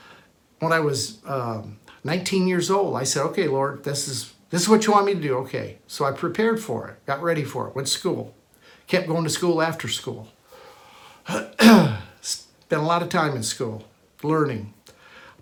when 0.60 0.72
I 0.72 0.80
was 0.80 1.19
um, 1.26 1.80
19 2.04 2.48
years 2.48 2.69
old. 2.69 2.95
I 2.95 3.04
said, 3.04 3.24
"Okay, 3.24 3.48
Lord, 3.48 3.84
this 3.84 4.08
is 4.08 4.34
this 4.50 4.62
is 4.62 4.69
what 4.69 4.86
you 4.86 4.93
want 4.93 5.06
me 5.06 5.13
to 5.13 5.22
do." 5.22 5.36
Okay, 5.38 5.78
so 5.88 6.06
I 6.06 6.12
prepared 6.12 6.62
for 6.62 6.88
it, 6.89 7.06
got 7.06 7.22
ready 7.22 7.43
for 7.43 7.67
it, 7.67 7.76
went 7.76 7.88
to 7.88 7.93
school 7.93 8.36
kept 8.89 9.08
going 9.08 9.24
to 9.24 9.30
school 9.30 9.62
after 9.62 9.88
school. 9.88 10.28
Spent 11.30 12.02
a 12.72 12.82
lot 12.82 13.02
of 13.02 13.08
time 13.08 13.36
in 13.36 13.43
school 13.43 13.86
learning. 14.24 14.74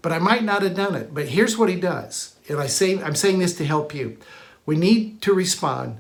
But 0.01 0.11
I 0.11 0.19
might 0.19 0.43
not 0.43 0.61
have 0.61 0.75
done 0.75 0.93
it. 0.93 1.13
But 1.13 1.29
here's 1.29 1.57
what 1.57 1.69
he 1.69 1.79
does. 1.79 2.35
And 2.47 2.59
I 2.59 2.67
say 2.67 3.01
I'm 3.01 3.15
saying 3.15 3.39
this 3.39 3.55
to 3.55 3.65
help 3.65 3.95
you. 3.95 4.17
We 4.65 4.75
need 4.75 5.21
to 5.23 5.33
respond 5.33 5.99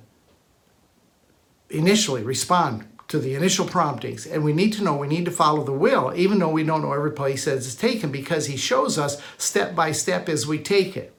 initially 1.69 2.23
respond 2.23 2.87
to 3.07 3.19
the 3.19 3.35
initial 3.35 3.65
promptings 3.65 4.25
and 4.25 4.43
we 4.43 4.53
need 4.53 4.73
to 4.73 4.83
know 4.83 4.95
we 4.95 5.07
need 5.07 5.25
to 5.25 5.31
follow 5.31 5.63
the 5.63 5.71
will 5.71 6.13
even 6.15 6.39
though 6.39 6.49
we 6.49 6.63
don't 6.63 6.81
know 6.81 6.93
every 6.93 7.11
place 7.11 7.45
that 7.45 7.55
it's 7.55 7.75
taken 7.75 8.11
because 8.11 8.47
he 8.47 8.57
shows 8.57 8.97
us 8.97 9.21
step 9.37 9.75
by 9.75 9.91
step 9.91 10.27
as 10.27 10.45
we 10.45 10.59
take 10.59 10.97
it 10.97 11.13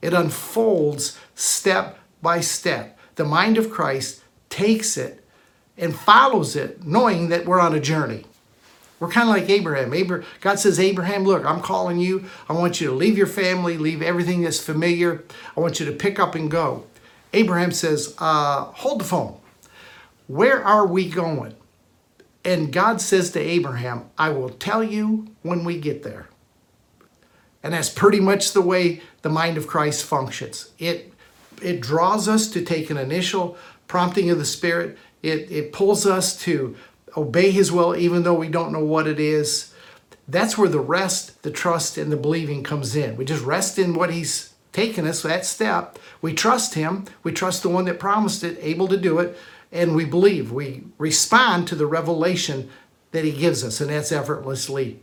it 0.00 0.12
unfolds 0.12 1.18
step 1.34 1.98
by 2.20 2.40
step 2.40 2.98
the 3.16 3.24
mind 3.24 3.58
of 3.58 3.70
christ 3.70 4.22
takes 4.48 4.96
it 4.96 5.22
and 5.78 5.96
follows 5.96 6.54
it, 6.54 6.84
knowing 6.84 7.28
that 7.30 7.46
we're 7.46 7.60
on 7.60 7.74
a 7.74 7.80
journey. 7.80 8.24
We're 9.00 9.08
kind 9.08 9.28
of 9.28 9.34
like 9.34 9.50
Abraham. 9.50 10.24
God 10.40 10.60
says, 10.60 10.78
Abraham, 10.78 11.24
look, 11.24 11.44
I'm 11.44 11.60
calling 11.60 11.98
you. 11.98 12.26
I 12.48 12.52
want 12.52 12.80
you 12.80 12.86
to 12.88 12.94
leave 12.94 13.18
your 13.18 13.26
family, 13.26 13.76
leave 13.76 14.00
everything 14.00 14.42
that's 14.42 14.60
familiar. 14.60 15.24
I 15.56 15.60
want 15.60 15.80
you 15.80 15.86
to 15.86 15.92
pick 15.92 16.20
up 16.20 16.36
and 16.36 16.48
go. 16.48 16.84
Abraham 17.32 17.72
says, 17.72 18.14
uh, 18.18 18.64
hold 18.66 19.00
the 19.00 19.04
phone. 19.04 19.38
Where 20.32 20.64
are 20.64 20.86
we 20.86 21.10
going? 21.10 21.54
And 22.42 22.72
God 22.72 23.02
says 23.02 23.32
to 23.32 23.38
Abraham, 23.38 24.06
I 24.16 24.30
will 24.30 24.48
tell 24.48 24.82
you 24.82 25.28
when 25.42 25.62
we 25.62 25.78
get 25.78 26.02
there. 26.02 26.28
And 27.62 27.74
that's 27.74 27.90
pretty 27.90 28.18
much 28.18 28.52
the 28.52 28.62
way 28.62 29.02
the 29.20 29.28
mind 29.28 29.58
of 29.58 29.66
Christ 29.66 30.04
functions. 30.04 30.70
It, 30.78 31.12
it 31.60 31.82
draws 31.82 32.28
us 32.28 32.48
to 32.48 32.64
take 32.64 32.88
an 32.88 32.96
initial 32.96 33.58
prompting 33.86 34.30
of 34.30 34.38
the 34.38 34.46
Spirit 34.46 34.96
it, 35.22 35.50
it 35.50 35.72
pulls 35.72 36.06
us 36.06 36.34
to 36.44 36.76
obey 37.14 37.50
His 37.50 37.70
will 37.70 37.94
even 37.94 38.22
though 38.22 38.34
we 38.34 38.48
don't 38.48 38.72
know 38.72 38.84
what 38.84 39.06
it 39.06 39.20
is. 39.20 39.74
That's 40.26 40.56
where 40.56 40.68
the 40.68 40.80
rest, 40.80 41.42
the 41.42 41.50
trust, 41.50 41.98
and 41.98 42.10
the 42.10 42.16
believing 42.16 42.62
comes 42.62 42.96
in. 42.96 43.18
We 43.18 43.26
just 43.26 43.44
rest 43.44 43.78
in 43.78 43.92
what 43.92 44.10
He's 44.10 44.54
taken 44.72 45.06
us, 45.06 45.22
that 45.22 45.44
step. 45.44 45.98
We 46.22 46.32
trust 46.32 46.72
Him. 46.72 47.04
We 47.22 47.32
trust 47.32 47.62
the 47.62 47.68
one 47.68 47.84
that 47.84 48.00
promised 48.00 48.42
it, 48.42 48.58
able 48.62 48.88
to 48.88 48.96
do 48.96 49.18
it, 49.18 49.36
and 49.72 49.96
we 49.96 50.04
believe. 50.04 50.52
We 50.52 50.84
respond 50.98 51.66
to 51.68 51.74
the 51.74 51.86
revelation 51.86 52.70
that 53.10 53.24
He 53.24 53.32
gives 53.32 53.64
us, 53.64 53.80
and 53.80 53.90
that's 53.90 54.12
effortlessly 54.12 55.00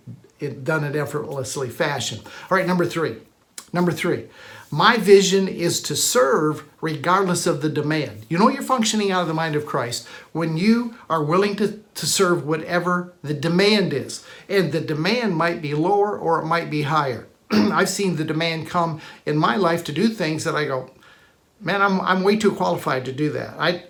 done 0.63 0.84
in 0.84 0.95
effortlessly 0.95 1.69
fashion. 1.69 2.19
All 2.49 2.58
right, 2.58 2.67
number 2.67 2.86
three. 2.86 3.17
Number 3.71 3.91
three, 3.91 4.27
my 4.71 4.97
vision 4.97 5.47
is 5.47 5.82
to 5.84 5.95
serve 5.95 6.63
regardless 6.82 7.45
of 7.45 7.62
the 7.62 7.69
demand. 7.69 8.25
You 8.29 8.38
know 8.38 8.49
you're 8.49 8.63
functioning 8.63 9.12
out 9.12 9.21
of 9.21 9.27
the 9.27 9.34
mind 9.34 9.55
of 9.55 9.65
Christ 9.65 10.08
when 10.32 10.58
you 10.58 10.95
are 11.10 11.23
willing 11.23 11.55
to, 11.58 11.79
to 11.95 12.05
serve 12.05 12.45
whatever 12.45 13.13
the 13.21 13.34
demand 13.34 13.93
is. 13.93 14.25
And 14.47 14.71
the 14.71 14.82
demand 14.82 15.36
might 15.36 15.62
be 15.62 15.73
lower 15.73 16.17
or 16.17 16.41
it 16.41 16.45
might 16.45 16.69
be 16.69 16.84
higher. 16.84 17.27
I've 17.51 17.89
seen 17.89 18.15
the 18.15 18.23
demand 18.23 18.67
come 18.67 19.01
in 19.25 19.38
my 19.38 19.55
life 19.55 19.84
to 19.86 19.91
do 19.91 20.08
things 20.08 20.43
that 20.45 20.55
I 20.55 20.65
go, 20.65 20.89
man, 21.60 21.82
I'm, 21.82 22.01
I'm 22.01 22.23
way 22.23 22.38
too 22.38 22.53
qualified 22.53 23.05
to 23.05 23.12
do 23.12 23.29
that. 23.32 23.55
I 23.60 23.84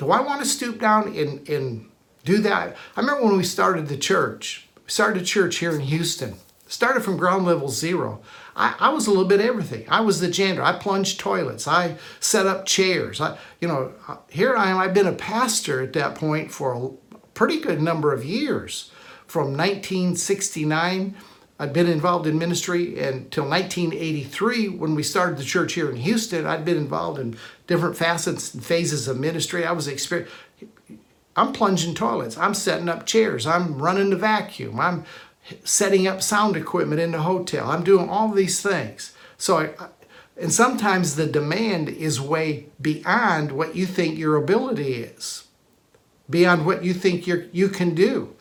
do 0.00 0.10
I 0.10 0.22
want 0.22 0.40
to 0.40 0.46
stoop 0.46 0.80
down 0.80 1.14
and, 1.14 1.46
and 1.46 1.90
do 2.24 2.38
that? 2.38 2.74
I 2.96 3.00
remember 3.00 3.22
when 3.22 3.36
we 3.36 3.44
started 3.44 3.86
the 3.86 3.98
church. 3.98 4.66
We 4.76 4.90
started 4.90 5.22
a 5.22 5.26
church 5.26 5.58
here 5.58 5.74
in 5.74 5.80
Houston. 5.80 6.36
Started 6.66 7.02
from 7.02 7.18
ground 7.18 7.44
level 7.44 7.68
zero. 7.68 8.22
I, 8.56 8.74
I 8.80 8.88
was 8.88 9.06
a 9.06 9.10
little 9.10 9.26
bit 9.26 9.42
everything. 9.42 9.84
I 9.90 10.00
was 10.00 10.20
the 10.20 10.30
janitor. 10.30 10.62
I 10.62 10.78
plunged 10.78 11.20
toilets. 11.20 11.68
I 11.68 11.98
set 12.18 12.46
up 12.46 12.64
chairs. 12.64 13.20
I, 13.20 13.36
you 13.60 13.68
know, 13.68 13.92
uh, 14.08 14.16
here 14.30 14.56
I 14.56 14.70
am. 14.70 14.78
I've 14.78 14.94
been 14.94 15.06
a 15.06 15.12
pastor 15.12 15.82
at 15.82 15.92
that 15.92 16.14
point 16.14 16.50
for 16.50 16.72
a 16.72 16.88
pretty 17.34 17.60
good 17.60 17.82
number 17.82 18.14
of 18.14 18.24
years. 18.24 18.90
From 19.26 19.48
1969, 19.48 21.14
I'd 21.60 21.74
been 21.74 21.88
involved 21.88 22.26
in 22.26 22.38
ministry 22.38 22.98
until 22.98 23.46
1983 23.46 24.70
when 24.70 24.94
we 24.94 25.02
started 25.02 25.36
the 25.36 25.44
church 25.44 25.74
here 25.74 25.90
in 25.90 25.96
Houston. 25.96 26.46
I'd 26.46 26.64
been 26.64 26.78
involved 26.78 27.20
in 27.20 27.36
different 27.66 27.98
facets 27.98 28.54
and 28.54 28.64
phases 28.64 29.06
of 29.06 29.20
ministry. 29.20 29.66
I 29.66 29.72
was 29.72 29.86
exper- 29.86 30.26
I'm 31.36 31.52
plunging 31.52 31.94
toilets. 31.94 32.38
I'm 32.38 32.54
setting 32.54 32.88
up 32.88 33.04
chairs. 33.04 33.46
I'm 33.46 33.76
running 33.76 34.08
the 34.08 34.16
vacuum. 34.16 34.80
I'm 34.80 35.04
setting 35.62 36.08
up 36.08 36.22
sound 36.22 36.56
equipment 36.56 36.98
in 36.98 37.12
the 37.12 37.20
hotel. 37.20 37.70
I'm 37.70 37.84
doing 37.84 38.08
all 38.08 38.30
these 38.30 38.62
things. 38.62 39.14
So 39.36 39.58
I, 39.58 39.74
and 40.38 40.50
sometimes 40.50 41.16
the 41.16 41.26
demand 41.26 41.90
is 41.90 42.22
way 42.22 42.68
beyond 42.80 43.52
what 43.52 43.76
you 43.76 43.84
think 43.84 44.16
your 44.16 44.36
ability 44.36 44.94
is, 44.94 45.46
beyond 46.30 46.64
what 46.64 46.84
you 46.84 46.94
think 46.94 47.26
you 47.26 47.50
you 47.52 47.68
can 47.68 47.94
do. 47.94 48.34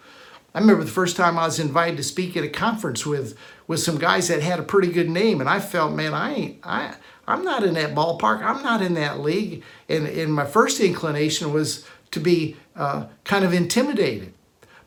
I 0.59 0.61
remember 0.61 0.83
the 0.83 0.91
first 0.91 1.15
time 1.15 1.37
I 1.37 1.45
was 1.45 1.57
invited 1.57 1.95
to 1.95 2.03
speak 2.03 2.35
at 2.35 2.43
a 2.43 2.49
conference 2.49 3.05
with 3.05 3.37
with 3.65 3.79
some 3.79 3.97
guys 3.97 4.27
that 4.27 4.41
had 4.41 4.59
a 4.59 4.63
pretty 4.63 4.91
good 4.91 5.09
name, 5.09 5.39
and 5.39 5.49
I 5.49 5.61
felt, 5.61 5.93
man, 5.93 6.13
I 6.13 6.33
ain't 6.33 6.59
I 6.63 6.95
I'm 7.25 7.45
not 7.45 7.63
in 7.63 7.75
that 7.75 7.95
ballpark. 7.95 8.43
I'm 8.43 8.61
not 8.61 8.81
in 8.81 8.93
that 8.95 9.21
league. 9.21 9.63
And 9.87 10.05
and 10.05 10.33
my 10.33 10.43
first 10.43 10.81
inclination 10.81 11.53
was 11.53 11.87
to 12.11 12.19
be 12.19 12.57
uh, 12.75 13.05
kind 13.23 13.45
of 13.45 13.53
intimidated, 13.53 14.33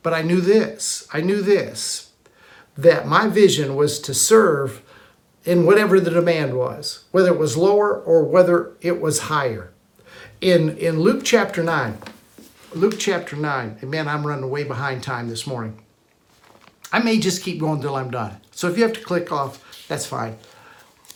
but 0.02 0.12
I 0.12 0.20
knew 0.20 0.42
this. 0.42 1.08
I 1.10 1.22
knew 1.22 1.40
this 1.40 2.10
that 2.76 3.06
my 3.06 3.28
vision 3.28 3.74
was 3.74 3.98
to 4.00 4.12
serve 4.12 4.82
in 5.46 5.64
whatever 5.64 5.98
the 6.00 6.10
demand 6.10 6.58
was, 6.58 7.04
whether 7.12 7.32
it 7.32 7.38
was 7.38 7.56
lower 7.56 7.98
or 7.98 8.24
whether 8.24 8.76
it 8.82 9.00
was 9.00 9.20
higher. 9.20 9.72
In 10.42 10.76
in 10.76 11.00
Luke 11.00 11.22
chapter 11.24 11.62
nine. 11.62 11.96
Luke 12.74 12.98
chapter 12.98 13.36
9. 13.36 13.78
And 13.80 13.90
man, 13.90 14.08
I'm 14.08 14.26
running 14.26 14.48
way 14.48 14.64
behind 14.64 15.02
time 15.02 15.28
this 15.28 15.46
morning. 15.46 15.78
I 16.90 17.00
may 17.00 17.18
just 17.18 17.42
keep 17.42 17.58
going 17.58 17.76
until 17.76 17.96
I'm 17.96 18.10
done. 18.10 18.38
So 18.50 18.68
if 18.68 18.76
you 18.76 18.82
have 18.82 18.94
to 18.94 19.02
click 19.02 19.30
off, 19.30 19.86
that's 19.88 20.06
fine. 20.06 20.36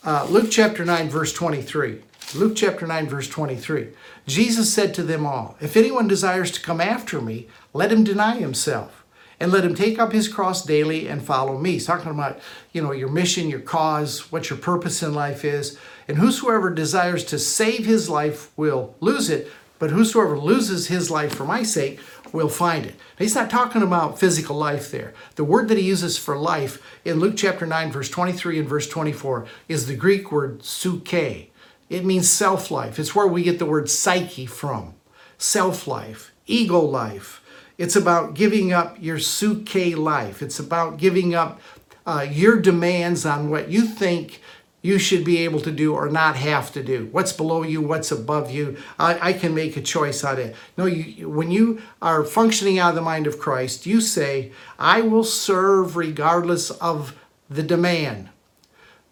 Uh, 0.05 0.27
Luke 0.29 0.51
chapter 0.51 0.85
9, 0.85 1.09
verse 1.09 1.33
23. 1.33 2.03
Luke 2.35 2.57
chapter 2.57 2.87
9, 2.87 3.09
verse 3.09 3.29
23. 3.29 3.89
Jesus 4.27 4.73
said 4.73 4.93
to 4.95 5.03
them 5.03 5.25
all, 5.25 5.57
If 5.61 5.77
anyone 5.77 6.09
desires 6.09 6.51
to 6.53 6.61
come 6.63 6.81
after 6.81 7.21
me, 7.21 7.49
let 7.73 7.93
him 7.93 8.05
deny 8.05 8.37
himself 8.37 9.05
and 9.39 9.53
let 9.53 9.65
him 9.65 9.75
take 9.75 9.99
up 9.99 10.13
his 10.13 10.29
cross 10.29 10.65
daily 10.65 11.09
and 11.09 11.25
follow 11.25 11.59
me. 11.59 11.73
He's 11.73 11.87
talking 11.87 12.11
about, 12.11 12.39
you 12.73 12.83
know, 12.83 12.93
your 12.93 13.09
mission, 13.09 13.49
your 13.49 13.61
cause, 13.61 14.31
what 14.33 14.51
your 14.51 14.59
purpose 14.59 15.03
in 15.03 15.15
life 15.15 15.45
is. 15.45 15.79
And 16.09 16.19
whosoever 16.19 16.71
desires 16.71 17.25
to 17.25 17.39
save 17.39 17.87
his 17.87 18.09
life 18.09 18.51
will 18.57 18.95
lose 19.01 19.31
it, 19.31 19.51
but 19.79 19.91
whosoever 19.91 20.39
loses 20.39 20.89
his 20.89 21.11
life 21.11 21.35
for 21.35 21.45
my 21.45 21.63
sake 21.63 22.01
will 22.33 22.49
find 22.49 22.87
it. 22.87 22.95
Now, 22.95 23.25
he's 23.25 23.35
not 23.35 23.51
talking 23.51 23.83
about 23.83 24.19
physical 24.19 24.57
life 24.57 24.91
there. 24.91 25.15
The 25.37 25.45
word 25.45 25.69
that 25.69 25.79
he 25.79 25.85
uses 25.85 26.19
for 26.19 26.37
life 26.37 26.83
in 27.05 27.21
Luke 27.21 27.35
chapter 27.37 27.67
9, 27.67 27.93
verse 27.93 28.09
23 28.09 28.59
and 28.59 28.69
verse 28.69 28.89
24 28.89 29.47
is 29.69 29.87
the 29.87 29.97
Greek 29.97 30.33
word 30.33 30.61
psuche. 30.61 31.49
It 31.89 32.05
means 32.05 32.29
self 32.31 32.71
life. 32.71 32.99
It's 32.99 33.15
where 33.15 33.27
we 33.27 33.43
get 33.43 33.59
the 33.59 33.67
word 33.67 33.89
psyche 33.89 34.47
from. 34.47 34.95
Self 35.39 35.87
life, 35.87 36.33
ego 36.47 36.81
life. 36.81 37.43
It's 37.79 37.97
about 37.97 38.35
giving 38.35 38.73
up 38.73 38.97
your 39.01 39.19
psuche 39.19 39.97
life. 39.97 40.43
It's 40.43 40.59
about 40.59 40.97
giving 40.97 41.35
up 41.35 41.61
uh, 42.07 42.27
your 42.29 42.61
demands 42.61 43.27
on 43.27 43.51
what 43.51 43.69
you 43.69 43.83
think 43.83 44.41
you 44.87 44.99
should 44.99 45.25
be 45.25 45.39
able 45.39 45.61
to 45.61 45.73
do 45.73 45.95
or 45.95 46.09
not 46.09 46.37
have 46.37 46.73
to 46.73 46.83
do. 46.83 47.09
What's 47.11 47.33
below 47.33 47.63
you, 47.63 47.81
what's 47.81 48.13
above 48.13 48.51
you. 48.51 48.77
I, 48.99 49.31
I 49.31 49.33
can 49.33 49.55
make 49.55 49.77
a 49.77 49.83
choice 49.83 50.23
on 50.23 50.39
it. 50.39 50.55
No, 50.77 50.87
you, 50.87 51.29
when 51.29 51.51
you 51.51 51.83
are 52.01 52.25
functioning 52.25 52.79
out 52.79 52.91
of 52.91 52.95
the 52.95 53.03
mind 53.03 53.27
of 53.27 53.41
Christ, 53.41 53.85
you 53.85 54.01
say, 54.01 54.53
I 54.79 55.01
will 55.01 55.25
serve 55.25 55.97
regardless 55.97 56.71
of 56.71 57.17
the 57.51 57.63
demand. 57.63 58.29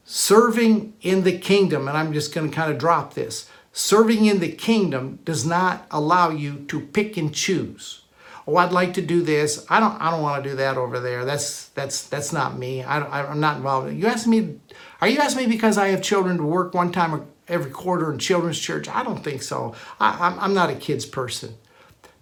Serving 0.04 0.94
in 1.02 1.24
the 1.24 1.38
kingdom, 1.38 1.88
and 1.88 1.98
I'm 1.98 2.12
just 2.12 2.32
going 2.32 2.48
to 2.48 2.54
kind 2.54 2.70
of 2.70 2.78
drop 2.78 3.14
this 3.14 3.50
serving 3.76 4.26
in 4.26 4.38
the 4.38 4.52
kingdom 4.52 5.18
does 5.24 5.44
not 5.44 5.84
allow 5.90 6.30
you 6.30 6.64
to 6.68 6.78
pick 6.78 7.16
and 7.16 7.34
choose 7.34 8.02
oh 8.46 8.56
i'd 8.56 8.70
like 8.70 8.94
to 8.94 9.02
do 9.02 9.20
this 9.20 9.66
i 9.68 9.80
don't 9.80 10.00
i 10.00 10.12
don't 10.12 10.22
want 10.22 10.42
to 10.42 10.48
do 10.48 10.54
that 10.54 10.76
over 10.76 11.00
there 11.00 11.24
that's 11.24 11.66
that's 11.70 12.06
that's 12.06 12.32
not 12.32 12.56
me 12.56 12.84
I, 12.84 13.00
i'm 13.28 13.40
not 13.40 13.56
involved 13.56 13.92
you 13.92 14.06
ask 14.06 14.28
me 14.28 14.60
are 15.04 15.08
you 15.08 15.18
asking 15.18 15.50
me 15.50 15.54
because 15.54 15.76
I 15.76 15.88
have 15.88 16.00
children 16.00 16.38
to 16.38 16.44
work 16.44 16.72
one 16.72 16.90
time 16.90 17.26
every 17.46 17.70
quarter 17.70 18.10
in 18.10 18.18
children's 18.18 18.58
church? 18.58 18.88
I 18.88 19.02
don't 19.02 19.22
think 19.22 19.42
so. 19.42 19.74
I, 20.00 20.34
I'm 20.40 20.54
not 20.54 20.70
a 20.70 20.74
kids 20.74 21.04
person. 21.04 21.56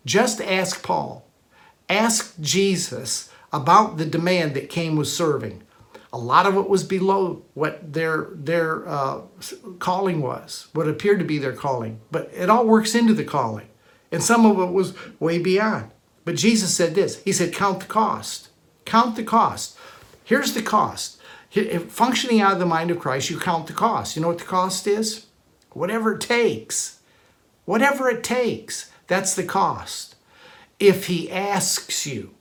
Just 0.04 0.40
ask 0.40 0.82
Paul. 0.82 1.24
Ask 1.88 2.34
Jesus 2.40 3.30
about 3.52 3.98
the 3.98 4.04
demand 4.04 4.54
that 4.54 4.68
came 4.68 4.96
with 4.96 5.06
serving. 5.06 5.62
A 6.12 6.18
lot 6.18 6.44
of 6.44 6.56
it 6.56 6.68
was 6.68 6.82
below 6.82 7.44
what 7.54 7.92
their 7.92 8.30
their 8.32 8.88
uh, 8.88 9.20
calling 9.78 10.20
was, 10.20 10.66
what 10.72 10.88
appeared 10.88 11.20
to 11.20 11.24
be 11.24 11.38
their 11.38 11.52
calling. 11.52 12.00
But 12.10 12.32
it 12.34 12.50
all 12.50 12.66
works 12.66 12.96
into 12.96 13.14
the 13.14 13.22
calling, 13.22 13.68
and 14.10 14.24
some 14.24 14.44
of 14.44 14.58
it 14.58 14.72
was 14.72 14.92
way 15.20 15.38
beyond. 15.38 15.92
But 16.24 16.34
Jesus 16.34 16.76
said 16.76 16.96
this. 16.96 17.22
He 17.22 17.30
said, 17.30 17.54
"Count 17.54 17.78
the 17.78 17.86
cost. 17.86 18.48
Count 18.84 19.14
the 19.14 19.22
cost. 19.22 19.78
Here's 20.24 20.52
the 20.52 20.62
cost 20.62 21.21
functioning 21.88 22.40
out 22.40 22.54
of 22.54 22.58
the 22.58 22.66
mind 22.66 22.90
of 22.90 22.98
Christ, 22.98 23.30
you 23.30 23.38
count 23.38 23.66
the 23.66 23.72
cost. 23.72 24.16
You 24.16 24.22
know 24.22 24.28
what 24.28 24.38
the 24.38 24.44
cost 24.44 24.86
is? 24.86 25.26
Whatever 25.72 26.14
it 26.14 26.20
takes. 26.20 27.00
Whatever 27.64 28.08
it 28.08 28.24
takes, 28.24 28.90
that's 29.06 29.34
the 29.34 29.44
cost. 29.44 30.16
If 30.80 31.06
he 31.06 31.30
asks 31.30 32.06
you, 32.06 32.34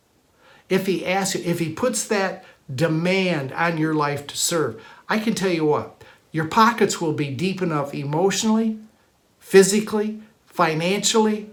if 0.70 0.88
he 0.88 1.06
asks 1.06 1.36
you, 1.36 1.44
if 1.44 1.60
he 1.60 1.74
puts 1.74 2.08
that 2.08 2.44
demand 2.74 3.52
on 3.52 3.78
your 3.78 3.94
life 3.94 4.26
to 4.28 4.38
serve, 4.38 4.82
I 5.08 5.20
can 5.20 5.36
tell 5.36 5.52
you 5.52 5.66
what, 5.66 6.04
your 6.32 6.48
pockets 6.48 7.02
will 7.02 7.14
be 7.14 7.30
deep 7.30 7.62
enough 7.62 7.94
emotionally, 7.94 8.80
physically, 9.40 10.22
financially 10.46 11.50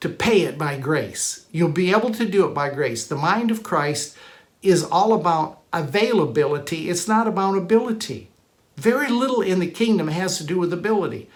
to 0.00 0.08
pay 0.08 0.42
it 0.42 0.58
by 0.58 0.76
grace. 0.76 1.46
You'll 1.50 1.70
be 1.70 1.92
able 1.92 2.10
to 2.10 2.26
do 2.26 2.46
it 2.46 2.54
by 2.54 2.70
grace. 2.70 3.06
The 3.06 3.16
mind 3.16 3.50
of 3.50 3.62
Christ 3.62 4.16
is 4.62 4.84
all 4.84 5.12
about 5.12 5.60
availability, 5.72 6.88
it's 6.88 7.08
not 7.08 7.26
about 7.26 7.56
ability. 7.56 8.28
Very 8.76 9.08
little 9.08 9.40
in 9.40 9.58
the 9.58 9.70
kingdom 9.70 10.08
has 10.08 10.38
to 10.38 10.44
do 10.44 10.58
with 10.58 10.72
ability. 10.72 11.28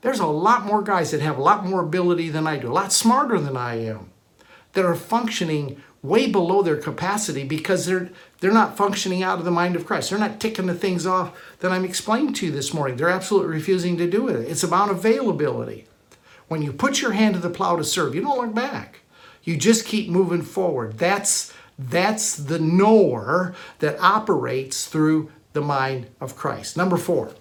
There's 0.00 0.20
a 0.20 0.26
lot 0.26 0.64
more 0.64 0.82
guys 0.82 1.10
that 1.10 1.20
have 1.20 1.38
a 1.38 1.42
lot 1.42 1.64
more 1.64 1.80
ability 1.80 2.28
than 2.30 2.46
I 2.46 2.58
do, 2.58 2.70
a 2.70 2.72
lot 2.72 2.92
smarter 2.92 3.38
than 3.40 3.56
I 3.56 3.76
am, 3.76 4.10
that 4.72 4.84
are 4.84 4.94
functioning 4.94 5.82
way 6.02 6.30
below 6.30 6.62
their 6.62 6.76
capacity 6.76 7.44
because 7.44 7.86
they're 7.86 8.10
they're 8.40 8.52
not 8.52 8.76
functioning 8.76 9.22
out 9.24 9.40
of 9.40 9.44
the 9.44 9.50
mind 9.50 9.74
of 9.74 9.84
Christ. 9.84 10.10
They're 10.10 10.18
not 10.18 10.38
ticking 10.38 10.66
the 10.66 10.74
things 10.74 11.06
off 11.06 11.36
that 11.58 11.72
I'm 11.72 11.84
explaining 11.84 12.34
to 12.34 12.46
you 12.46 12.52
this 12.52 12.72
morning. 12.72 12.96
They're 12.96 13.08
absolutely 13.08 13.52
refusing 13.52 13.96
to 13.98 14.08
do 14.08 14.28
it. 14.28 14.48
It's 14.48 14.62
about 14.62 14.90
availability. 14.90 15.86
When 16.46 16.62
you 16.62 16.72
put 16.72 17.02
your 17.02 17.12
hand 17.12 17.34
to 17.34 17.40
the 17.40 17.50
plow 17.50 17.76
to 17.76 17.84
serve, 17.84 18.14
you 18.14 18.20
don't 18.20 18.38
look 18.38 18.54
back. 18.54 19.00
You 19.42 19.56
just 19.56 19.86
keep 19.86 20.08
moving 20.08 20.42
forward. 20.42 20.98
That's 20.98 21.52
that's 21.78 22.34
the 22.34 22.58
knower 22.58 23.54
that 23.78 24.00
operates 24.00 24.86
through 24.86 25.30
the 25.52 25.60
mind 25.60 26.08
of 26.20 26.36
Christ. 26.36 26.76
Number 26.76 26.96
four. 26.96 27.32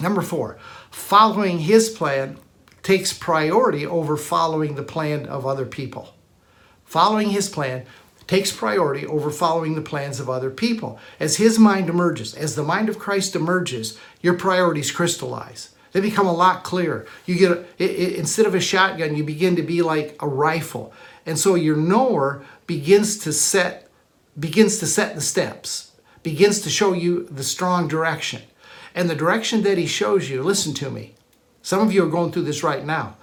Number 0.00 0.22
four, 0.22 0.58
following 0.90 1.60
his 1.60 1.88
plan 1.88 2.38
takes 2.82 3.12
priority 3.12 3.84
over 3.84 4.16
following 4.16 4.76
the 4.76 4.82
plan 4.82 5.26
of 5.26 5.44
other 5.44 5.66
people. 5.66 6.14
Following 6.84 7.30
his 7.30 7.48
plan 7.48 7.84
takes 8.26 8.52
priority 8.52 9.06
over 9.06 9.30
following 9.30 9.74
the 9.74 9.80
plans 9.80 10.20
of 10.20 10.30
other 10.30 10.50
people. 10.50 10.98
As 11.18 11.36
his 11.36 11.58
mind 11.58 11.88
emerges, 11.88 12.34
as 12.34 12.54
the 12.54 12.62
mind 12.62 12.88
of 12.88 12.98
Christ 12.98 13.34
emerges, 13.34 13.98
your 14.20 14.34
priorities 14.34 14.92
crystallize. 14.92 15.74
They 15.92 16.00
become 16.00 16.26
a 16.26 16.32
lot 16.32 16.64
clearer. 16.64 17.06
You 17.26 17.36
get 17.36 17.50
a, 17.50 17.60
it, 17.78 17.90
it, 17.90 18.14
instead 18.16 18.46
of 18.46 18.54
a 18.54 18.60
shotgun, 18.60 19.16
you 19.16 19.24
begin 19.24 19.56
to 19.56 19.62
be 19.62 19.82
like 19.82 20.16
a 20.20 20.28
rifle. 20.28 20.92
And 21.26 21.38
so 21.38 21.54
your 21.54 21.76
knower 21.76 22.44
begins 22.68 23.18
to 23.18 23.32
set 23.32 23.88
begins 24.38 24.78
to 24.78 24.86
set 24.86 25.16
the 25.16 25.20
steps, 25.20 25.90
begins 26.22 26.60
to 26.60 26.70
show 26.70 26.92
you 26.92 27.24
the 27.24 27.42
strong 27.42 27.88
direction. 27.88 28.40
And 28.94 29.10
the 29.10 29.16
direction 29.16 29.64
that 29.64 29.78
he 29.78 29.86
shows 29.86 30.30
you, 30.30 30.44
listen 30.44 30.74
to 30.74 30.90
me. 30.90 31.14
Some 31.60 31.80
of 31.80 31.92
you 31.92 32.04
are 32.04 32.10
going 32.10 32.30
through 32.30 32.44
this 32.44 32.62
right 32.62 32.84
now. 32.84 33.16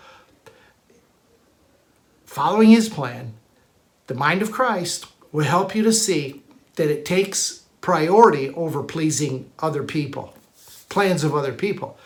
Following 2.26 2.72
his 2.72 2.90
plan, 2.90 3.36
the 4.08 4.14
mind 4.14 4.42
of 4.42 4.52
Christ 4.52 5.06
will 5.32 5.46
help 5.46 5.74
you 5.74 5.84
to 5.84 5.94
see 5.94 6.44
that 6.76 6.90
it 6.90 7.06
takes 7.06 7.64
priority 7.80 8.50
over 8.50 8.84
pleasing 8.84 9.50
other 9.60 9.84
people, 9.84 10.34
plans 10.90 11.24
of 11.24 11.34
other 11.34 11.54
people. 11.54 11.98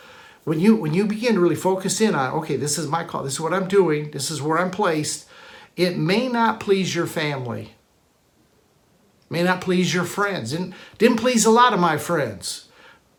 When 0.43 0.59
you 0.59 0.75
when 0.75 0.93
you 0.93 1.05
begin 1.05 1.33
to 1.33 1.39
really 1.39 1.55
focus 1.55 1.99
in 1.99 2.13
on, 2.13 2.31
okay, 2.33 2.57
this 2.57 2.77
is 2.77 2.87
my 2.87 3.03
call, 3.03 3.23
this 3.23 3.33
is 3.33 3.39
what 3.39 3.53
I'm 3.53 3.67
doing, 3.67 4.11
this 4.11 4.29
is 4.29 4.41
where 4.41 4.59
I'm 4.59 4.71
placed, 4.71 5.28
it 5.75 5.97
may 5.97 6.27
not 6.27 6.59
please 6.59 6.93
your 6.93 7.07
family, 7.07 7.75
may 9.29 9.43
not 9.43 9.61
please 9.61 9.93
your 9.93 10.05
friends. 10.05 10.51
Didn't, 10.51 10.73
didn't 10.97 11.17
please 11.17 11.45
a 11.45 11.51
lot 11.51 11.73
of 11.73 11.79
my 11.79 11.97
friends 11.97 12.67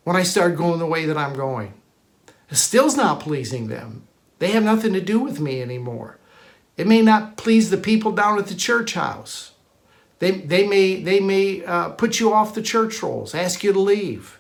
when 0.05 0.17
I 0.17 0.23
started 0.23 0.59
going 0.59 0.79
the 0.79 0.87
way 0.87 1.07
that 1.07 1.17
I'm 1.17 1.35
going. 1.35 1.75
It 2.51 2.57
still's 2.57 2.97
not 2.97 3.21
pleasing 3.21 3.69
them. 3.69 4.09
They 4.41 4.53
have 4.53 4.65
nothing 4.65 4.93
to 4.95 5.01
do 5.01 5.21
with 5.21 5.39
me 5.39 5.63
anymore. 5.63 6.19
It 6.77 6.87
may 6.87 7.03
not 7.03 7.37
please 7.37 7.71
the 7.71 7.77
people 7.77 8.13
down 8.13 8.39
at 8.39 8.47
the 8.47 8.55
church 8.55 8.95
house. 8.95 9.53
They, 10.19 10.33
they 10.33 10.67
may, 10.67 11.03
they 11.03 11.21
may 11.21 11.65
uh, 11.65 11.91
put 11.91 12.19
you 12.19 12.33
off 12.33 12.55
the 12.55 12.63
church 12.63 13.03
rolls, 13.03 13.35
ask 13.35 13.63
you 13.63 13.73
to 13.73 13.81
leave. 13.81 14.40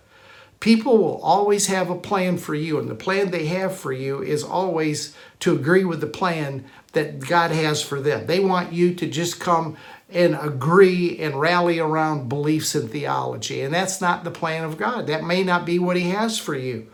People 0.60 0.98
will 0.98 1.18
always 1.22 1.68
have 1.68 1.88
a 1.88 1.98
plan 1.98 2.36
for 2.36 2.54
you, 2.54 2.78
and 2.78 2.88
the 2.88 2.94
plan 2.94 3.30
they 3.30 3.46
have 3.46 3.74
for 3.74 3.92
you 3.92 4.22
is 4.22 4.44
always 4.44 5.16
to 5.40 5.54
agree 5.54 5.84
with 5.84 6.02
the 6.02 6.06
plan 6.06 6.66
that 6.92 7.20
God 7.20 7.50
has 7.50 7.82
for 7.82 7.98
them. 7.98 8.26
They 8.26 8.40
want 8.40 8.72
you 8.72 8.94
to 8.94 9.06
just 9.06 9.40
come 9.40 9.78
and 10.10 10.36
agree 10.38 11.18
and 11.18 11.40
rally 11.40 11.78
around 11.78 12.28
beliefs 12.28 12.74
and 12.74 12.90
theology, 12.90 13.62
and 13.62 13.72
that's 13.72 14.02
not 14.02 14.22
the 14.22 14.30
plan 14.30 14.64
of 14.64 14.76
God. 14.76 15.06
That 15.06 15.24
may 15.24 15.42
not 15.42 15.64
be 15.64 15.78
what 15.78 15.96
He 15.96 16.10
has 16.10 16.38
for 16.38 16.54
you. 16.54 16.88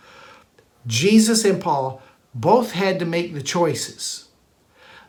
Jesus 0.86 1.44
and 1.44 1.60
Paul 1.60 2.00
both 2.34 2.70
had 2.70 3.00
to 3.00 3.04
make 3.04 3.34
the 3.34 3.42
choices 3.42 4.28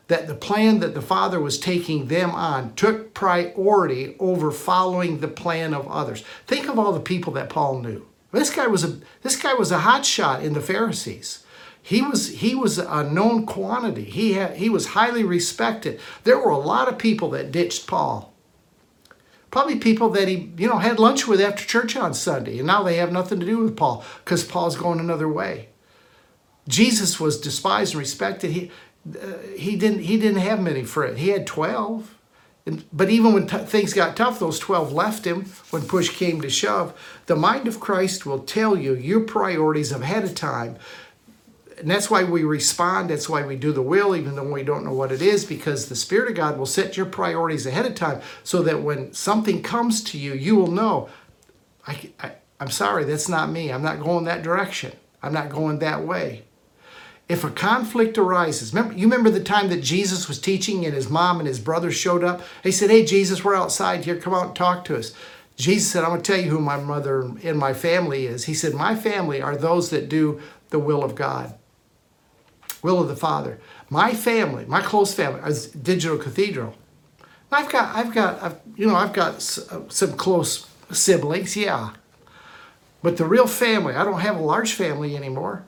that 0.08 0.26
the 0.26 0.34
plan 0.34 0.80
that 0.80 0.94
the 0.94 1.02
Father 1.02 1.38
was 1.38 1.58
taking 1.60 2.08
them 2.08 2.30
on 2.30 2.74
took 2.74 3.14
priority 3.14 4.16
over 4.18 4.50
following 4.50 5.20
the 5.20 5.28
plan 5.28 5.74
of 5.74 5.86
others. 5.86 6.24
Think 6.46 6.66
of 6.66 6.78
all 6.78 6.92
the 6.92 7.00
people 7.00 7.34
that 7.34 7.50
Paul 7.50 7.80
knew. 7.80 8.07
This 8.32 8.54
guy 8.54 8.66
was 8.66 8.84
a 8.84 8.98
this 9.22 9.36
guy 9.36 9.54
was 9.54 9.70
a 9.70 9.78
hot 9.78 10.04
shot 10.04 10.42
in 10.42 10.52
the 10.52 10.60
Pharisees. 10.60 11.44
He 11.82 12.02
was 12.02 12.28
he 12.28 12.54
was 12.54 12.78
a 12.78 13.02
known 13.04 13.46
quantity. 13.46 14.04
He 14.04 14.34
had 14.34 14.56
he 14.56 14.68
was 14.68 14.88
highly 14.88 15.24
respected. 15.24 15.98
There 16.24 16.38
were 16.38 16.50
a 16.50 16.58
lot 16.58 16.88
of 16.88 16.98
people 16.98 17.30
that 17.30 17.52
ditched 17.52 17.86
Paul. 17.86 18.34
Probably 19.50 19.76
people 19.76 20.10
that 20.10 20.28
he 20.28 20.52
you 20.58 20.68
know 20.68 20.78
had 20.78 20.98
lunch 20.98 21.26
with 21.26 21.40
after 21.40 21.64
church 21.64 21.96
on 21.96 22.12
Sunday, 22.12 22.58
and 22.58 22.66
now 22.66 22.82
they 22.82 22.96
have 22.96 23.10
nothing 23.10 23.40
to 23.40 23.46
do 23.46 23.58
with 23.58 23.76
Paul 23.76 24.04
because 24.22 24.44
Paul's 24.44 24.76
going 24.76 25.00
another 25.00 25.28
way. 25.28 25.70
Jesus 26.68 27.18
was 27.18 27.40
despised 27.40 27.94
and 27.94 28.00
respected. 28.00 28.50
He 28.50 28.70
uh, 29.08 29.38
he 29.56 29.76
didn't 29.76 30.00
he 30.00 30.18
didn't 30.18 30.42
have 30.42 30.60
many 30.60 30.84
friends. 30.84 31.18
He 31.18 31.28
had 31.28 31.46
twelve. 31.46 32.17
And, 32.68 32.84
but 32.92 33.08
even 33.08 33.32
when 33.32 33.48
things 33.48 33.94
got 33.94 34.14
tough, 34.14 34.38
those 34.38 34.58
12 34.58 34.92
left 34.92 35.24
him 35.26 35.46
when 35.70 35.86
push 35.86 36.10
came 36.10 36.42
to 36.42 36.50
shove. 36.50 36.92
The 37.24 37.34
mind 37.34 37.66
of 37.66 37.80
Christ 37.80 38.26
will 38.26 38.40
tell 38.40 38.76
you 38.76 38.94
your 38.94 39.20
priorities 39.20 39.90
ahead 39.90 40.22
of 40.22 40.34
time. 40.34 40.76
And 41.78 41.90
that's 41.90 42.10
why 42.10 42.24
we 42.24 42.44
respond. 42.44 43.08
That's 43.08 43.26
why 43.26 43.46
we 43.46 43.56
do 43.56 43.72
the 43.72 43.80
will, 43.80 44.14
even 44.14 44.36
though 44.36 44.52
we 44.52 44.64
don't 44.64 44.84
know 44.84 44.92
what 44.92 45.12
it 45.12 45.22
is, 45.22 45.46
because 45.46 45.88
the 45.88 45.96
Spirit 45.96 46.28
of 46.28 46.36
God 46.36 46.58
will 46.58 46.66
set 46.66 46.94
your 46.94 47.06
priorities 47.06 47.64
ahead 47.64 47.86
of 47.86 47.94
time 47.94 48.20
so 48.44 48.60
that 48.62 48.82
when 48.82 49.14
something 49.14 49.62
comes 49.62 50.04
to 50.04 50.18
you, 50.18 50.34
you 50.34 50.54
will 50.54 50.70
know, 50.70 51.08
I, 51.86 52.10
I, 52.20 52.32
I'm 52.60 52.70
sorry, 52.70 53.04
that's 53.04 53.30
not 53.30 53.48
me. 53.48 53.72
I'm 53.72 53.82
not 53.82 53.98
going 53.98 54.26
that 54.26 54.42
direction. 54.42 54.92
I'm 55.22 55.32
not 55.32 55.48
going 55.48 55.78
that 55.78 56.04
way 56.04 56.44
if 57.28 57.44
a 57.44 57.50
conflict 57.50 58.16
arises, 58.16 58.72
remember, 58.72 58.94
you 58.94 59.06
remember 59.06 59.30
the 59.30 59.44
time 59.44 59.68
that 59.68 59.82
Jesus 59.82 60.28
was 60.28 60.40
teaching 60.40 60.86
and 60.86 60.94
his 60.94 61.10
mom 61.10 61.38
and 61.38 61.46
his 61.46 61.60
brothers 61.60 61.94
showed 61.94 62.24
up? 62.24 62.40
They 62.62 62.70
said, 62.70 62.90
Hey, 62.90 63.04
Jesus, 63.04 63.44
we're 63.44 63.54
outside 63.54 64.04
here. 64.04 64.16
Come 64.16 64.34
out 64.34 64.46
and 64.46 64.56
talk 64.56 64.84
to 64.86 64.96
us. 64.96 65.12
Jesus 65.56 65.90
said, 65.90 66.04
I'm 66.04 66.10
going 66.10 66.22
to 66.22 66.32
tell 66.32 66.40
you 66.40 66.50
who 66.50 66.60
my 66.60 66.78
mother 66.78 67.20
and 67.42 67.58
my 67.58 67.74
family 67.74 68.26
is. 68.26 68.44
He 68.44 68.54
said, 68.54 68.72
My 68.72 68.96
family 68.96 69.42
are 69.42 69.56
those 69.56 69.90
that 69.90 70.08
do 70.08 70.40
the 70.70 70.78
will 70.78 71.04
of 71.04 71.14
God, 71.14 71.54
will 72.82 73.00
of 73.00 73.08
the 73.08 73.16
Father. 73.16 73.60
My 73.90 74.14
family, 74.14 74.64
my 74.66 74.80
close 74.80 75.12
family, 75.12 75.40
is 75.46 75.66
Digital 75.66 76.16
Cathedral. 76.16 76.74
I've 77.50 77.70
got, 77.70 77.94
I've 77.94 78.14
got, 78.14 78.42
I've, 78.42 78.58
you 78.76 78.86
know, 78.86 78.94
I've 78.94 79.12
got 79.12 79.34
uh, 79.70 79.80
some 79.88 80.12
close 80.16 80.66
siblings, 80.92 81.56
yeah. 81.56 81.94
But 83.02 83.16
the 83.16 83.24
real 83.24 83.46
family, 83.46 83.94
I 83.94 84.04
don't 84.04 84.20
have 84.20 84.36
a 84.36 84.42
large 84.42 84.74
family 84.74 85.16
anymore 85.16 85.64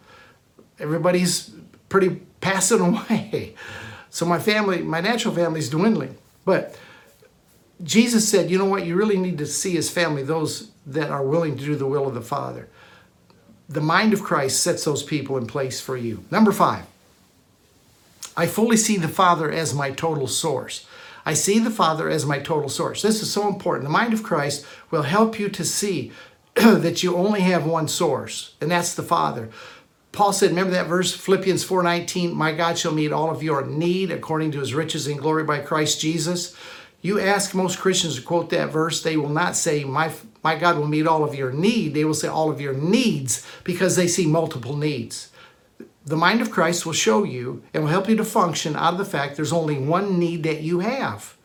everybody's 0.81 1.51
pretty 1.89 2.21
passing 2.41 2.81
away. 3.11 3.55
So 4.11 4.27
my 4.27 4.39
family, 4.39 4.83
my 4.83 5.01
natural 5.01 5.35
family 5.35 5.61
is 5.61 5.71
dwindling. 5.71 6.17
But 6.45 6.77
Jesus 7.83 8.29
said, 8.29 8.51
you 8.51 8.59
know 8.59 8.65
what? 8.65 8.85
You 8.85 8.97
really 8.97 9.19
need 9.19 9.39
to 9.39 9.47
see 9.47 9.73
his 9.73 9.91
family, 9.91 10.23
those 10.23 10.71
that 10.87 11.11
are 11.11 11.23
willing 11.23 11.57
to 11.57 11.65
do 11.65 11.77
the 11.77 11.87
will 11.87 12.07
of 12.07 12.15
the 12.15 12.21
Father. 12.21 12.69
The 13.69 13.81
mind 13.81 14.13
of 14.13 14.23
Christ 14.23 14.63
sets 14.63 14.85
those 14.85 15.03
people 15.03 15.37
in 15.37 15.47
place 15.47 15.81
for 15.81 15.97
you. 15.97 16.25
Number 16.31 16.51
five, 16.51 16.85
I 18.37 18.47
fully 18.47 18.77
see 18.77 18.97
the 18.97 19.09
Father 19.09 19.51
as 19.51 19.75
my 19.75 19.91
total 19.91 20.27
source. 20.27 20.87
I 21.25 21.35
see 21.35 21.59
the 21.59 21.71
Father 21.71 22.09
as 22.09 22.27
my 22.27 22.39
total 22.39 22.69
source. 22.69 23.03
This 23.03 23.23
is 23.23 23.33
so 23.33 23.47
important. 23.47 23.85
The 23.85 23.91
mind 23.91 24.13
of 24.13 24.23
Christ 24.23 24.67
will 24.91 25.03
help 25.03 25.39
you 25.39 25.49
to 25.51 25.65
see 25.65 26.13
that 26.55 27.03
you 27.03 27.17
only 27.17 27.43
have 27.43 27.65
one 27.67 27.89
source, 27.89 28.55
and 28.61 28.71
that's 28.71 28.95
the 28.95 29.03
Father. 29.03 29.51
Paul 30.13 30.33
said, 30.33 30.51
remember 30.51 30.73
that 30.73 30.89
verse, 30.89 31.15
Philippians 31.15 31.65
4:19, 31.65 32.33
my 32.35 32.53
God 32.53 32.77
shall 32.79 32.93
meet 32.93 33.13
all 33.13 33.31
of 33.31 33.43
your 33.43 33.65
need 33.65 34.11
according 34.11 34.51
to 34.53 34.61
his 34.61 34.75
riches 34.75 35.07
and 35.07 35.21
glory 35.21 35.45
by 35.45 35.61
Christ 35.61 36.01
Jesus. 36.01 36.55
You 37.03 37.19
ask 37.21 37.55
most 37.55 37.79
Christians 37.79 38.17
to 38.17 38.23
quote 38.23 38.51
that 38.51 38.73
verse, 38.73 39.03
they 39.03 39.17
will 39.17 39.31
not 39.31 39.57
say, 39.57 39.85
my, 39.85 40.13
my 40.43 40.57
God 40.57 40.77
will 40.77 40.87
meet 40.87 41.07
all 41.07 41.25
of 41.25 41.35
your 41.35 41.53
need. 41.53 41.95
They 41.95 42.05
will 42.05 42.13
say 42.13 42.29
all 42.29 42.51
of 42.51 42.61
your 42.61 42.75
needs 42.75 43.47
because 43.65 43.97
they 43.97 44.07
see 44.07 44.27
multiple 44.27 44.77
needs. 44.77 45.31
The 46.05 46.17
mind 46.17 46.43
of 46.43 46.51
Christ 46.51 46.85
will 46.85 46.93
show 46.93 47.25
you 47.25 47.63
and 47.73 47.85
will 47.85 47.91
help 47.91 48.09
you 48.09 48.17
to 48.17 48.25
function 48.25 48.77
out 48.77 48.95
of 48.95 48.99
the 48.99 49.05
fact 49.05 49.37
there's 49.37 49.53
only 49.53 49.79
one 49.79 50.19
need 50.19 50.43
that 50.43 50.61
you 50.61 50.81
have. 50.81 51.37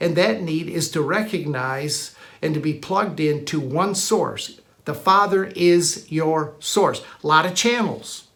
And 0.00 0.16
that 0.16 0.42
need 0.42 0.68
is 0.68 0.90
to 0.92 1.02
recognize 1.02 2.14
and 2.42 2.54
to 2.54 2.60
be 2.60 2.74
plugged 2.74 3.20
into 3.20 3.60
one 3.60 3.94
source. 3.94 4.60
The 4.86 4.94
Father 4.94 5.44
is 5.56 6.10
your 6.10 6.54
source. 6.60 7.02
A 7.22 7.26
lot 7.26 7.44
of 7.44 7.54
channels. 7.54 8.28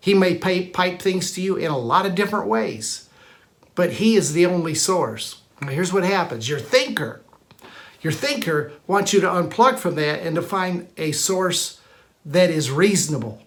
He 0.00 0.14
may 0.14 0.36
pipe 0.36 1.00
things 1.00 1.32
to 1.32 1.42
you 1.42 1.56
in 1.56 1.70
a 1.70 1.78
lot 1.78 2.06
of 2.06 2.14
different 2.14 2.48
ways, 2.48 3.08
but 3.74 3.94
He 3.94 4.16
is 4.16 4.32
the 4.32 4.46
only 4.46 4.74
source. 4.74 5.42
Now, 5.60 5.68
here's 5.68 5.92
what 5.92 6.04
happens 6.04 6.48
your 6.48 6.60
thinker, 6.60 7.20
your 8.00 8.12
thinker 8.12 8.72
wants 8.86 9.12
you 9.12 9.20
to 9.20 9.26
unplug 9.26 9.78
from 9.78 9.96
that 9.96 10.22
and 10.22 10.34
to 10.36 10.42
find 10.42 10.88
a 10.96 11.12
source 11.12 11.80
that 12.24 12.48
is 12.48 12.70
reasonable, 12.70 13.42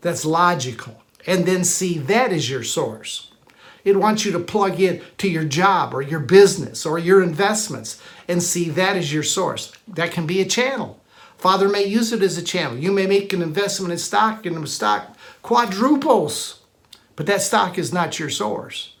that's 0.00 0.24
logical, 0.24 1.02
and 1.26 1.46
then 1.46 1.64
see 1.64 1.98
that 1.98 2.32
as 2.32 2.48
your 2.48 2.62
source. 2.62 3.32
It 3.82 3.96
wants 3.96 4.24
you 4.24 4.30
to 4.32 4.38
plug 4.38 4.80
in 4.80 5.02
to 5.18 5.28
your 5.28 5.44
job 5.44 5.94
or 5.94 6.02
your 6.02 6.20
business 6.20 6.86
or 6.86 6.98
your 6.98 7.22
investments 7.22 8.00
and 8.28 8.42
see 8.42 8.68
that 8.70 8.96
as 8.96 9.12
your 9.12 9.22
source. 9.22 9.72
That 9.88 10.12
can 10.12 10.26
be 10.26 10.40
a 10.40 10.44
channel. 10.44 11.00
Father 11.38 11.68
may 11.68 11.84
use 11.84 12.12
it 12.12 12.20
as 12.20 12.36
a 12.36 12.42
channel. 12.42 12.76
You 12.76 12.90
may 12.90 13.06
make 13.06 13.32
an 13.32 13.42
investment 13.42 13.92
in 13.92 13.98
stock 13.98 14.44
and 14.44 14.56
the 14.56 14.66
stock 14.66 15.16
quadruples, 15.42 16.62
but 17.14 17.26
that 17.26 17.42
stock 17.42 17.78
is 17.78 17.92
not 17.92 18.18
your 18.18 18.28
source. 18.28 18.94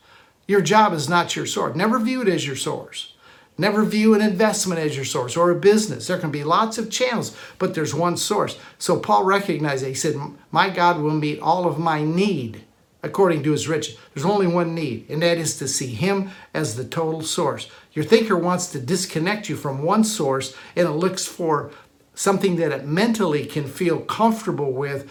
Your 0.46 0.60
job 0.60 0.92
is 0.92 1.08
not 1.08 1.34
your 1.34 1.46
source. 1.46 1.76
Never 1.76 1.98
view 1.98 2.22
it 2.22 2.28
as 2.28 2.46
your 2.46 2.56
source. 2.56 3.12
Never 3.58 3.84
view 3.84 4.14
an 4.14 4.22
investment 4.22 4.80
as 4.80 4.94
your 4.94 5.04
source 5.04 5.36
or 5.36 5.50
a 5.50 5.56
business. 5.56 6.06
There 6.06 6.18
can 6.18 6.30
be 6.30 6.44
lots 6.44 6.78
of 6.78 6.92
channels, 6.92 7.36
but 7.58 7.74
there's 7.74 7.92
one 7.92 8.16
source. 8.16 8.56
So 8.78 9.00
Paul 9.00 9.24
recognized 9.24 9.82
it. 9.82 9.88
He 9.88 9.94
said, 9.94 10.14
My 10.52 10.70
God 10.70 11.00
will 11.00 11.10
meet 11.10 11.40
all 11.40 11.66
of 11.66 11.76
my 11.76 12.04
need 12.04 12.64
according 13.02 13.42
to 13.42 13.52
his 13.52 13.68
riches. 13.68 13.96
There's 14.14 14.24
only 14.24 14.46
one 14.46 14.74
need, 14.74 15.06
and 15.08 15.22
that 15.22 15.38
is 15.38 15.58
to 15.58 15.68
see 15.68 15.88
him 15.88 16.30
as 16.54 16.76
the 16.76 16.84
total 16.84 17.22
source. 17.22 17.68
Your 17.92 18.04
thinker 18.04 18.36
wants 18.36 18.70
to 18.72 18.80
disconnect 18.80 19.48
you 19.48 19.56
from 19.56 19.82
one 19.82 20.04
source 20.04 20.54
and 20.76 20.86
it 20.86 20.92
looks 20.92 21.26
for 21.26 21.72
something 22.18 22.56
that 22.56 22.72
it 22.72 22.84
mentally 22.84 23.46
can 23.46 23.64
feel 23.64 24.00
comfortable 24.00 24.72
with, 24.72 25.08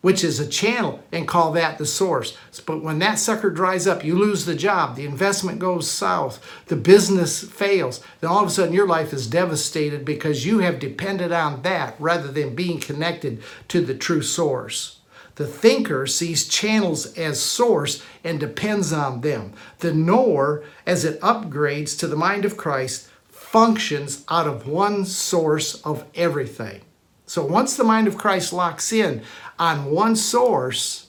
which 0.00 0.22
is 0.22 0.38
a 0.38 0.46
channel, 0.46 1.02
and 1.10 1.26
call 1.26 1.50
that 1.50 1.76
the 1.76 1.84
source. 1.84 2.38
But 2.64 2.84
when 2.84 3.00
that 3.00 3.18
sucker 3.18 3.50
dries 3.50 3.88
up, 3.88 4.04
you 4.04 4.16
lose 4.16 4.44
the 4.44 4.54
job, 4.54 4.94
the 4.94 5.06
investment 5.06 5.58
goes 5.58 5.90
south, 5.90 6.40
the 6.66 6.76
business 6.76 7.42
fails, 7.42 8.00
then 8.20 8.30
all 8.30 8.42
of 8.42 8.46
a 8.46 8.50
sudden 8.52 8.72
your 8.72 8.86
life 8.86 9.12
is 9.12 9.26
devastated 9.26 10.04
because 10.04 10.46
you 10.46 10.60
have 10.60 10.78
depended 10.78 11.32
on 11.32 11.62
that 11.62 11.96
rather 11.98 12.28
than 12.28 12.54
being 12.54 12.78
connected 12.78 13.42
to 13.66 13.80
the 13.80 13.96
true 13.96 14.22
source. 14.22 15.00
The 15.34 15.48
thinker 15.48 16.06
sees 16.06 16.46
channels 16.46 17.12
as 17.18 17.42
source 17.42 18.04
and 18.22 18.38
depends 18.38 18.92
on 18.92 19.20
them. 19.20 19.52
The 19.80 19.92
knower, 19.92 20.62
as 20.86 21.04
it 21.04 21.20
upgrades 21.20 21.98
to 21.98 22.06
the 22.06 22.14
mind 22.14 22.44
of 22.44 22.56
Christ, 22.56 23.08
functions 23.56 24.22
out 24.28 24.46
of 24.46 24.68
one 24.68 25.02
source 25.06 25.80
of 25.80 26.04
everything. 26.14 26.82
So 27.24 27.42
once 27.42 27.74
the 27.74 27.84
mind 27.84 28.06
of 28.06 28.18
Christ 28.18 28.52
locks 28.52 28.92
in 28.92 29.22
on 29.58 29.90
one 29.90 30.14
source, 30.14 31.06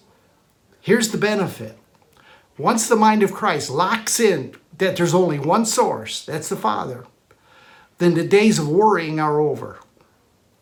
here's 0.80 1.10
the 1.10 1.18
benefit. 1.18 1.78
Once 2.58 2.88
the 2.88 2.96
mind 2.96 3.22
of 3.22 3.34
Christ 3.34 3.70
locks 3.70 4.18
in 4.18 4.56
that 4.78 4.96
there's 4.96 5.14
only 5.14 5.38
one 5.38 5.66
source, 5.66 6.26
that's 6.26 6.48
the 6.48 6.56
Father, 6.56 7.06
then 7.98 8.14
the 8.14 8.26
days 8.26 8.60
of 8.60 8.70
worrying 8.70 9.20
are 9.20 9.42
over. 9.42 9.80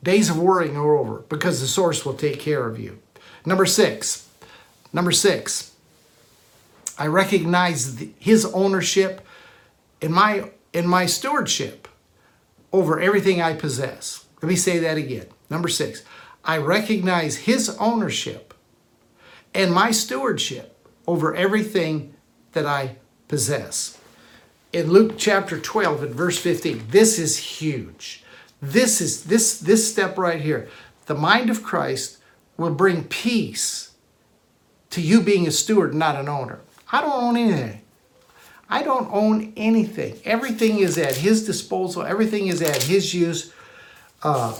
Days 0.02 0.32
of 0.32 0.40
worrying 0.40 0.76
are 0.76 0.98
over 0.98 1.20
because 1.30 1.62
the 1.62 1.68
source 1.68 2.04
will 2.04 2.16
take 2.16 2.40
care 2.40 2.68
of 2.68 2.80
you. 2.80 2.98
Number 3.46 3.68
six, 3.68 4.28
number 4.92 5.12
six, 5.12 5.72
I 6.98 7.06
recognize 7.06 8.04
his 8.18 8.44
ownership 8.44 9.22
in 10.02 10.12
my 10.12 10.50
in 10.76 10.86
my 10.86 11.06
stewardship 11.06 11.88
over 12.74 13.00
everything 13.00 13.42
I 13.42 13.54
possess. 13.54 14.26
Let 14.42 14.50
me 14.50 14.58
say 14.58 14.78
that 14.80 14.98
again. 14.98 15.28
Number 15.50 15.70
six, 15.70 16.04
I 16.44 16.58
recognize 16.58 17.38
his 17.38 17.70
ownership 17.80 18.54
and 19.54 19.72
my 19.72 19.92
stewardship 19.92 20.78
over 21.08 21.34
everything 21.34 22.14
that 22.52 22.66
I 22.66 22.98
possess. 23.30 23.98
In 24.74 24.92
Luke 24.92 25.14
chapter 25.18 25.58
12 25.58 26.04
and 26.04 26.14
verse 26.14 26.38
15, 26.38 26.88
this 26.90 27.18
is 27.18 27.38
huge. 27.38 28.26
This 28.62 29.00
is 29.00 29.24
this 29.24 29.58
this 29.60 29.90
step 29.90 30.18
right 30.18 30.42
here. 30.42 30.68
the 31.06 31.16
mind 31.16 31.50
of 31.50 31.64
Christ 31.64 32.18
will 32.58 32.74
bring 32.74 33.06
peace 33.06 33.92
to 34.90 35.02
you 35.02 35.22
being 35.22 35.48
a 35.48 35.52
steward, 35.52 35.94
not 35.94 36.16
an 36.18 36.28
owner. 36.28 36.60
I 36.92 37.00
don't 37.00 37.24
own 37.24 37.38
anything. 37.38 37.85
I 38.76 38.84
don't 38.84 39.10
own 39.14 39.54
anything. 39.56 40.20
Everything 40.26 40.80
is 40.80 40.98
at 40.98 41.16
his 41.16 41.46
disposal. 41.46 42.04
Everything 42.04 42.48
is 42.48 42.62
at 42.62 42.84
his 42.84 43.14
use. 43.14 43.54
Uh, 44.22 44.54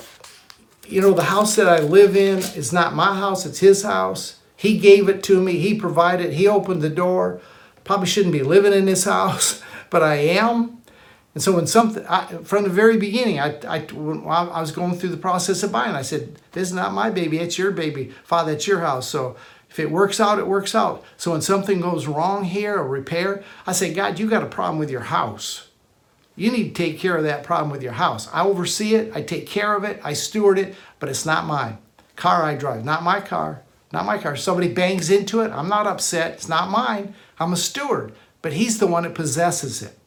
you 0.88 1.02
know, 1.02 1.12
the 1.12 1.24
house 1.24 1.58
that 1.58 1.68
I 1.68 1.80
live 1.80 2.16
in 2.16 2.38
is 2.38 2.72
not 2.72 2.96
my 2.96 3.14
house, 3.14 3.46
it's 3.46 3.60
his 3.60 3.84
house. 3.84 4.40
He 4.56 4.78
gave 4.78 5.10
it 5.10 5.22
to 5.24 5.42
me, 5.42 5.58
he 5.58 5.78
provided, 5.78 6.32
he 6.32 6.48
opened 6.48 6.82
the 6.82 6.90
door. 6.90 7.42
Probably 7.84 8.08
shouldn't 8.08 8.32
be 8.32 8.42
living 8.42 8.72
in 8.72 8.86
this 8.86 9.04
house, 9.18 9.62
but 9.90 10.02
I 10.02 10.16
am. 10.16 10.82
And 11.34 11.44
so 11.44 11.52
when 11.52 11.68
something, 11.68 12.06
I, 12.08 12.26
from 12.46 12.64
the 12.64 12.70
very 12.70 12.96
beginning, 12.96 13.42
I, 13.42 13.58
I, 13.68 13.86
I 13.86 14.62
was 14.62 14.72
going 14.72 14.96
through 14.96 15.10
the 15.10 15.18
process 15.18 15.62
of 15.62 15.74
buying, 15.74 15.94
I 15.94 16.04
said, 16.04 16.40
this 16.54 16.70
is 16.70 16.74
not 16.74 16.94
my 16.94 17.10
baby, 17.10 17.40
it's 17.40 17.58
your 17.58 17.72
baby. 17.72 18.14
Father, 18.24 18.54
it's 18.54 18.66
your 18.66 18.80
house. 18.80 19.10
So 19.10 19.36
if 19.76 19.80
it 19.82 19.92
works 19.92 20.22
out, 20.22 20.40
it 20.40 20.48
works 20.48 20.74
out. 20.74 21.04
So 21.18 21.32
when 21.32 21.42
something 21.42 21.82
goes 21.82 22.08
wrong 22.08 22.46
here, 22.46 22.78
a 22.78 22.82
repair, 22.84 23.44
I 23.68 23.74
say, 23.74 23.94
God, 23.94 24.18
you 24.18 24.30
got 24.30 24.42
a 24.42 24.46
problem 24.46 24.80
with 24.80 24.90
your 24.90 25.02
house. 25.02 25.68
You 26.38 26.50
need 26.50 26.74
to 26.74 26.84
take 26.84 26.98
care 26.98 27.18
of 27.18 27.26
that 27.26 27.44
problem 27.44 27.72
with 27.72 27.84
your 27.84 27.92
house. 27.92 28.30
I 28.32 28.46
oversee 28.46 28.96
it, 28.96 29.12
I 29.14 29.22
take 29.22 29.46
care 29.46 29.76
of 29.76 29.84
it, 29.84 30.00
I 30.02 30.14
steward 30.14 30.58
it, 30.58 30.76
but 30.98 31.10
it's 31.10 31.26
not 31.26 31.46
mine. 31.46 31.80
Car 32.16 32.44
I 32.44 32.56
drive, 32.56 32.86
not 32.86 33.04
my 33.04 33.20
car, 33.20 33.64
not 33.92 34.06
my 34.06 34.18
car. 34.18 34.38
Somebody 34.38 34.74
bangs 34.74 35.10
into 35.10 35.42
it, 35.42 35.52
I'm 35.52 35.68
not 35.68 35.88
upset, 35.88 36.36
it's 36.36 36.48
not 36.48 36.70
mine. 36.70 37.14
I'm 37.38 37.52
a 37.52 37.58
steward, 37.58 38.14
but 38.42 38.54
he's 38.54 38.80
the 38.80 38.88
one 38.88 39.04
that 39.04 39.14
possesses 39.14 39.82
it. 39.82 40.00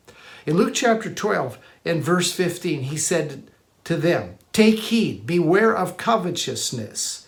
In 0.47 0.57
Luke 0.57 0.73
chapter 0.73 1.13
12, 1.13 1.59
in 1.85 2.01
verse 2.01 2.33
15, 2.33 2.85
he 2.85 2.97
said 2.97 3.51
to 3.85 3.99
them, 3.99 4.39
Take 4.55 4.79
heed, 4.79 5.27
beware 5.27 5.77
of 5.77 5.99
covetousness. 5.99 7.27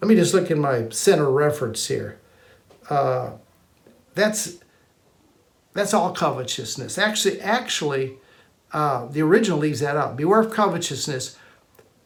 Let 0.00 0.08
me 0.08 0.14
just 0.14 0.34
look 0.34 0.50
in 0.50 0.60
my 0.60 0.88
center 0.90 1.30
reference 1.30 1.86
here. 1.86 2.18
Uh, 2.90 3.32
that's 4.14 4.58
that's 5.72 5.94
all 5.94 6.12
covetousness. 6.12 6.98
Actually, 6.98 7.40
actually, 7.40 8.18
uh, 8.72 9.06
the 9.06 9.22
original 9.22 9.58
leaves 9.58 9.80
that 9.80 9.96
out. 9.96 10.16
Beware 10.16 10.40
of 10.40 10.52
covetousness, 10.52 11.36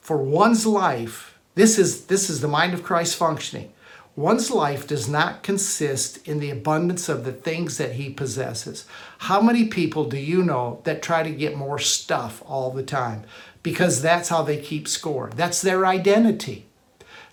for 0.01 0.17
one's 0.17 0.67
life. 0.67 1.39
This 1.55 1.79
is 1.79 2.07
this 2.07 2.31
is 2.31 2.41
the 2.41 2.49
mind 2.49 2.73
of 2.73 2.83
Christ 2.83 3.17
functioning. 3.17 3.73
One's 4.17 4.51
life 4.51 4.87
does 4.87 5.09
not 5.09 5.45
consist 5.45 6.27
in 6.27 6.41
the 6.41 6.51
abundance 6.51 7.09
of 7.09 7.25
the 7.25 7.33
things 7.33 7.79
that 7.79 7.93
he 7.93 8.11
possesses. 8.11 8.85
How 9.19 9.41
many 9.41 9.67
people 9.67 10.07
do 10.07 10.19
you 10.19 10.43
know 10.43 10.81
that 10.85 11.03
try 11.03 11.23
to 11.23 11.31
get 11.31 11.57
more 11.57 11.79
stuff 11.79 12.43
all 12.45 12.73
the 12.73 12.83
time? 12.83 13.25
Because 13.63 14.03
that's 14.03 14.29
how 14.29 14.43
they 14.43 14.57
keep 14.57 14.89
score. 14.89 15.31
That's 15.37 15.63
their 15.63 15.87
identity. 15.87 16.68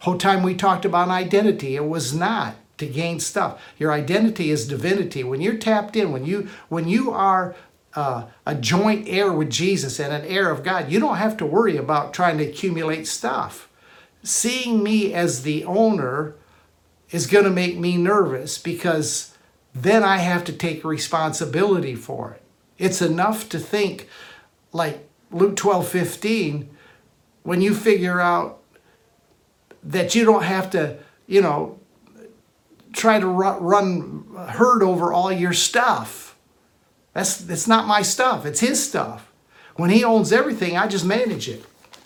Whole 0.01 0.17
time 0.17 0.43
we 0.43 0.55
talked 0.55 0.85
about 0.85 1.09
identity, 1.09 1.75
it 1.75 1.87
was 1.87 2.13
not 2.13 2.55
to 2.77 2.85
gain 2.85 3.19
stuff. 3.19 3.61
Your 3.77 3.91
identity 3.91 4.51
is 4.51 4.67
divinity. 4.67 5.23
When 5.23 5.41
you're 5.41 5.57
tapped 5.57 5.95
in, 5.95 6.11
when 6.11 6.25
you 6.25 6.49
when 6.69 6.87
you 6.87 7.11
are 7.11 7.55
uh, 7.95 8.25
a 8.45 8.55
joint 8.55 9.07
heir 9.07 9.31
with 9.31 9.49
Jesus 9.49 9.99
and 9.99 10.13
an 10.13 10.25
heir 10.25 10.51
of 10.51 10.63
God, 10.63 10.91
you 10.91 10.99
don't 10.99 11.17
have 11.17 11.37
to 11.37 11.45
worry 11.45 11.77
about 11.77 12.13
trying 12.13 12.37
to 12.39 12.47
accumulate 12.47 13.07
stuff. 13.07 13.69
Seeing 14.23 14.83
me 14.83 15.13
as 15.13 15.43
the 15.43 15.63
owner 15.63 16.35
is 17.11 17.27
going 17.27 17.45
to 17.45 17.51
make 17.51 17.77
me 17.77 17.95
nervous 17.95 18.57
because 18.57 19.35
then 19.73 20.03
I 20.03 20.17
have 20.17 20.43
to 20.45 20.53
take 20.53 20.83
responsibility 20.83 21.95
for 21.95 22.31
it. 22.31 22.41
It's 22.77 23.01
enough 23.01 23.47
to 23.49 23.59
think 23.59 24.09
like 24.73 25.07
Luke 25.31 25.55
12 25.55 25.87
15, 25.87 26.69
when 27.43 27.61
you 27.61 27.73
figure 27.73 28.19
out 28.19 28.59
that 29.85 30.15
you 30.15 30.25
don't 30.25 30.43
have 30.43 30.69
to, 30.71 30.97
you 31.27 31.41
know, 31.41 31.79
try 32.93 33.19
to 33.19 33.27
run, 33.27 34.25
herd 34.49 34.81
over 34.81 35.13
all 35.13 35.31
your 35.31 35.53
stuff. 35.53 36.35
That's, 37.13 37.37
that's 37.37 37.67
not 37.67 37.87
my 37.87 38.01
stuff, 38.01 38.45
it's 38.45 38.59
his 38.59 38.85
stuff. 38.85 39.31
When 39.75 39.89
he 39.89 40.03
owns 40.03 40.31
everything, 40.31 40.77
I 40.77 40.87
just 40.87 41.05
manage 41.05 41.49
it. 41.49 41.63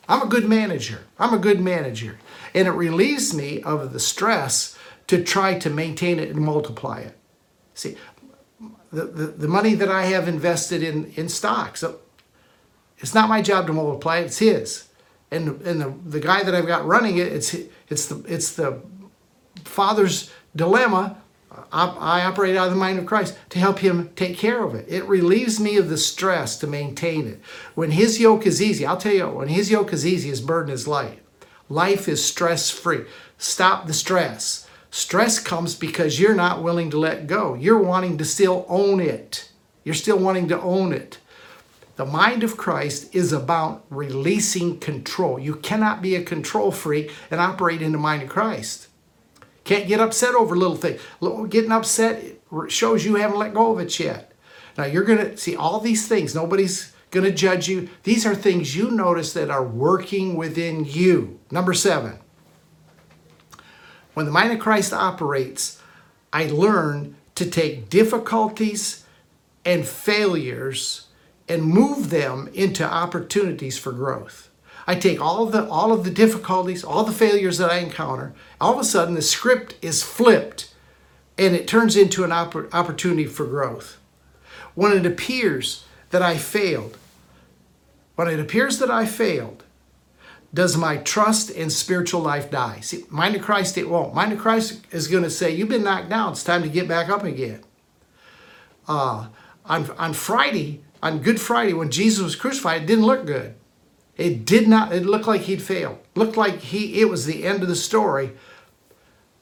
I'm 0.07 0.23
a 0.23 0.27
good 0.27 0.49
manager. 0.49 1.01
I'm 1.19 1.33
a 1.33 1.39
good 1.39 1.61
manager. 1.61 2.17
And 2.55 2.67
it 2.67 2.71
relieves 2.71 3.33
me 3.33 3.61
of 3.61 3.93
the 3.93 3.99
stress 3.99 4.77
to 5.07 5.23
try 5.23 5.57
to 5.59 5.69
maintain 5.69 6.19
it 6.19 6.29
and 6.29 6.39
multiply 6.39 7.01
it. 7.01 7.15
See, 7.75 7.95
the, 8.91 9.05
the, 9.05 9.25
the 9.27 9.47
money 9.47 9.75
that 9.75 9.89
I 9.89 10.05
have 10.05 10.27
invested 10.27 10.81
in, 10.81 11.13
in 11.15 11.29
stocks, 11.29 11.83
it's 12.97 13.13
not 13.13 13.29
my 13.29 13.41
job 13.41 13.67
to 13.67 13.73
multiply 13.73 14.17
it, 14.17 14.25
it's 14.25 14.39
his. 14.39 14.88
And, 15.31 15.61
and 15.61 15.81
the, 15.81 15.93
the 16.05 16.19
guy 16.19 16.43
that 16.43 16.55
I've 16.55 16.67
got 16.67 16.85
running 16.85 17.17
it, 17.17 17.27
it's, 17.27 17.55
it's, 17.87 18.07
the, 18.07 18.23
it's 18.27 18.53
the 18.53 18.81
father's 19.63 20.31
dilemma. 20.55 21.17
I, 21.71 21.87
I 21.87 22.25
operate 22.25 22.55
out 22.55 22.67
of 22.67 22.73
the 22.73 22.79
mind 22.79 22.99
of 22.99 23.05
Christ 23.05 23.37
to 23.49 23.59
help 23.59 23.79
him 23.79 24.09
take 24.15 24.37
care 24.37 24.63
of 24.63 24.73
it. 24.73 24.85
It 24.87 25.07
relieves 25.07 25.59
me 25.59 25.77
of 25.77 25.89
the 25.89 25.97
stress 25.97 26.57
to 26.59 26.67
maintain 26.67 27.27
it. 27.27 27.41
When 27.75 27.91
his 27.91 28.19
yoke 28.19 28.47
is 28.47 28.61
easy, 28.61 28.85
I'll 28.85 28.97
tell 28.97 29.13
you, 29.13 29.27
when 29.27 29.49
his 29.49 29.69
yoke 29.69 29.93
is 29.93 30.05
easy, 30.05 30.29
his 30.29 30.41
burden 30.41 30.73
is 30.73 30.87
light. 30.87 31.19
Life 31.69 32.07
is 32.07 32.23
stress 32.23 32.71
free. 32.71 33.05
Stop 33.37 33.85
the 33.85 33.93
stress. 33.93 34.67
Stress 34.91 35.39
comes 35.39 35.75
because 35.75 36.19
you're 36.19 36.33
not 36.33 36.63
willing 36.63 36.89
to 36.89 36.99
let 36.99 37.27
go. 37.27 37.53
You're 37.53 37.81
wanting 37.81 38.17
to 38.17 38.25
still 38.25 38.65
own 38.67 38.99
it. 38.99 39.51
You're 39.83 39.93
still 39.93 40.17
wanting 40.17 40.47
to 40.47 40.59
own 40.59 40.93
it. 40.93 41.19
The 41.99 42.05
mind 42.05 42.45
of 42.45 42.55
Christ 42.55 43.13
is 43.13 43.33
about 43.33 43.83
releasing 43.89 44.79
control. 44.79 45.37
You 45.37 45.55
cannot 45.55 46.01
be 46.01 46.15
a 46.15 46.23
control 46.23 46.71
freak 46.71 47.11
and 47.29 47.41
operate 47.41 47.81
in 47.81 47.91
the 47.91 47.97
mind 47.97 48.23
of 48.23 48.29
Christ. 48.29 48.87
Can't 49.65 49.85
get 49.85 49.99
upset 49.99 50.33
over 50.33 50.55
little 50.55 50.77
things. 50.77 51.01
Getting 51.49 51.73
upset 51.73 52.23
shows 52.69 53.03
you 53.03 53.15
haven't 53.15 53.37
let 53.37 53.53
go 53.53 53.73
of 53.73 53.79
it 53.79 53.99
yet. 53.99 54.31
Now 54.77 54.85
you're 54.85 55.03
going 55.03 55.19
to 55.19 55.35
see 55.35 55.57
all 55.57 55.81
these 55.81 56.07
things. 56.07 56.33
Nobody's 56.33 56.93
going 57.11 57.25
to 57.25 57.33
judge 57.33 57.67
you. 57.67 57.89
These 58.03 58.25
are 58.25 58.33
things 58.33 58.77
you 58.77 58.91
notice 58.91 59.33
that 59.33 59.49
are 59.49 59.65
working 59.65 60.37
within 60.37 60.85
you. 60.85 61.41
Number 61.51 61.73
seven, 61.73 62.17
when 64.13 64.25
the 64.25 64.31
mind 64.31 64.53
of 64.53 64.59
Christ 64.59 64.93
operates, 64.93 65.81
I 66.31 66.45
learn 66.45 67.17
to 67.35 67.45
take 67.45 67.89
difficulties 67.89 69.03
and 69.65 69.85
failures 69.85 71.07
and 71.49 71.63
move 71.63 72.11
them 72.11 72.49
into 72.53 72.85
opportunities 72.85 73.77
for 73.77 73.91
growth. 73.91 74.49
I 74.87 74.95
take 74.95 75.19
all 75.19 75.43
of 75.43 75.51
the 75.51 75.67
all 75.67 75.91
of 75.91 76.03
the 76.03 76.11
difficulties, 76.11 76.83
all 76.83 77.03
the 77.03 77.11
failures 77.11 77.57
that 77.57 77.71
I 77.71 77.77
encounter, 77.79 78.33
all 78.61 78.73
of 78.73 78.79
a 78.79 78.83
sudden 78.83 79.15
the 79.15 79.21
script 79.21 79.75
is 79.81 80.03
flipped 80.03 80.73
and 81.37 81.55
it 81.55 81.67
turns 81.67 81.95
into 81.95 82.23
an 82.23 82.31
opp- 82.31 82.73
opportunity 82.73 83.25
for 83.25 83.45
growth. 83.45 83.97
When 84.75 84.91
it 84.91 85.05
appears 85.05 85.85
that 86.09 86.21
I 86.21 86.37
failed, 86.37 86.97
when 88.15 88.27
it 88.27 88.39
appears 88.39 88.79
that 88.79 88.91
I 88.91 89.05
failed, 89.05 89.63
does 90.53 90.75
my 90.75 90.97
trust 90.97 91.49
in 91.49 91.69
spiritual 91.69 92.21
life 92.21 92.49
die? 92.49 92.79
See, 92.81 93.05
mind 93.09 93.35
of 93.35 93.41
Christ, 93.41 93.77
it 93.77 93.87
won't. 93.87 94.13
Mind 94.13 94.33
of 94.33 94.39
Christ 94.39 94.85
is 94.91 95.07
going 95.07 95.23
to 95.23 95.29
say, 95.29 95.55
You've 95.55 95.69
been 95.69 95.83
knocked 95.83 96.09
down. 96.09 96.33
It's 96.33 96.43
time 96.43 96.63
to 96.63 96.69
get 96.69 96.87
back 96.87 97.09
up 97.09 97.23
again. 97.23 97.63
Uh, 98.87 99.27
on, 99.65 99.89
on 99.91 100.13
Friday, 100.13 100.81
on 101.01 101.19
Good 101.19 101.39
Friday, 101.39 101.73
when 101.73 101.91
Jesus 101.91 102.23
was 102.23 102.35
crucified, 102.35 102.83
it 102.83 102.85
didn't 102.87 103.05
look 103.05 103.25
good. 103.25 103.55
It 104.17 104.45
did 104.45 104.67
not, 104.67 104.91
it 104.91 105.05
looked 105.05 105.27
like 105.27 105.41
he'd 105.41 105.61
failed. 105.61 105.99
looked 106.13 106.35
like 106.35 106.59
he 106.59 106.99
it 106.99 107.09
was 107.09 107.25
the 107.25 107.45
end 107.45 107.61
of 107.61 107.69
the 107.69 107.75
story. 107.75 108.31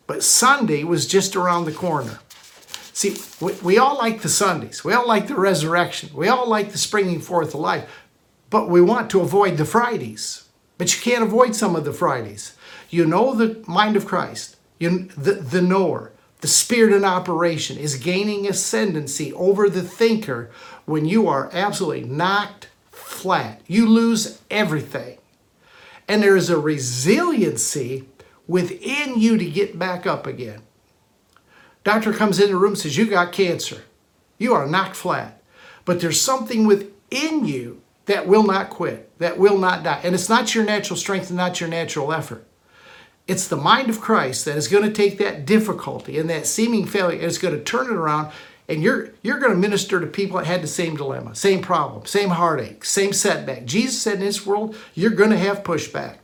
But 0.05 0.24
Sunday 0.24 0.84
was 0.84 1.08
just 1.08 1.36
around 1.36 1.66
the 1.66 1.72
corner. 1.72 2.20
See, 2.93 3.18
we, 3.41 3.53
we 3.53 3.78
all 3.78 3.97
like 3.97 4.22
the 4.22 4.30
Sundays. 4.30 4.84
We 4.84 4.93
all 4.93 5.08
like 5.08 5.28
the 5.28 5.36
resurrection. 5.36 6.10
We 6.14 6.28
all 6.28 6.47
like 6.47 6.72
the 6.72 6.78
springing 6.78 7.20
forth 7.20 7.53
of 7.53 7.60
life. 7.60 7.89
But 8.49 8.70
we 8.70 8.82
want 8.82 9.10
to 9.12 9.22
avoid 9.22 9.58
the 9.58 9.66
Fridays. 9.66 10.47
But 10.78 10.95
you 10.95 11.01
can't 11.01 11.24
avoid 11.24 11.55
some 11.55 11.76
of 11.76 11.84
the 11.84 11.93
Fridays. 11.93 12.55
You 12.89 13.05
know 13.05 13.34
the 13.34 13.64
mind 13.68 13.95
of 13.95 14.05
Christ, 14.05 14.55
you, 14.80 15.10
the, 15.18 15.34
the 15.34 15.62
knower, 15.62 16.12
the 16.41 16.47
spirit 16.47 16.93
in 16.93 17.03
operation 17.03 17.77
is 17.77 17.95
gaining 17.95 18.47
ascendancy 18.47 19.33
over 19.33 19.69
the 19.69 19.81
thinker 19.81 20.51
when 20.85 21.05
you 21.05 21.27
are 21.27 21.49
absolutely 21.51 22.03
knocked 22.03 22.69
flat. 22.91 23.61
You 23.67 23.88
lose 23.88 24.41
everything. 24.51 25.17
And 26.07 26.21
there 26.21 26.38
is 26.38 26.49
a 26.49 26.59
resiliency 26.59 28.07
within 28.47 29.19
you 29.19 29.38
to 29.38 29.49
get 29.49 29.77
back 29.77 30.05
up 30.05 30.25
again. 30.25 30.61
Doctor 31.83 32.13
comes 32.13 32.39
in 32.39 32.49
the 32.49 32.55
room 32.55 32.75
says, 32.75 32.97
You 32.97 33.09
got 33.09 33.31
cancer. 33.31 33.83
You 34.38 34.53
are 34.53 34.67
knocked 34.67 34.95
flat. 34.95 35.41
But 35.85 35.99
there's 35.99 36.21
something 36.21 36.67
within 36.67 37.45
you 37.45 37.81
that 38.05 38.27
will 38.27 38.43
not 38.43 38.69
quit, 38.69 39.17
that 39.19 39.38
will 39.38 39.57
not 39.57 39.83
die. 39.83 40.01
And 40.03 40.15
it's 40.15 40.29
not 40.29 40.53
your 40.53 40.63
natural 40.63 40.97
strength 40.97 41.29
and 41.29 41.38
not 41.38 41.59
your 41.59 41.69
natural 41.69 42.13
effort. 42.13 42.46
It's 43.28 43.47
the 43.47 43.57
mind 43.57 43.89
of 43.89 43.99
Christ 43.99 44.45
that 44.45 44.55
is 44.55 44.67
going 44.67 44.84
to 44.84 44.91
take 44.91 45.17
that 45.17 45.45
difficulty 45.45 46.17
and 46.17 46.30
that 46.30 46.47
seeming 46.47 46.86
failure 46.86 47.17
and 47.17 47.25
it's 47.25 47.38
going 47.38 47.57
to 47.57 47.63
turn 47.63 47.88
it 47.88 47.93
around. 47.93 48.32
And 48.69 48.82
you're, 48.82 49.11
you're 49.21 49.39
going 49.39 49.53
to 49.53 49.57
minister 49.57 49.99
to 49.99 50.07
people 50.07 50.38
that 50.38 50.45
had 50.45 50.61
the 50.61 50.67
same 50.67 50.95
dilemma, 50.95 51.36
same 51.36 51.61
problem, 51.61 52.05
same 52.05 52.30
heartache, 52.30 52.84
same 52.84 53.13
setback. 53.13 53.65
Jesus 53.65 54.01
said 54.01 54.15
in 54.15 54.19
this 54.21 54.45
world, 54.45 54.75
you're 54.93 55.11
going 55.11 55.30
to 55.30 55.38
have 55.38 55.63
pushback. 55.63 56.17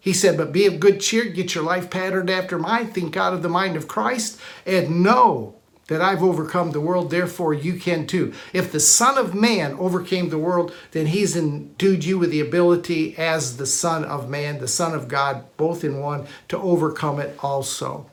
He 0.00 0.12
said, 0.12 0.36
But 0.36 0.52
be 0.52 0.66
of 0.66 0.78
good 0.78 1.00
cheer, 1.00 1.24
get 1.24 1.54
your 1.54 1.64
life 1.64 1.90
patterned 1.90 2.30
after 2.30 2.58
mine, 2.58 2.92
think 2.92 3.16
out 3.16 3.34
of 3.34 3.42
the 3.42 3.48
mind 3.48 3.76
of 3.76 3.88
Christ, 3.88 4.40
and 4.64 5.02
know 5.02 5.55
that 5.88 6.02
I've 6.02 6.22
overcome 6.22 6.72
the 6.72 6.80
world, 6.80 7.10
therefore 7.10 7.54
you 7.54 7.78
can 7.78 8.06
too. 8.06 8.32
If 8.52 8.72
the 8.72 8.80
Son 8.80 9.16
of 9.16 9.34
Man 9.34 9.74
overcame 9.74 10.28
the 10.28 10.38
world, 10.38 10.72
then 10.90 11.06
he's 11.06 11.36
endued 11.36 12.04
you 12.04 12.18
with 12.18 12.30
the 12.30 12.40
ability 12.40 13.16
as 13.16 13.56
the 13.56 13.66
Son 13.66 14.04
of 14.04 14.28
Man, 14.28 14.58
the 14.58 14.68
Son 14.68 14.94
of 14.94 15.08
God, 15.08 15.44
both 15.56 15.84
in 15.84 16.00
one, 16.00 16.26
to 16.48 16.58
overcome 16.58 17.20
it 17.20 17.38
also. 17.40 18.10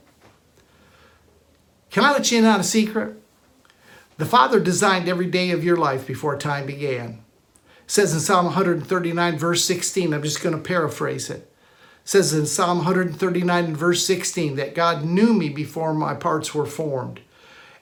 Can 1.89 2.03
I 2.03 2.11
let 2.11 2.31
you 2.31 2.39
in 2.39 2.45
on 2.45 2.59
a 2.59 2.63
secret? 2.63 3.19
The 4.17 4.25
Father 4.25 4.59
designed 4.59 5.09
every 5.09 5.27
day 5.27 5.49
of 5.49 5.63
your 5.63 5.77
life 5.77 6.05
before 6.05 6.37
time 6.37 6.67
began. 6.67 7.23
It 7.85 7.91
says 7.91 8.13
in 8.13 8.19
Psalm 8.19 8.45
139, 8.45 9.37
verse 9.37 9.65
16, 9.65 10.13
I'm 10.13 10.21
just 10.21 10.41
going 10.41 10.55
to 10.55 10.61
paraphrase 10.61 11.31
it. 11.31 11.37
it. 11.37 11.53
says 12.03 12.33
in 12.33 12.45
Psalm 12.45 12.77
139 12.77 13.65
and 13.65 13.77
verse 13.77 14.05
16 14.05 14.55
that 14.55 14.75
God 14.75 15.03
knew 15.03 15.33
me 15.33 15.49
before 15.49 15.95
my 15.95 16.13
parts 16.13 16.53
were 16.53 16.67
formed 16.67 17.21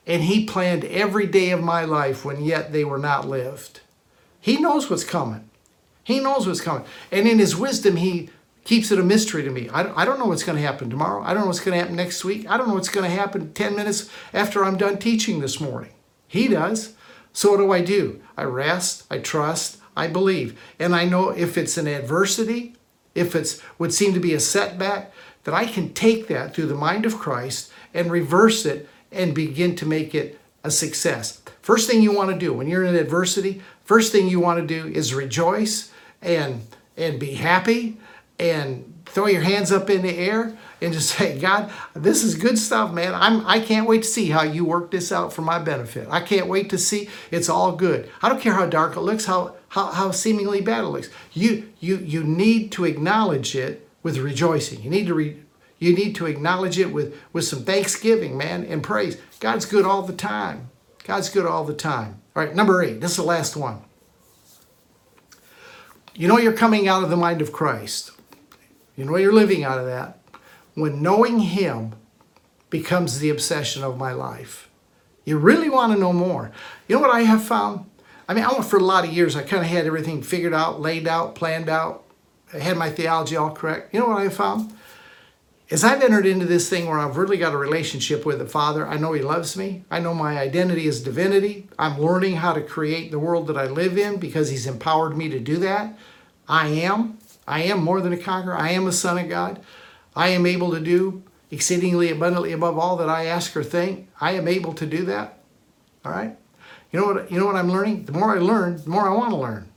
and 0.06 0.22
He 0.22 0.44
planned 0.44 0.84
every 0.84 1.26
day 1.26 1.50
of 1.50 1.62
my 1.62 1.84
life 1.84 2.24
when 2.24 2.42
yet 2.42 2.72
they 2.72 2.84
were 2.84 2.98
not 2.98 3.28
lived. 3.28 3.80
He 4.40 4.58
knows 4.58 4.90
what's 4.90 5.04
coming. 5.04 5.48
He 6.04 6.18
knows 6.18 6.46
what's 6.46 6.60
coming. 6.60 6.84
And 7.10 7.28
in 7.28 7.38
His 7.38 7.56
wisdom, 7.56 7.96
He 7.96 8.30
keeps 8.64 8.90
it 8.90 8.98
a 8.98 9.02
mystery 9.02 9.42
to 9.42 9.50
me. 9.50 9.68
I, 9.68 10.02
I 10.02 10.04
don't 10.04 10.18
know 10.18 10.26
what's 10.26 10.44
going 10.44 10.56
to 10.56 10.66
happen 10.66 10.90
tomorrow. 10.90 11.22
I 11.22 11.34
don't 11.34 11.42
know 11.42 11.48
what's 11.48 11.60
going 11.60 11.72
to 11.74 11.80
happen 11.80 11.96
next 11.96 12.24
week. 12.24 12.48
I 12.48 12.56
don't 12.56 12.68
know 12.68 12.74
what's 12.74 12.88
going 12.88 13.08
to 13.08 13.16
happen 13.16 13.52
10 13.52 13.74
minutes 13.74 14.08
after 14.32 14.64
I'm 14.64 14.76
done 14.76 14.98
teaching 14.98 15.40
this 15.40 15.60
morning. 15.60 15.92
He 16.28 16.48
does. 16.48 16.94
So 17.32 17.50
what 17.50 17.56
do 17.58 17.72
I 17.72 17.80
do? 17.80 18.20
I 18.36 18.44
rest, 18.44 19.04
I 19.10 19.18
trust, 19.18 19.78
I 19.96 20.06
believe. 20.06 20.58
And 20.78 20.94
I 20.94 21.04
know 21.04 21.30
if 21.30 21.56
it's 21.58 21.76
an 21.76 21.86
adversity, 21.86 22.74
if 23.14 23.34
it's 23.34 23.60
would 23.78 23.92
seem 23.92 24.14
to 24.14 24.20
be 24.20 24.34
a 24.34 24.40
setback, 24.40 25.12
that 25.44 25.54
I 25.54 25.66
can 25.66 25.92
take 25.92 26.28
that 26.28 26.54
through 26.54 26.66
the 26.66 26.74
mind 26.74 27.04
of 27.04 27.18
Christ 27.18 27.72
and 27.92 28.10
reverse 28.10 28.64
it 28.64 28.88
and 29.12 29.34
begin 29.34 29.76
to 29.76 29.86
make 29.86 30.14
it 30.14 30.38
a 30.64 30.70
success. 30.70 31.40
First 31.60 31.88
thing 31.88 32.02
you 32.02 32.12
want 32.12 32.30
to 32.30 32.38
do 32.38 32.52
when 32.52 32.68
you're 32.68 32.84
in 32.84 32.94
adversity, 32.94 33.62
first 33.84 34.12
thing 34.12 34.28
you 34.28 34.40
want 34.40 34.60
to 34.60 34.66
do 34.66 34.88
is 34.88 35.14
rejoice 35.14 35.92
and 36.20 36.66
and 36.96 37.18
be 37.18 37.34
happy 37.34 37.98
and 38.38 39.02
throw 39.06 39.26
your 39.26 39.42
hands 39.42 39.72
up 39.72 39.90
in 39.90 40.02
the 40.02 40.16
air 40.18 40.56
and 40.80 40.92
just 40.92 41.10
say, 41.16 41.38
God, 41.38 41.70
this 41.94 42.24
is 42.24 42.34
good 42.34 42.58
stuff, 42.58 42.92
man. 42.92 43.14
I'm 43.14 43.46
I 43.46 43.60
can't 43.60 43.88
wait 43.88 44.02
to 44.02 44.08
see 44.08 44.30
how 44.30 44.42
you 44.42 44.64
work 44.64 44.90
this 44.90 45.12
out 45.12 45.32
for 45.32 45.42
my 45.42 45.58
benefit. 45.58 46.08
I 46.10 46.20
can't 46.20 46.48
wait 46.48 46.70
to 46.70 46.78
see 46.78 47.08
it's 47.30 47.48
all 47.48 47.72
good. 47.72 48.10
I 48.22 48.28
don't 48.28 48.40
care 48.40 48.54
how 48.54 48.66
dark 48.66 48.96
it 48.96 49.00
looks, 49.00 49.26
how 49.26 49.56
how, 49.68 49.86
how 49.86 50.10
seemingly 50.10 50.60
bad 50.60 50.84
it 50.84 50.88
looks. 50.88 51.08
You 51.32 51.70
you 51.80 51.96
you 51.98 52.24
need 52.24 52.72
to 52.72 52.84
acknowledge 52.84 53.54
it 53.54 53.88
with 54.02 54.18
rejoicing. 54.18 54.82
You 54.82 54.90
need 54.90 55.06
to 55.06 55.14
re, 55.14 55.36
you 55.82 55.94
need 55.94 56.14
to 56.14 56.26
acknowledge 56.26 56.78
it 56.78 56.92
with, 56.92 57.14
with 57.32 57.44
some 57.44 57.64
thanksgiving, 57.64 58.36
man, 58.36 58.64
and 58.64 58.82
praise. 58.82 59.18
God's 59.40 59.66
good 59.66 59.84
all 59.84 60.02
the 60.02 60.12
time. 60.12 60.70
God's 61.04 61.28
good 61.28 61.44
all 61.44 61.64
the 61.64 61.74
time. 61.74 62.22
All 62.36 62.44
right, 62.44 62.54
number 62.54 62.82
eight. 62.82 63.00
This 63.00 63.12
is 63.12 63.16
the 63.16 63.24
last 63.24 63.56
one. 63.56 63.82
You 66.14 66.28
know 66.28 66.38
you're 66.38 66.52
coming 66.52 66.86
out 66.86 67.02
of 67.02 67.10
the 67.10 67.16
mind 67.16 67.42
of 67.42 67.52
Christ. 67.52 68.12
You 68.96 69.04
know 69.04 69.16
you're 69.16 69.32
living 69.32 69.64
out 69.64 69.78
of 69.78 69.86
that 69.86 70.18
when 70.74 71.02
knowing 71.02 71.40
Him 71.40 71.94
becomes 72.70 73.18
the 73.18 73.30
obsession 73.30 73.82
of 73.82 73.98
my 73.98 74.12
life. 74.12 74.70
You 75.24 75.38
really 75.38 75.68
want 75.68 75.92
to 75.92 75.98
know 75.98 76.12
more. 76.12 76.52
You 76.86 76.96
know 76.96 77.02
what 77.02 77.14
I 77.14 77.22
have 77.22 77.42
found? 77.42 77.86
I 78.28 78.34
mean, 78.34 78.44
I 78.44 78.52
went 78.52 78.66
for 78.66 78.76
a 78.76 78.84
lot 78.84 79.04
of 79.04 79.12
years. 79.12 79.34
I 79.34 79.42
kind 79.42 79.62
of 79.62 79.68
had 79.68 79.86
everything 79.86 80.22
figured 80.22 80.54
out, 80.54 80.80
laid 80.80 81.08
out, 81.08 81.34
planned 81.34 81.68
out. 81.68 82.04
I 82.54 82.58
had 82.58 82.76
my 82.76 82.90
theology 82.90 83.36
all 83.36 83.50
correct. 83.50 83.92
You 83.92 84.00
know 84.00 84.08
what 84.08 84.18
I 84.18 84.28
found? 84.28 84.72
As 85.72 85.84
I've 85.84 86.02
entered 86.02 86.26
into 86.26 86.44
this 86.44 86.68
thing 86.68 86.86
where 86.86 86.98
I've 86.98 87.16
really 87.16 87.38
got 87.38 87.54
a 87.54 87.56
relationship 87.56 88.26
with 88.26 88.38
the 88.38 88.46
Father, 88.46 88.86
I 88.86 88.98
know 88.98 89.14
He 89.14 89.22
loves 89.22 89.56
me. 89.56 89.84
I 89.90 90.00
know 90.00 90.12
my 90.12 90.38
identity 90.38 90.86
is 90.86 91.02
divinity. 91.02 91.66
I'm 91.78 91.98
learning 91.98 92.36
how 92.36 92.52
to 92.52 92.60
create 92.60 93.10
the 93.10 93.18
world 93.18 93.46
that 93.46 93.56
I 93.56 93.66
live 93.66 93.96
in 93.96 94.18
because 94.18 94.50
He's 94.50 94.66
empowered 94.66 95.16
me 95.16 95.30
to 95.30 95.40
do 95.40 95.56
that. 95.58 95.98
I 96.46 96.66
am. 96.66 97.16
I 97.48 97.62
am 97.62 97.82
more 97.82 98.02
than 98.02 98.12
a 98.12 98.18
conqueror. 98.18 98.56
I 98.56 98.72
am 98.72 98.86
a 98.86 98.92
son 98.92 99.16
of 99.16 99.30
God. 99.30 99.62
I 100.14 100.28
am 100.28 100.44
able 100.44 100.72
to 100.72 100.80
do 100.80 101.22
exceedingly 101.50 102.10
abundantly 102.10 102.52
above 102.52 102.78
all 102.78 102.96
that 102.98 103.08
I 103.08 103.24
ask 103.24 103.56
or 103.56 103.64
think. 103.64 104.10
I 104.20 104.32
am 104.32 104.46
able 104.46 104.74
to 104.74 104.84
do 104.84 105.06
that. 105.06 105.38
All 106.04 106.12
right? 106.12 106.36
You 106.90 107.00
know 107.00 107.06
what 107.06 107.32
you 107.32 107.40
know 107.40 107.46
what 107.46 107.56
I'm 107.56 107.72
learning? 107.72 108.04
The 108.04 108.12
more 108.12 108.36
I 108.36 108.40
learn, 108.40 108.76
the 108.76 108.90
more 108.90 109.08
I 109.08 109.14
want 109.14 109.30
to 109.30 109.36
learn. 109.36 109.70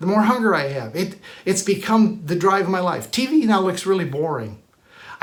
The 0.00 0.06
more 0.06 0.22
hunger 0.22 0.54
I 0.54 0.68
have. 0.68 0.94
It 0.94 1.18
it's 1.46 1.62
become 1.62 2.20
the 2.26 2.36
drive 2.36 2.66
of 2.66 2.70
my 2.70 2.80
life. 2.80 3.10
TV 3.10 3.44
now 3.44 3.62
looks 3.62 3.86
really 3.86 4.04
boring. 4.04 4.60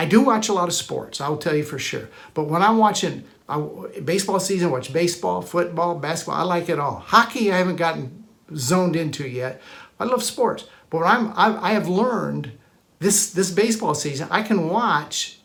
I 0.01 0.05
do 0.05 0.21
watch 0.21 0.49
a 0.49 0.53
lot 0.53 0.67
of 0.67 0.73
sports, 0.73 1.21
I'll 1.21 1.37
tell 1.37 1.55
you 1.55 1.61
for 1.61 1.77
sure. 1.77 2.09
But 2.33 2.45
when 2.45 2.63
I'm 2.63 2.79
watching 2.79 3.23
I, 3.47 3.59
baseball 4.03 4.39
season, 4.39 4.69
I 4.69 4.71
watch 4.71 4.91
baseball, 4.91 5.43
football, 5.43 5.93
basketball. 5.99 6.37
I 6.37 6.41
like 6.41 6.69
it 6.69 6.79
all. 6.79 6.95
Hockey, 6.95 7.51
I 7.51 7.59
haven't 7.59 7.75
gotten 7.75 8.23
zoned 8.55 8.95
into 8.95 9.27
yet. 9.27 9.61
I 9.99 10.05
love 10.05 10.23
sports, 10.23 10.65
but 10.89 11.03
I'm 11.03 11.31
I, 11.35 11.69
I 11.69 11.73
have 11.73 11.87
learned 11.87 12.53
this 12.97 13.31
this 13.31 13.51
baseball 13.51 13.93
season. 13.93 14.27
I 14.31 14.41
can 14.41 14.69
watch, 14.69 15.37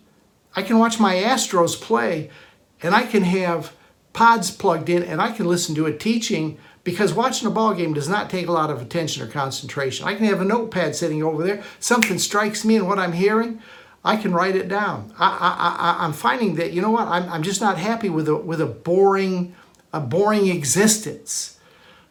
I 0.55 0.63
can 0.63 0.79
watch 0.79 0.99
my 0.99 1.17
Astros 1.17 1.79
play, 1.79 2.31
and 2.83 2.95
I 2.95 3.03
can 3.03 3.25
have 3.25 3.75
pods 4.15 4.51
plugged 4.51 4.89
in, 4.89 5.03
and 5.03 5.21
I 5.21 5.33
can 5.33 5.45
listen 5.45 5.75
to 5.75 5.85
a 5.85 5.95
teaching 5.95 6.57
because 6.83 7.13
watching 7.13 7.47
a 7.47 7.51
ball 7.51 7.75
game 7.75 7.93
does 7.93 8.09
not 8.09 8.31
take 8.31 8.47
a 8.47 8.53
lot 8.53 8.71
of 8.71 8.81
attention 8.81 9.23
or 9.23 9.27
concentration. 9.27 10.09
I 10.09 10.15
can 10.15 10.25
have 10.25 10.41
a 10.41 10.47
notepad 10.47 10.97
sitting 10.97 11.23
over 11.23 11.43
there. 11.43 11.63
Something 11.79 12.19
strikes 12.19 12.65
me 12.65 12.77
in 12.77 12.87
what 12.87 12.99
I'm 12.99 13.13
hearing. 13.13 13.61
I 14.07 14.17
can 14.17 14.33
write 14.33 14.55
it 14.55 14.69
down. 14.69 15.13
I, 15.19 15.27
I, 15.29 16.03
I, 16.03 16.05
am 16.05 16.13
finding 16.13 16.55
that, 16.55 16.73
you 16.73 16.81
know 16.81 16.93
what, 16.93 17.09
I'm, 17.09 17.29
I'm 17.29 17.43
just 17.43 17.61
not 17.61 17.77
happy 17.77 18.09
with 18.09 18.29
a, 18.29 18.37
with 18.37 18.61
a 18.61 18.67
boring, 18.67 19.57
a 19.93 19.99
boring 19.99 20.47
existence. 20.47 21.59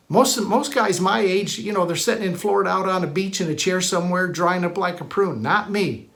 Most, 0.10 0.38
most 0.42 0.76
guys 0.76 1.00
my 1.00 1.22
age, 1.22 1.58
you 1.58 1.72
know, 1.72 1.86
they're 1.86 1.96
sitting 1.96 2.26
in 2.26 2.36
Florida 2.36 2.70
out 2.70 2.90
on 2.90 3.06
a 3.06 3.08
beach 3.08 3.40
in 3.40 3.50
a 3.50 3.56
chair 3.56 3.80
somewhere 3.80 4.28
drying 4.28 4.66
up 4.66 4.78
like 4.78 5.00
a 5.00 5.06
prune. 5.06 5.42
Not 5.42 5.72
me. 5.72 6.10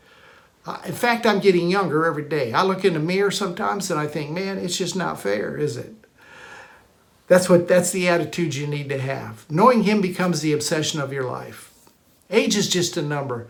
Uh, 0.66 0.82
in 0.86 0.92
fact, 0.92 1.26
I'm 1.26 1.40
getting 1.40 1.70
younger 1.70 2.06
every 2.06 2.28
day. 2.28 2.52
I 2.52 2.64
look 2.64 2.84
in 2.84 2.94
the 2.94 3.00
mirror 3.00 3.32
sometimes 3.32 3.90
and 3.90 3.98
I 3.98 4.06
think, 4.06 4.32
man, 4.32 4.58
it's 4.58 4.78
just 4.78 4.98
not 4.98 5.22
fair, 5.22 5.56
is 5.56 5.78
it? 5.78 5.96
That's 7.28 7.48
what 7.48 7.70
that's 7.70 7.92
the 7.92 8.10
attitude 8.10 8.54
you 8.54 8.68
need 8.68 8.90
to 8.90 9.00
have. 9.00 9.50
Knowing 9.50 9.84
him 9.84 10.02
becomes 10.02 10.42
the 10.42 10.52
obsession 10.52 11.00
of 11.00 11.14
your 11.14 11.24
life. 11.24 11.72
Age 12.30 12.58
is 12.58 12.68
just 12.68 12.98
a 12.98 13.02
number. 13.02 13.48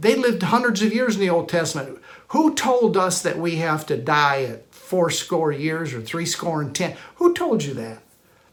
They 0.00 0.16
lived 0.16 0.42
hundreds 0.42 0.80
of 0.80 0.94
years 0.94 1.14
in 1.14 1.20
the 1.20 1.28
Old 1.28 1.50
Testament. 1.50 1.98
Who 2.28 2.54
told 2.54 2.96
us 2.96 3.20
that 3.20 3.38
we 3.38 3.56
have 3.56 3.84
to 3.86 3.98
die 3.98 4.44
at 4.44 4.74
four 4.74 5.10
score 5.10 5.52
years 5.52 5.92
or 5.92 6.00
three 6.00 6.24
score 6.24 6.62
and 6.62 6.74
ten? 6.74 6.96
Who 7.16 7.34
told 7.34 7.62
you 7.64 7.74
that? 7.74 8.02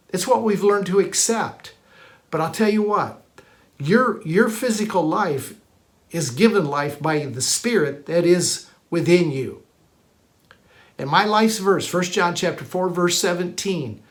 It's 0.10 0.28
what 0.28 0.44
we've 0.44 0.64
learned 0.64 0.88
to 0.88 1.00
accept. 1.00 1.74
But 2.30 2.42
I'll 2.42 2.52
tell 2.52 2.70
you 2.70 2.82
what, 2.84 3.24
your, 3.80 4.22
your 4.24 4.50
physical 4.50 5.08
life 5.08 5.54
is 6.12 6.32
given 6.32 6.66
life 6.66 7.02
by 7.02 7.26
the 7.26 7.42
Spirit 7.42 8.08
that 8.08 8.26
is 8.26 8.70
within 8.90 9.32
you. 9.32 9.64
And 10.98 11.10
my 11.10 11.24
life's 11.24 11.60
verse, 11.60 11.92
1 11.92 12.04
John 12.04 12.36
chapter 12.36 12.66
4, 12.66 12.90
verse 12.90 13.18
17, 13.20 14.02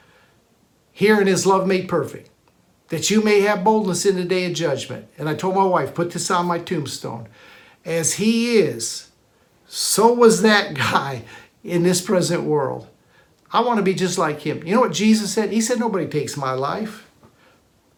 herein 0.92 1.28
is 1.28 1.44
love 1.44 1.66
made 1.66 1.88
perfect 1.88 2.30
that 2.88 3.10
you 3.10 3.22
may 3.22 3.40
have 3.40 3.64
boldness 3.64 4.06
in 4.06 4.16
the 4.16 4.24
day 4.24 4.46
of 4.46 4.54
judgment. 4.54 5.08
And 5.18 5.28
I 5.28 5.34
told 5.34 5.54
my 5.54 5.64
wife, 5.64 5.94
put 5.94 6.12
this 6.12 6.30
on 6.30 6.46
my 6.46 6.58
tombstone. 6.58 7.28
As 7.84 8.14
he 8.14 8.58
is, 8.58 9.10
so 9.66 10.12
was 10.12 10.42
that 10.42 10.74
guy 10.92 11.24
in 11.64 11.82
this 11.82 12.00
present 12.00 12.44
world. 12.44 12.88
I 13.52 13.60
want 13.60 13.78
to 13.78 13.82
be 13.82 13.94
just 13.94 14.18
like 14.18 14.40
him. 14.40 14.66
You 14.66 14.74
know 14.74 14.80
what 14.80 14.92
Jesus 14.92 15.32
said? 15.32 15.52
He 15.52 15.60
said, 15.60 15.78
Nobody 15.78 16.06
takes 16.06 16.36
my 16.36 16.52
life. 16.52 17.08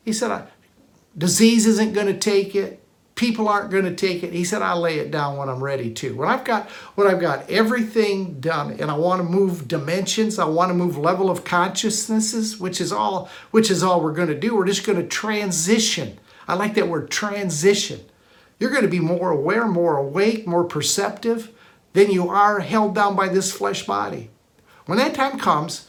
He 0.04 0.12
said, 0.12 0.46
Disease 1.16 1.66
isn't 1.66 1.94
going 1.94 2.06
to 2.06 2.18
take 2.18 2.54
it 2.54 2.82
people 3.18 3.48
aren't 3.48 3.70
going 3.70 3.84
to 3.84 3.94
take 3.94 4.22
it. 4.22 4.32
He 4.32 4.44
said, 4.44 4.62
I'll 4.62 4.80
lay 4.80 5.00
it 5.00 5.10
down 5.10 5.36
when 5.36 5.48
I'm 5.48 5.62
ready 5.62 5.92
to. 5.94 6.14
When 6.16 6.28
I've 6.28 6.44
got 6.44 6.70
when 6.94 7.08
I've 7.08 7.20
got 7.20 7.50
everything 7.50 8.40
done 8.40 8.70
and 8.80 8.90
I 8.90 8.96
want 8.96 9.20
to 9.20 9.28
move 9.28 9.68
dimensions, 9.68 10.38
I 10.38 10.46
want 10.46 10.70
to 10.70 10.74
move 10.74 10.96
level 10.96 11.28
of 11.28 11.44
consciousnesses, 11.44 12.58
which 12.58 12.80
is 12.80 12.92
all 12.92 13.28
which 13.50 13.70
is 13.70 13.82
all 13.82 14.00
we're 14.00 14.12
going 14.12 14.28
to 14.28 14.38
do. 14.38 14.56
We're 14.56 14.66
just 14.66 14.86
going 14.86 15.00
to 15.00 15.06
transition. 15.06 16.18
I 16.46 16.54
like 16.54 16.74
that 16.74 16.88
word 16.88 17.10
transition. 17.10 18.00
You're 18.58 18.70
going 18.70 18.82
to 18.82 18.88
be 18.88 19.00
more 19.00 19.30
aware, 19.30 19.66
more 19.66 19.98
awake, 19.98 20.46
more 20.46 20.64
perceptive 20.64 21.50
than 21.92 22.10
you 22.10 22.28
are 22.28 22.60
held 22.60 22.94
down 22.94 23.16
by 23.16 23.28
this 23.28 23.52
flesh 23.52 23.84
body. 23.84 24.30
When 24.86 24.98
that 24.98 25.14
time 25.14 25.38
comes, 25.38 25.88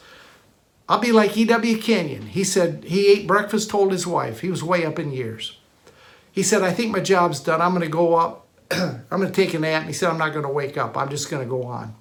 I'll 0.88 0.98
be 0.98 1.12
like 1.12 1.36
E.W. 1.36 1.78
Kenyon. 1.78 2.26
He 2.26 2.44
said 2.44 2.84
he 2.84 3.06
ate 3.06 3.26
breakfast, 3.26 3.70
told 3.70 3.92
his 3.92 4.06
wife. 4.06 4.40
He 4.40 4.50
was 4.50 4.62
way 4.62 4.84
up 4.84 4.98
in 4.98 5.12
years. 5.12 5.59
He 6.32 6.42
said, 6.42 6.62
I 6.62 6.72
think 6.72 6.92
my 6.92 7.00
job's 7.00 7.40
done. 7.40 7.60
I'm 7.60 7.72
going 7.72 7.82
to 7.82 7.88
go 7.88 8.14
up. 8.14 8.46
I'm 8.70 9.04
going 9.10 9.26
to 9.26 9.32
take 9.32 9.54
a 9.54 9.58
nap. 9.58 9.82
And 9.82 9.88
he 9.88 9.92
said, 9.92 10.10
I'm 10.10 10.18
not 10.18 10.32
going 10.32 10.44
to 10.44 10.52
wake 10.52 10.76
up. 10.76 10.96
I'm 10.96 11.08
just 11.08 11.30
going 11.30 11.42
to 11.42 11.48
go 11.48 11.64
on. 11.64 11.94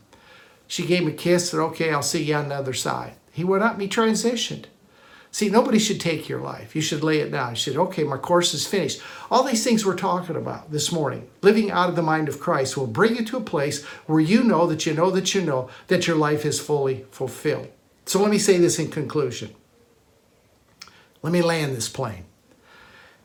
She 0.68 0.86
gave 0.86 1.02
him 1.02 1.10
a 1.10 1.12
kiss. 1.12 1.44
And 1.44 1.50
said, 1.50 1.60
okay, 1.72 1.92
I'll 1.92 2.02
see 2.02 2.24
you 2.24 2.36
on 2.36 2.50
the 2.50 2.56
other 2.56 2.74
side. 2.74 3.14
He 3.32 3.44
went 3.44 3.64
up 3.64 3.74
and 3.74 3.82
he 3.82 3.88
transitioned. 3.88 4.66
See, 5.32 5.50
nobody 5.50 5.78
should 5.78 6.02
take 6.02 6.28
your 6.28 6.42
life. 6.42 6.76
You 6.76 6.82
should 6.82 7.04
lay 7.04 7.20
it 7.20 7.32
down. 7.32 7.52
You 7.52 7.56
should, 7.56 7.78
okay, 7.78 8.04
my 8.04 8.18
course 8.18 8.54
is 8.56 8.66
finished. 8.66 9.00
All 9.30 9.44
these 9.44 9.64
things 9.64 9.86
we're 9.86 9.96
talking 9.96 10.36
about 10.36 10.72
this 10.72 10.92
morning, 10.92 11.30
living 11.44 11.70
out 11.70 11.90
of 11.90 11.96
the 11.96 12.02
mind 12.02 12.28
of 12.28 12.40
Christ, 12.40 12.76
will 12.76 12.88
bring 12.88 13.16
you 13.16 13.24
to 13.26 13.38
a 13.38 13.42
place 13.42 13.84
where 14.08 14.20
you 14.20 14.44
know 14.44 14.66
that 14.66 14.88
you 14.88 14.94
know 14.94 15.12
that 15.12 15.36
you 15.36 15.42
know 15.42 15.70
that 15.88 16.08
your 16.08 16.16
life 16.16 16.46
is 16.46 16.60
fully 16.60 17.06
fulfilled. 17.12 17.70
So 18.06 18.20
let 18.20 18.32
me 18.32 18.40
say 18.40 18.58
this 18.58 18.80
in 18.80 18.90
conclusion. 18.90 19.54
Let 21.22 21.32
me 21.32 21.44
land 21.44 21.76
this 21.76 21.90
plane. 21.90 22.26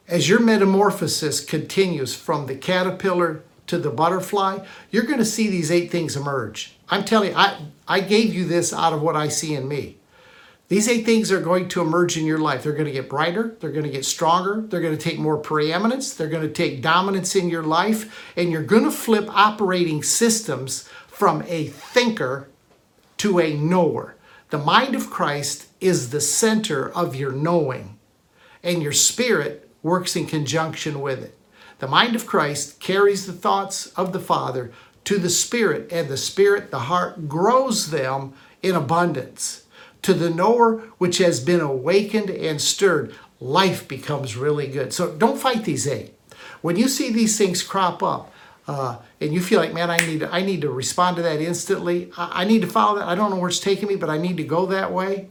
As 0.06 0.28
your 0.28 0.40
metamorphosis 0.40 1.42
continues 1.42 2.14
from 2.14 2.46
the 2.46 2.56
caterpillar 2.56 3.42
to 3.66 3.78
the 3.78 3.90
butterfly, 3.90 4.64
you're 4.90 5.04
going 5.04 5.18
to 5.18 5.24
see 5.24 5.48
these 5.48 5.70
eight 5.70 5.90
things 5.90 6.14
emerge. 6.16 6.76
I'm 6.90 7.04
telling 7.04 7.30
you, 7.30 7.36
I, 7.36 7.66
I 7.88 8.00
gave 8.00 8.34
you 8.34 8.44
this 8.44 8.72
out 8.72 8.92
of 8.92 9.00
what 9.00 9.16
I 9.16 9.28
see 9.28 9.54
in 9.54 9.66
me. 9.66 9.96
These 10.68 10.88
eight 10.88 11.06
things 11.06 11.32
are 11.32 11.40
going 11.40 11.68
to 11.68 11.80
emerge 11.80 12.18
in 12.18 12.26
your 12.26 12.38
life. 12.38 12.62
They're 12.62 12.72
going 12.72 12.84
to 12.86 12.92
get 12.92 13.08
brighter. 13.08 13.56
They're 13.60 13.70
going 13.72 13.84
to 13.84 13.90
get 13.90 14.04
stronger. 14.04 14.62
They're 14.62 14.80
going 14.80 14.96
to 14.96 15.02
take 15.02 15.18
more 15.18 15.38
preeminence. 15.38 16.14
They're 16.14 16.28
going 16.28 16.46
to 16.46 16.52
take 16.52 16.82
dominance 16.82 17.34
in 17.34 17.48
your 17.48 17.62
life. 17.62 18.32
And 18.36 18.50
you're 18.50 18.62
going 18.62 18.84
to 18.84 18.90
flip 18.90 19.26
operating 19.28 20.02
systems 20.02 20.88
from 21.06 21.42
a 21.46 21.68
thinker 21.68 22.48
to 23.18 23.40
a 23.40 23.54
knower. 23.54 24.16
The 24.50 24.58
mind 24.58 24.94
of 24.94 25.10
Christ 25.10 25.68
is 25.80 26.10
the 26.10 26.20
center 26.20 26.90
of 26.90 27.14
your 27.14 27.32
knowing, 27.32 27.98
and 28.62 28.82
your 28.82 28.92
spirit 28.92 29.63
works 29.84 30.16
in 30.16 30.26
conjunction 30.26 31.00
with 31.00 31.22
it. 31.22 31.38
The 31.78 31.86
mind 31.86 32.16
of 32.16 32.26
Christ 32.26 32.80
carries 32.80 33.26
the 33.26 33.32
thoughts 33.32 33.88
of 33.92 34.12
the 34.12 34.18
Father 34.18 34.72
to 35.04 35.18
the 35.18 35.30
Spirit, 35.30 35.92
and 35.92 36.08
the 36.08 36.16
Spirit, 36.16 36.70
the 36.70 36.80
heart, 36.80 37.28
grows 37.28 37.90
them 37.90 38.32
in 38.62 38.74
abundance. 38.74 39.66
To 40.02 40.14
the 40.14 40.30
knower 40.30 40.78
which 40.98 41.18
has 41.18 41.40
been 41.40 41.60
awakened 41.60 42.30
and 42.30 42.60
stirred, 42.60 43.14
life 43.38 43.86
becomes 43.86 44.36
really 44.36 44.66
good. 44.66 44.92
So 44.92 45.14
don't 45.14 45.38
fight 45.38 45.64
these 45.64 45.86
eight. 45.86 46.14
When 46.62 46.76
you 46.76 46.88
see 46.88 47.12
these 47.12 47.36
things 47.36 47.62
crop 47.62 48.02
up, 48.02 48.32
uh, 48.66 48.96
and 49.20 49.34
you 49.34 49.42
feel 49.42 49.60
like, 49.60 49.74
man, 49.74 49.90
I 49.90 49.98
need 49.98 50.20
to, 50.20 50.34
I 50.34 50.40
need 50.40 50.62
to 50.62 50.70
respond 50.70 51.16
to 51.16 51.22
that 51.22 51.40
instantly. 51.40 52.10
I, 52.16 52.42
I, 52.42 52.44
need 52.44 52.62
to 52.62 52.66
follow 52.66 52.98
that. 52.98 53.06
I 53.06 53.14
don't 53.14 53.30
know 53.30 53.36
where 53.36 53.50
it's 53.50 53.60
taking 53.60 53.88
me, 53.88 53.96
but 53.96 54.08
I 54.08 54.16
need 54.16 54.38
to 54.38 54.44
go 54.44 54.64
that 54.66 54.90
way. 54.90 55.28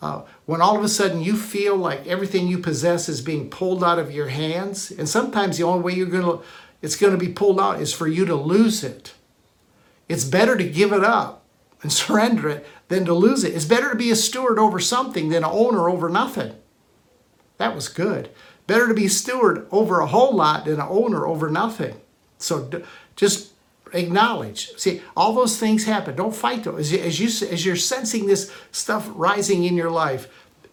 Uh, 0.00 0.22
when 0.46 0.60
all 0.60 0.76
of 0.76 0.84
a 0.84 0.88
sudden 0.88 1.20
you 1.20 1.36
feel 1.36 1.76
like 1.76 2.06
everything 2.06 2.46
you 2.46 2.58
possess 2.58 3.08
is 3.08 3.20
being 3.20 3.50
pulled 3.50 3.82
out 3.82 3.98
of 3.98 4.12
your 4.12 4.28
hands, 4.28 4.90
and 4.92 5.08
sometimes 5.08 5.58
the 5.58 5.64
only 5.64 5.82
way 5.82 5.92
you're 5.92 6.06
gonna 6.06 6.38
it's 6.80 6.96
gonna 6.96 7.16
be 7.16 7.28
pulled 7.28 7.60
out 7.60 7.80
is 7.80 7.92
for 7.92 8.06
you 8.06 8.24
to 8.24 8.36
lose 8.36 8.84
it. 8.84 9.14
It's 10.08 10.24
better 10.24 10.56
to 10.56 10.64
give 10.68 10.92
it 10.92 11.02
up 11.02 11.44
and 11.82 11.92
surrender 11.92 12.48
it 12.48 12.66
than 12.88 13.04
to 13.04 13.14
lose 13.14 13.44
it. 13.44 13.54
It's 13.54 13.64
better 13.64 13.90
to 13.90 13.96
be 13.96 14.10
a 14.10 14.16
steward 14.16 14.58
over 14.58 14.78
something 14.78 15.28
than 15.28 15.44
an 15.44 15.50
owner 15.52 15.88
over 15.88 16.08
nothing. 16.08 16.54
That 17.58 17.74
was 17.74 17.88
good. 17.88 18.30
Better 18.66 18.86
to 18.86 18.94
be 18.94 19.06
a 19.06 19.10
steward 19.10 19.66
over 19.72 20.00
a 20.00 20.06
whole 20.06 20.34
lot 20.34 20.64
than 20.64 20.74
an 20.74 20.86
owner 20.88 21.26
over 21.26 21.50
nothing. 21.50 22.00
So 22.38 22.82
just 23.16 23.47
acknowledge. 23.92 24.70
See, 24.76 25.02
all 25.16 25.34
those 25.34 25.58
things 25.58 25.84
happen. 25.84 26.16
Don't 26.16 26.34
fight 26.34 26.64
those. 26.64 26.92
As 26.92 27.00
as 27.00 27.20
you 27.20 27.48
as 27.48 27.64
you're 27.64 27.76
sensing 27.76 28.26
this 28.26 28.52
stuff 28.72 29.10
rising 29.14 29.64
in 29.64 29.76
your 29.76 29.90
life, 29.90 30.28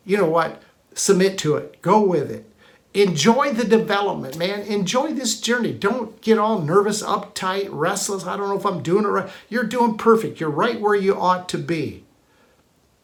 you 0.06 0.18
know 0.18 0.30
what? 0.30 0.62
Submit 0.94 1.38
to 1.40 1.56
it. 1.56 1.82
Go 1.82 2.02
with 2.02 2.32
it. 2.32 2.50
Enjoy 2.94 3.52
the 3.52 3.66
development, 3.66 4.38
man. 4.38 4.62
Enjoy 4.62 5.12
this 5.12 5.42
journey. 5.42 5.74
Don't 5.74 6.22
get 6.22 6.38
all 6.38 6.62
nervous, 6.62 7.04
uptight, 7.04 7.68
restless. 7.70 8.26
I 8.26 8.38
don't 8.38 8.48
know 8.48 8.58
if 8.58 8.66
I'm 8.66 8.82
doing 8.82 9.04
it 9.04 9.10
right. 9.10 9.30
You're 9.50 9.66
doing 9.66 9.98
perfect. 9.98 10.40
You're 10.40 10.50
right 10.50 10.80
where 10.80 10.96
you 10.96 11.20
ought 11.20 11.50
to 11.50 11.58
be. 11.58 12.06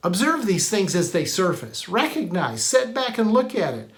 Observe 0.02 0.46
these 0.46 0.70
things 0.70 0.96
as 0.96 1.12
they 1.12 1.26
surface. 1.26 1.90
Recognize, 1.90 2.64
sit 2.64 2.94
back 2.94 3.18
and 3.18 3.32
look 3.32 3.54
at 3.54 3.74
it. 3.74 3.92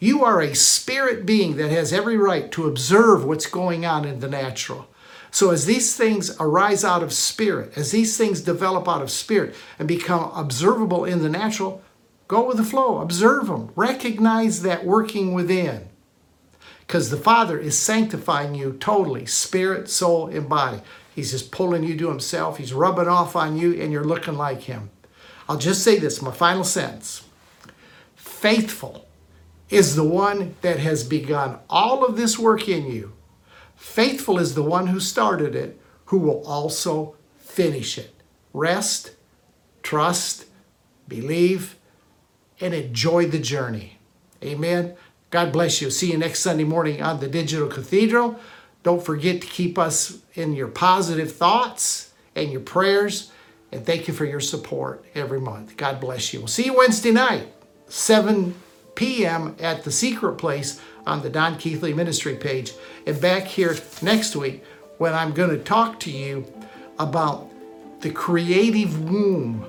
You 0.00 0.24
are 0.24 0.40
a 0.40 0.54
spirit 0.54 1.26
being 1.26 1.56
that 1.56 1.70
has 1.70 1.92
every 1.92 2.16
right 2.16 2.50
to 2.52 2.66
observe 2.66 3.24
what's 3.24 3.46
going 3.46 3.84
on 3.84 4.04
in 4.04 4.20
the 4.20 4.28
natural. 4.28 4.87
So, 5.30 5.50
as 5.50 5.66
these 5.66 5.94
things 5.94 6.34
arise 6.40 6.84
out 6.84 7.02
of 7.02 7.12
spirit, 7.12 7.72
as 7.76 7.90
these 7.90 8.16
things 8.16 8.40
develop 8.40 8.88
out 8.88 9.02
of 9.02 9.10
spirit 9.10 9.54
and 9.78 9.86
become 9.86 10.30
observable 10.34 11.04
in 11.04 11.22
the 11.22 11.28
natural, 11.28 11.82
go 12.28 12.46
with 12.46 12.56
the 12.56 12.64
flow, 12.64 13.00
observe 13.00 13.46
them, 13.46 13.70
recognize 13.76 14.62
that 14.62 14.84
working 14.84 15.34
within. 15.34 15.88
Because 16.80 17.10
the 17.10 17.18
Father 17.18 17.58
is 17.58 17.78
sanctifying 17.78 18.54
you 18.54 18.76
totally, 18.80 19.26
spirit, 19.26 19.90
soul, 19.90 20.28
and 20.28 20.48
body. 20.48 20.80
He's 21.14 21.32
just 21.32 21.52
pulling 21.52 21.84
you 21.84 21.96
to 21.98 22.08
Himself, 22.08 22.56
He's 22.56 22.72
rubbing 22.72 23.08
off 23.08 23.36
on 23.36 23.58
you, 23.58 23.80
and 23.80 23.92
you're 23.92 24.04
looking 24.04 24.36
like 24.36 24.62
Him. 24.62 24.90
I'll 25.48 25.58
just 25.58 25.82
say 25.82 25.98
this, 25.98 26.22
my 26.22 26.32
final 26.32 26.64
sentence. 26.64 27.24
Faithful 28.16 29.06
is 29.68 29.96
the 29.96 30.04
one 30.04 30.54
that 30.62 30.78
has 30.78 31.04
begun 31.04 31.58
all 31.68 32.04
of 32.04 32.16
this 32.16 32.38
work 32.38 32.68
in 32.68 32.90
you 32.90 33.12
Faithful 33.78 34.40
is 34.40 34.54
the 34.54 34.62
one 34.62 34.88
who 34.88 34.98
started 34.98 35.54
it, 35.54 35.80
who 36.06 36.18
will 36.18 36.44
also 36.44 37.14
finish 37.38 37.96
it. 37.96 38.12
Rest, 38.52 39.12
trust, 39.84 40.46
believe, 41.06 41.76
and 42.60 42.74
enjoy 42.74 43.26
the 43.26 43.38
journey. 43.38 43.98
Amen. 44.42 44.96
God 45.30 45.52
bless 45.52 45.80
you. 45.80 45.90
See 45.90 46.10
you 46.10 46.18
next 46.18 46.40
Sunday 46.40 46.64
morning 46.64 47.00
on 47.00 47.20
the 47.20 47.28
Digital 47.28 47.68
Cathedral. 47.68 48.38
Don't 48.82 49.02
forget 49.02 49.40
to 49.42 49.46
keep 49.46 49.78
us 49.78 50.18
in 50.34 50.54
your 50.54 50.68
positive 50.68 51.32
thoughts 51.32 52.12
and 52.34 52.50
your 52.50 52.60
prayers. 52.60 53.30
And 53.70 53.86
thank 53.86 54.08
you 54.08 54.14
for 54.14 54.24
your 54.24 54.40
support 54.40 55.04
every 55.14 55.40
month. 55.40 55.76
God 55.76 56.00
bless 56.00 56.32
you. 56.32 56.40
We'll 56.40 56.48
see 56.48 56.64
you 56.64 56.74
Wednesday 56.74 57.12
night, 57.12 57.46
7 57.86 58.56
p.m. 58.96 59.54
at 59.60 59.84
the 59.84 59.92
secret 59.92 60.32
place 60.32 60.80
on 61.08 61.22
the 61.22 61.30
Don 61.30 61.56
Keathley 61.56 61.94
Ministry 61.94 62.36
page. 62.36 62.72
And 63.06 63.20
back 63.20 63.44
here 63.44 63.76
next 64.02 64.36
week 64.36 64.62
when 64.98 65.14
I'm 65.14 65.32
going 65.32 65.50
to 65.50 65.58
talk 65.58 65.98
to 66.00 66.10
you 66.10 66.44
about 66.98 67.48
the 68.00 68.10
creative 68.10 69.10
womb 69.10 69.66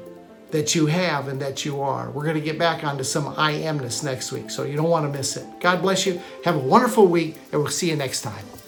that 0.51 0.73
you 0.73 0.87
have 0.87 1.27
and 1.27 1.39
that 1.41 1.63
you 1.63 1.81
are. 1.81 2.09
We're 2.09 2.23
going 2.23 2.35
to 2.35 2.41
get 2.41 2.57
back 2.57 2.83
onto 2.83 3.03
some 3.03 3.27
I 3.37 3.53
amness 3.53 4.03
next 4.03 4.31
week, 4.31 4.49
so 4.49 4.63
you 4.63 4.75
don't 4.75 4.89
want 4.89 5.05
to 5.05 5.17
miss 5.17 5.37
it. 5.37 5.45
God 5.59 5.81
bless 5.81 6.05
you. 6.05 6.19
Have 6.43 6.55
a 6.55 6.59
wonderful 6.59 7.07
week, 7.07 7.37
and 7.51 7.61
we'll 7.61 7.71
see 7.71 7.89
you 7.89 7.95
next 7.95 8.21
time. 8.21 8.58